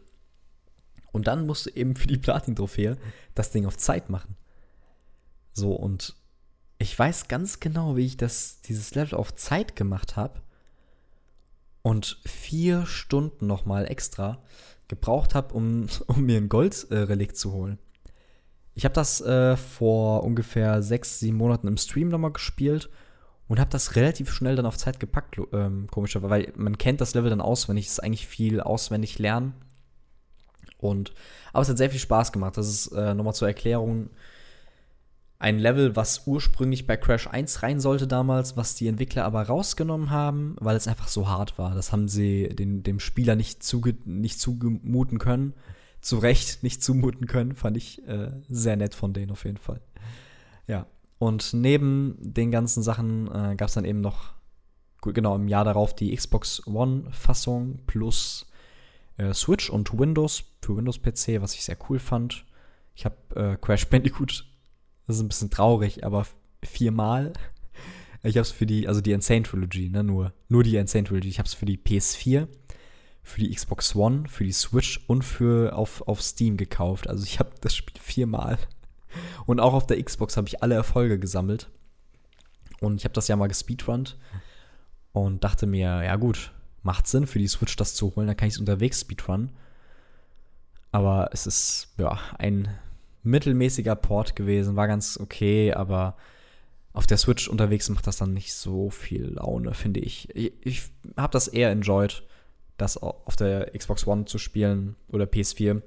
Und 1.11 1.27
dann 1.27 1.45
musst 1.45 1.65
du 1.65 1.69
eben 1.71 1.95
für 1.95 2.07
die 2.07 2.17
Platin-Trophäe 2.17 2.97
das 3.35 3.51
Ding 3.51 3.65
auf 3.65 3.77
Zeit 3.77 4.09
machen. 4.09 4.35
So, 5.53 5.73
und 5.73 6.15
ich 6.77 6.97
weiß 6.97 7.27
ganz 7.27 7.59
genau, 7.59 7.95
wie 7.95 8.05
ich 8.05 8.17
das, 8.17 8.61
dieses 8.61 8.95
Level 8.95 9.17
auf 9.17 9.35
Zeit 9.35 9.75
gemacht 9.75 10.15
habe. 10.15 10.41
Und 11.81 12.19
vier 12.25 12.85
Stunden 12.85 13.45
nochmal 13.45 13.89
extra 13.89 14.41
gebraucht 14.87 15.35
habe, 15.35 15.53
um, 15.53 15.87
um 16.07 16.23
mir 16.23 16.37
ein 16.37 16.49
Goldrelikt 16.49 17.33
äh, 17.33 17.35
zu 17.35 17.51
holen. 17.53 17.77
Ich 18.75 18.85
habe 18.85 18.93
das 18.93 19.21
äh, 19.21 19.55
vor 19.55 20.23
ungefähr 20.23 20.81
sechs, 20.81 21.19
sieben 21.19 21.37
Monaten 21.37 21.67
im 21.67 21.77
Stream 21.77 22.09
nochmal 22.09 22.31
gespielt 22.31 22.89
und 23.47 23.59
habe 23.59 23.69
das 23.69 23.95
relativ 23.95 24.31
schnell 24.31 24.55
dann 24.55 24.65
auf 24.65 24.77
Zeit 24.77 24.99
gepackt, 24.99 25.37
ähm, 25.51 25.87
komischerweise, 25.91 26.29
weil 26.29 26.53
man 26.55 26.77
kennt 26.77 27.01
das 27.01 27.13
Level 27.13 27.29
dann 27.29 27.41
auswendig, 27.41 27.85
es 27.85 27.93
ist 27.93 27.99
eigentlich 27.99 28.27
viel 28.27 28.61
auswendig 28.61 29.19
lernen. 29.19 29.53
Und, 30.79 31.13
aber 31.53 31.61
es 31.61 31.69
hat 31.69 31.77
sehr 31.77 31.91
viel 31.91 31.99
Spaß 31.99 32.31
gemacht. 32.31 32.57
Das 32.57 32.67
ist 32.67 32.87
äh, 32.87 33.13
nochmal 33.13 33.35
zur 33.35 33.47
Erklärung 33.47 34.09
ein 35.43 35.59
Level, 35.59 35.95
was 35.95 36.25
ursprünglich 36.25 36.87
bei 36.87 36.97
Crash 36.97 37.27
1 37.27 37.63
rein 37.63 37.79
sollte 37.79 38.07
damals, 38.07 38.57
was 38.57 38.75
die 38.75 38.87
Entwickler 38.87 39.25
aber 39.25 39.43
rausgenommen 39.43 40.09
haben, 40.09 40.55
weil 40.59 40.75
es 40.75 40.87
einfach 40.87 41.07
so 41.07 41.27
hart 41.27 41.57
war. 41.57 41.75
Das 41.75 41.91
haben 41.91 42.07
sie 42.07 42.49
den, 42.49 42.81
dem 42.81 42.99
Spieler 42.99 43.35
nicht, 43.35 43.61
zuge 43.61 43.95
nicht 44.05 44.39
zugemuten 44.39 45.19
können 45.19 45.53
zu 46.03 46.17
Recht 46.17 46.63
nicht 46.63 46.83
zumuten 46.83 47.27
können. 47.27 47.55
Fand 47.55 47.77
ich 47.77 48.05
äh, 48.07 48.31
sehr 48.49 48.75
nett 48.75 48.93
von 48.93 49.13
denen 49.13 49.31
auf 49.31 49.45
jeden 49.45 49.57
Fall. 49.57 49.81
Ja. 50.67 50.85
Und 51.17 51.53
neben 51.53 52.17
den 52.19 52.51
ganzen 52.51 52.83
Sachen 52.83 53.27
äh, 53.27 53.55
gab 53.55 53.69
es 53.69 53.73
dann 53.73 53.85
eben 53.85 54.01
noch, 54.01 54.33
genau, 55.01 55.35
im 55.35 55.47
Jahr 55.47 55.63
darauf 55.63 55.95
die 55.95 56.13
Xbox 56.13 56.67
One-Fassung 56.67 57.79
plus 57.87 58.45
äh, 59.17 59.33
Switch 59.33 59.69
und 59.69 59.97
Windows 59.97 60.43
für 60.61 60.75
Windows-PC, 60.75 61.41
was 61.41 61.53
ich 61.53 61.63
sehr 61.63 61.77
cool 61.89 61.99
fand. 61.99 62.45
Ich 62.95 63.05
habe 63.05 63.15
äh, 63.35 63.55
Crash 63.55 63.87
Bandicoot, 63.87 64.45
das 65.07 65.17
ist 65.17 65.21
ein 65.21 65.27
bisschen 65.27 65.49
traurig, 65.49 66.05
aber 66.05 66.25
viermal. 66.63 67.33
Ich 68.23 68.37
habe 68.37 68.43
es 68.43 68.51
für 68.51 68.65
die, 68.65 68.87
also 68.87 69.01
die 69.01 69.11
Insane 69.11 69.43
Trilogy, 69.43 69.89
ne, 69.89 70.03
nur, 70.03 70.33
nur 70.47 70.63
die 70.63 70.77
Insane 70.77 71.03
Trilogy. 71.03 71.27
Ich 71.27 71.39
habe 71.39 71.47
es 71.47 71.53
für 71.53 71.65
die 71.65 71.77
PS4 71.77 72.47
für 73.23 73.39
die 73.39 73.53
Xbox 73.53 73.95
One, 73.95 74.27
für 74.27 74.43
die 74.43 74.51
Switch 74.51 74.99
und 75.07 75.23
für 75.23 75.75
auf, 75.75 76.01
auf 76.07 76.21
Steam 76.21 76.57
gekauft. 76.57 77.07
Also 77.07 77.23
ich 77.23 77.39
habe 77.39 77.51
das 77.61 77.75
Spiel 77.75 77.99
viermal. 77.99 78.57
Und 79.45 79.59
auch 79.59 79.73
auf 79.73 79.87
der 79.87 80.03
Xbox 80.03 80.37
habe 80.37 80.47
ich 80.47 80.61
alle 80.61 80.75
Erfolge 80.75 81.17
gesammelt. 81.17 81.69
Und 82.81 82.97
ich 82.97 83.05
habe 83.05 83.13
das 83.13 83.29
ja 83.29 83.35
mal 83.37 83.47
gespeedrunnt 83.47 84.17
und 85.13 85.43
dachte 85.43 85.65
mir, 85.67 86.03
ja 86.03 86.15
gut, 86.17 86.51
macht 86.81 87.07
Sinn 87.07 87.25
für 87.25 87.39
die 87.39 87.47
Switch 87.47 87.75
das 87.77 87.95
zu 87.95 88.13
holen, 88.15 88.27
dann 88.27 88.35
kann 88.35 88.49
ich 88.49 88.55
es 88.55 88.59
unterwegs 88.59 89.01
speedrunnen. 89.01 89.51
Aber 90.91 91.29
es 91.31 91.47
ist 91.47 91.93
ja 91.97 92.19
ein 92.37 92.67
mittelmäßiger 93.23 93.95
Port 93.95 94.35
gewesen, 94.35 94.75
war 94.75 94.87
ganz 94.87 95.19
okay, 95.19 95.73
aber 95.73 96.15
auf 96.93 97.07
der 97.07 97.17
Switch 97.17 97.47
unterwegs 97.47 97.89
macht 97.89 98.05
das 98.05 98.17
dann 98.17 98.33
nicht 98.33 98.53
so 98.53 98.89
viel 98.89 99.33
Laune, 99.33 99.73
finde 99.73 99.99
ich. 99.99 100.29
Ich, 100.35 100.53
ich 100.61 100.83
habe 101.17 101.31
das 101.31 101.47
eher 101.47 101.71
enjoyed 101.71 102.23
das 102.77 102.97
auf 102.97 103.35
der 103.35 103.71
Xbox 103.77 104.05
One 104.07 104.25
zu 104.25 104.37
spielen 104.37 104.95
oder 105.07 105.25
PS4. 105.25 105.81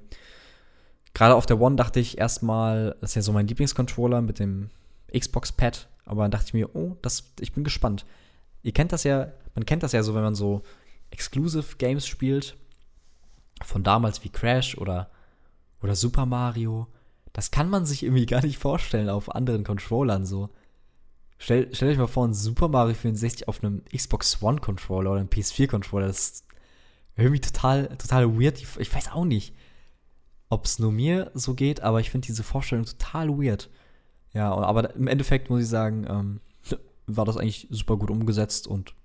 Gerade 1.13 1.35
auf 1.35 1.45
der 1.45 1.59
One 1.59 1.75
dachte 1.75 1.99
ich 1.99 2.17
erstmal, 2.17 2.95
das 3.01 3.11
ist 3.11 3.15
ja 3.15 3.21
so 3.21 3.33
mein 3.33 3.47
Lieblingscontroller 3.47 4.21
mit 4.21 4.39
dem 4.39 4.69
Xbox-Pad, 5.17 5.87
aber 6.05 6.23
dann 6.23 6.31
dachte 6.31 6.47
ich 6.47 6.53
mir, 6.53 6.75
oh, 6.75 6.95
das, 7.01 7.31
ich 7.39 7.53
bin 7.53 7.63
gespannt. 7.63 8.05
Ihr 8.63 8.73
kennt 8.73 8.91
das 8.91 9.03
ja, 9.03 9.31
man 9.55 9.65
kennt 9.65 9.83
das 9.83 9.91
ja 9.93 10.03
so, 10.03 10.15
wenn 10.15 10.23
man 10.23 10.35
so 10.35 10.61
Exclusive 11.11 11.77
Games 11.77 12.05
spielt, 12.05 12.57
von 13.63 13.83
damals 13.83 14.23
wie 14.23 14.29
Crash 14.29 14.77
oder, 14.77 15.09
oder 15.81 15.95
Super 15.95 16.25
Mario. 16.25 16.87
Das 17.37 17.51
kann 17.51 17.69
man 17.69 17.85
sich 17.85 18.01
irgendwie 18.01 18.25
gar 18.35 18.43
nicht 18.43 18.57
vorstellen 18.57 19.09
auf 19.09 19.33
anderen 19.33 19.63
Controllern 19.63 20.25
so. 20.25 20.49
Stell, 21.37 21.73
stellt 21.73 21.91
euch 21.91 21.99
mal 21.99 22.07
vor, 22.07 22.27
ein 22.27 22.33
Super 22.33 22.67
Mario 22.67 22.95
64 22.95 23.47
auf 23.47 23.63
einem 23.63 23.85
Xbox 23.85 24.41
One 24.41 24.59
Controller 24.59 25.11
oder 25.11 25.19
einem 25.19 25.29
PS4 25.29 25.67
Controller. 25.67 26.07
Das 26.07 26.43
irgendwie 27.15 27.39
total, 27.39 27.89
total 27.97 28.39
weird. 28.39 28.59
Ich 28.59 28.93
weiß 28.93 29.11
auch 29.11 29.23
nicht, 29.23 29.53
ob 30.49 30.65
es 30.65 30.79
nur 30.79 30.91
mir 30.91 31.29
so 31.35 31.53
geht, 31.53 31.81
aber 31.81 31.99
ich 31.99 32.09
finde 32.09 32.25
diese 32.25 32.41
Vorstellung 32.41 32.85
total 32.85 33.29
weird. 33.29 33.69
Ja, 34.33 34.51
aber 34.51 34.95
im 34.95 35.05
Endeffekt 35.05 35.51
muss 35.51 35.61
ich 35.61 35.69
sagen, 35.69 36.07
ähm, 36.09 36.41
war 37.05 37.25
das 37.25 37.37
eigentlich 37.37 37.67
super 37.69 37.97
gut 37.97 38.09
umgesetzt 38.09 38.65
und 38.65 38.95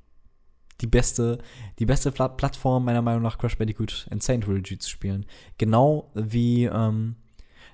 die 0.81 0.87
beste, 0.87 1.37
die 1.79 1.87
beste 1.87 2.11
Plattform 2.11 2.87
meiner 2.87 3.03
Meinung 3.03 3.23
nach 3.23 3.37
Crash 3.37 3.59
Bandicoot 3.59 4.09
Insane 4.11 4.41
Trilogy 4.41 4.79
zu 4.79 4.89
spielen. 4.89 5.27
Genau 5.59 6.11
wie 6.15 6.65
ähm, 6.65 7.17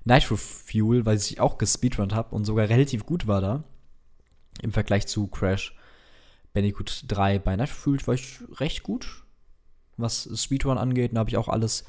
Nitro 0.09 0.37
Fuel, 0.37 1.07
weil 1.07 1.17
ich 1.17 1.41
auch 1.41 1.59
gespeedrunnt 1.59 2.15
habe 2.15 2.35
und 2.35 2.45
sogar 2.45 2.69
relativ 2.69 3.07
gut 3.07 3.27
war 3.27 3.41
da. 3.41 3.65
Im 4.63 4.73
Vergleich 4.73 5.07
zu 5.07 5.29
Crash 5.29 5.77
Bandicoot 6.53 7.05
3 7.07 7.39
bei 7.39 7.57
Nitro 7.57 7.75
Fuel 7.75 8.07
war 8.07 8.15
ich 8.15 8.41
recht 8.59 8.83
gut 8.83 9.25
was 9.99 10.29
Speedrun 10.35 10.79
angeht. 10.79 11.11
Da 11.13 11.21
habe 11.21 11.31
ich 11.31 11.37
auch 11.37 11.49
alles, 11.49 11.85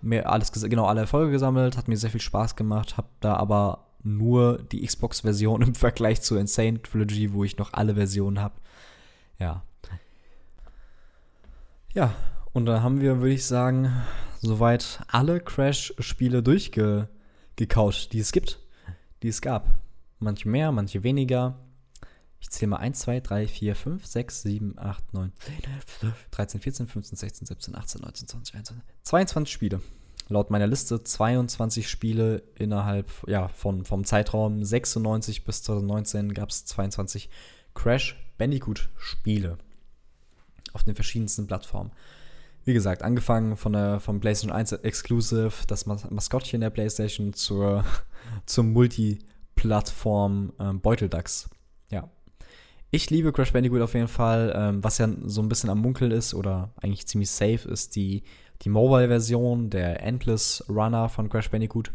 mehr, 0.00 0.30
alles, 0.30 0.52
genau, 0.52 0.86
alle 0.86 1.02
Erfolge 1.02 1.32
gesammelt, 1.32 1.76
hat 1.76 1.88
mir 1.88 1.96
sehr 1.96 2.10
viel 2.10 2.20
Spaß 2.20 2.56
gemacht, 2.56 2.96
habe 2.96 3.08
da 3.20 3.36
aber 3.36 3.86
nur 4.02 4.62
die 4.62 4.86
Xbox-Version 4.86 5.62
im 5.66 5.74
Vergleich 5.74 6.22
zur 6.22 6.40
Insane 6.40 6.80
Trilogy, 6.80 7.32
wo 7.32 7.44
ich 7.44 7.58
noch 7.58 7.72
alle 7.72 7.94
Versionen 7.94 8.40
habe. 8.40 8.54
Ja. 9.38 9.62
Ja, 11.92 12.12
und 12.52 12.66
da 12.66 12.82
haben 12.82 13.00
wir, 13.00 13.20
würde 13.20 13.34
ich 13.34 13.46
sagen, 13.46 13.92
soweit 14.40 15.00
alle 15.08 15.38
Crash-Spiele 15.38 16.42
durchgekaut, 17.56 18.12
die 18.12 18.20
es 18.20 18.32
gibt, 18.32 18.60
die 19.22 19.28
es 19.28 19.40
gab. 19.40 19.80
Manche 20.18 20.48
mehr, 20.48 20.72
manche 20.72 21.02
weniger. 21.02 21.58
Ich 22.40 22.50
zähle 22.50 22.70
mal 22.70 22.76
1, 22.76 22.98
2, 23.00 23.20
3, 23.20 23.48
4, 23.48 23.74
5, 23.74 24.06
6, 24.06 24.42
7, 24.42 24.78
8, 24.78 25.14
9, 25.14 25.32
10, 25.38 25.54
11, 26.02 26.28
13, 26.30 26.60
14, 26.60 26.86
15, 26.86 27.16
16, 27.16 27.46
17, 27.46 27.74
18, 27.74 28.00
19, 28.02 28.28
20, 28.28 28.54
21, 28.54 28.84
22 29.02 29.52
Spiele. 29.52 29.80
Laut 30.28 30.50
meiner 30.50 30.66
Liste 30.66 31.02
22 31.02 31.88
Spiele 31.88 32.42
innerhalb 32.54 33.10
ja, 33.26 33.48
von, 33.48 33.84
vom 33.84 34.04
Zeitraum 34.04 34.64
96 34.64 35.44
bis 35.44 35.62
2019 35.62 36.32
gab 36.32 36.48
es 36.48 36.64
22 36.64 37.28
Crash 37.74 38.16
Bandicoot 38.38 38.88
Spiele 38.96 39.58
auf 40.72 40.82
den 40.82 40.94
verschiedensten 40.94 41.46
Plattformen. 41.46 41.92
Wie 42.64 42.72
gesagt, 42.72 43.02
angefangen 43.02 43.56
von 43.56 43.74
der, 43.74 44.00
vom 44.00 44.20
PlayStation 44.20 44.56
1 44.56 44.72
Exclusive, 44.72 45.52
das 45.66 45.84
Mas 45.84 46.10
Maskottchen 46.10 46.62
der 46.62 46.70
PlayStation, 46.70 47.34
zur, 47.34 47.84
zum 48.46 48.72
Multiplattform 48.72 50.52
ähm, 50.58 50.80
Beuteldachs. 50.80 51.50
Ja, 51.90 52.08
ich 52.90 53.10
liebe 53.10 53.32
Crash 53.32 53.52
Bandicoot 53.52 53.82
auf 53.82 53.94
jeden 53.94 54.08
Fall. 54.08 54.52
Ähm, 54.56 54.82
was 54.82 54.98
ja 54.98 55.08
so 55.24 55.42
ein 55.42 55.48
bisschen 55.48 55.68
am 55.68 55.80
Munkel 55.80 56.10
ist 56.12 56.32
oder 56.32 56.72
eigentlich 56.80 57.06
ziemlich 57.06 57.30
safe 57.30 57.68
ist, 57.68 57.96
die, 57.96 58.22
die 58.62 58.70
Mobile-Version, 58.70 59.68
der 59.68 60.02
Endless 60.02 60.64
Runner 60.68 61.08
von 61.08 61.28
Crash 61.28 61.50
Bandicoot. 61.50 61.92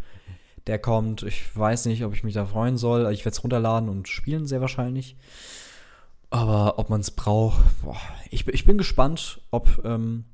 Der 0.68 0.78
kommt, 0.78 1.24
ich 1.24 1.58
weiß 1.58 1.86
nicht, 1.86 2.04
ob 2.04 2.14
ich 2.14 2.24
mich 2.24 2.36
da 2.36 2.46
freuen 2.46 2.78
soll. 2.78 3.12
Ich 3.12 3.26
werde 3.26 3.34
es 3.34 3.44
runterladen 3.44 3.90
und 3.90 4.08
spielen, 4.08 4.46
sehr 4.46 4.62
wahrscheinlich. 4.62 5.16
Aber 6.30 6.78
ob 6.78 6.92
man 6.92 7.02
es 7.02 7.10
braucht, 7.10 7.60
boah, 7.82 7.98
ich, 8.30 8.48
ich 8.48 8.66
bin 8.66 8.78
gespannt, 8.78 9.42
ob 9.50 9.82
ähm, 9.84 10.26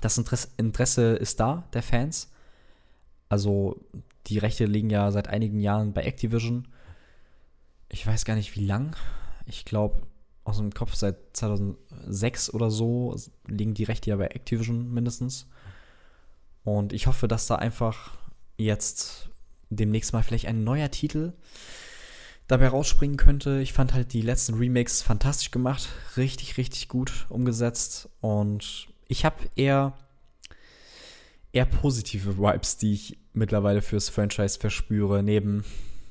das 0.00 0.18
Interesse, 0.56 1.14
ist 1.14 1.40
da, 1.40 1.64
der 1.72 1.82
Fans. 1.82 2.30
Also, 3.28 3.80
die 4.26 4.38
Rechte 4.38 4.66
liegen 4.66 4.90
ja 4.90 5.10
seit 5.10 5.28
einigen 5.28 5.60
Jahren 5.60 5.92
bei 5.92 6.04
Activision. 6.04 6.68
Ich 7.88 8.06
weiß 8.06 8.24
gar 8.24 8.36
nicht, 8.36 8.56
wie 8.56 8.66
lang 8.66 8.96
ich 9.46 9.64
glaube, 9.64 10.02
aus 10.44 10.58
dem 10.58 10.72
Kopf 10.72 10.94
seit 10.94 11.16
2006 11.32 12.52
oder 12.52 12.70
so 12.70 13.16
liegen 13.46 13.74
die 13.74 13.84
Rechte 13.84 14.10
ja 14.10 14.16
bei 14.16 14.26
Activision 14.26 14.92
mindestens. 14.92 15.46
Und 16.64 16.92
ich 16.92 17.06
hoffe, 17.06 17.28
dass 17.28 17.46
da 17.46 17.56
einfach 17.56 18.12
jetzt 18.56 19.30
demnächst 19.70 20.12
mal 20.12 20.22
vielleicht 20.22 20.46
ein 20.46 20.64
neuer 20.64 20.90
Titel 20.90 21.32
dabei 22.46 22.68
rausspringen 22.68 23.16
könnte. 23.16 23.60
Ich 23.60 23.72
fand 23.72 23.94
halt 23.94 24.12
die 24.12 24.22
letzten 24.22 24.54
Remakes 24.54 25.02
fantastisch 25.02 25.50
gemacht, 25.50 25.88
richtig, 26.16 26.56
richtig 26.58 26.88
gut 26.88 27.26
umgesetzt. 27.30 28.10
Und 28.20 28.88
ich 29.14 29.24
habe 29.24 29.36
eher, 29.54 29.92
eher 31.52 31.66
positive 31.66 32.36
Vibes, 32.36 32.78
die 32.78 32.94
ich 32.94 33.18
mittlerweile 33.32 33.80
fürs 33.80 34.08
Franchise 34.08 34.58
verspüre. 34.58 35.22
Neben, 35.22 35.64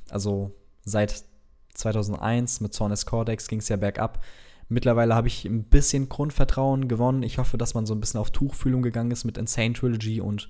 also 0.10 0.56
seit 0.86 1.26
2001 1.74 2.62
mit 2.62 2.74
Zornes 2.74 3.06
Cordex 3.06 3.50
ging 3.50 3.60
es 3.60 3.68
ja 3.68 3.76
bergab. 3.76 4.24
Mittlerweile 4.70 5.16
habe 5.16 5.28
ich 5.28 5.44
ein 5.44 5.66
bisschen 5.66 6.08
Grundvertrauen 6.08 6.88
gewonnen. 6.88 7.24
Ich 7.24 7.40
hoffe, 7.40 7.58
dass 7.58 7.74
man 7.74 7.86
so 7.86 7.94
ein 7.94 8.00
bisschen 8.00 8.22
auf 8.22 8.32
Tuchfühlung 8.32 8.82
gegangen 8.82 9.12
ist 9.12 9.26
mit 9.26 9.38
Insane 9.38 9.74
Trilogy 9.74 10.22
und 10.22 10.48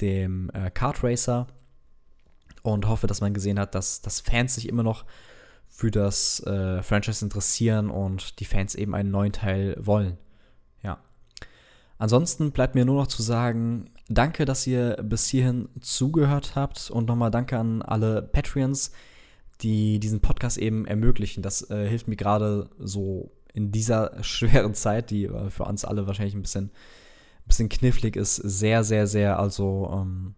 dem 0.00 0.50
äh, 0.54 0.70
Kart 0.70 1.04
Racer. 1.04 1.48
Und 2.62 2.88
hoffe, 2.88 3.06
dass 3.06 3.20
man 3.20 3.34
gesehen 3.34 3.58
hat, 3.58 3.74
dass, 3.74 4.00
dass 4.00 4.20
Fans 4.20 4.54
sich 4.54 4.70
immer 4.70 4.82
noch 4.82 5.04
für 5.68 5.90
das 5.90 6.42
äh, 6.46 6.82
Franchise 6.82 7.22
interessieren 7.22 7.90
und 7.90 8.40
die 8.40 8.46
Fans 8.46 8.74
eben 8.74 8.94
einen 8.94 9.10
neuen 9.10 9.32
Teil 9.32 9.76
wollen. 9.78 10.16
Ansonsten 12.04 12.52
bleibt 12.52 12.74
mir 12.74 12.84
nur 12.84 12.96
noch 12.96 13.06
zu 13.06 13.22
sagen, 13.22 13.86
danke, 14.10 14.44
dass 14.44 14.66
ihr 14.66 14.98
bis 15.02 15.26
hierhin 15.26 15.70
zugehört 15.80 16.54
habt 16.54 16.90
und 16.90 17.08
nochmal 17.08 17.30
danke 17.30 17.58
an 17.58 17.80
alle 17.80 18.20
Patreons, 18.20 18.92
die 19.62 19.98
diesen 20.00 20.20
Podcast 20.20 20.58
eben 20.58 20.86
ermöglichen. 20.86 21.42
Das 21.42 21.70
äh, 21.70 21.88
hilft 21.88 22.06
mir 22.06 22.16
gerade 22.16 22.68
so 22.78 23.32
in 23.54 23.72
dieser 23.72 24.18
schweren 24.22 24.74
Zeit, 24.74 25.08
die 25.08 25.24
äh, 25.24 25.48
für 25.48 25.64
uns 25.64 25.86
alle 25.86 26.06
wahrscheinlich 26.06 26.34
ein 26.34 26.42
bisschen, 26.42 26.64
ein 26.64 27.46
bisschen 27.46 27.70
knifflig 27.70 28.16
ist, 28.16 28.36
sehr, 28.36 28.84
sehr, 28.84 29.06
sehr. 29.06 29.38
Also, 29.38 29.90
ähm, 29.90 30.34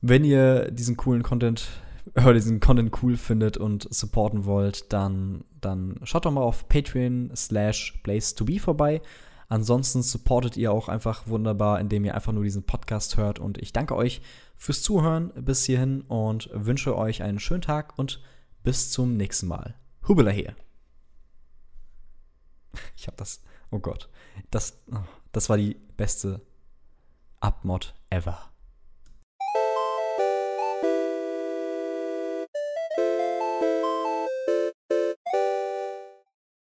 wenn 0.00 0.24
ihr 0.24 0.70
diesen 0.70 0.96
coolen 0.96 1.22
Content 1.22 1.68
oder 2.14 2.32
diesen 2.32 2.60
Content 2.60 2.96
cool 3.02 3.18
findet 3.18 3.58
und 3.58 3.92
supporten 3.94 4.46
wollt, 4.46 4.90
dann, 4.90 5.44
dann 5.60 6.00
schaut 6.04 6.24
doch 6.24 6.30
mal 6.30 6.40
auf 6.40 6.66
Patreon 6.66 7.30
slash 7.36 8.00
Blaze2B 8.06 8.58
vorbei. 8.58 9.02
Ansonsten 9.48 10.02
supportet 10.02 10.56
ihr 10.56 10.72
auch 10.72 10.88
einfach 10.88 11.26
wunderbar, 11.26 11.80
indem 11.80 12.04
ihr 12.04 12.14
einfach 12.14 12.32
nur 12.32 12.44
diesen 12.44 12.64
Podcast 12.64 13.16
hört. 13.16 13.38
Und 13.38 13.58
ich 13.58 13.72
danke 13.72 13.94
euch 13.96 14.22
fürs 14.56 14.82
Zuhören 14.82 15.32
bis 15.34 15.64
hierhin 15.64 16.02
und 16.02 16.48
wünsche 16.52 16.96
euch 16.96 17.22
einen 17.22 17.40
schönen 17.40 17.62
Tag 17.62 17.98
und 17.98 18.22
bis 18.62 18.90
zum 18.90 19.16
nächsten 19.16 19.46
Mal. 19.46 19.74
Hubela 20.08 20.30
hier. 20.30 20.54
Ich 22.96 23.06
hab 23.06 23.16
das. 23.16 23.40
Oh 23.70 23.78
Gott. 23.78 24.08
Das, 24.50 24.82
das 25.30 25.48
war 25.48 25.56
die 25.56 25.76
beste 25.96 26.40
Abmod 27.38 27.94
ever. 28.10 28.53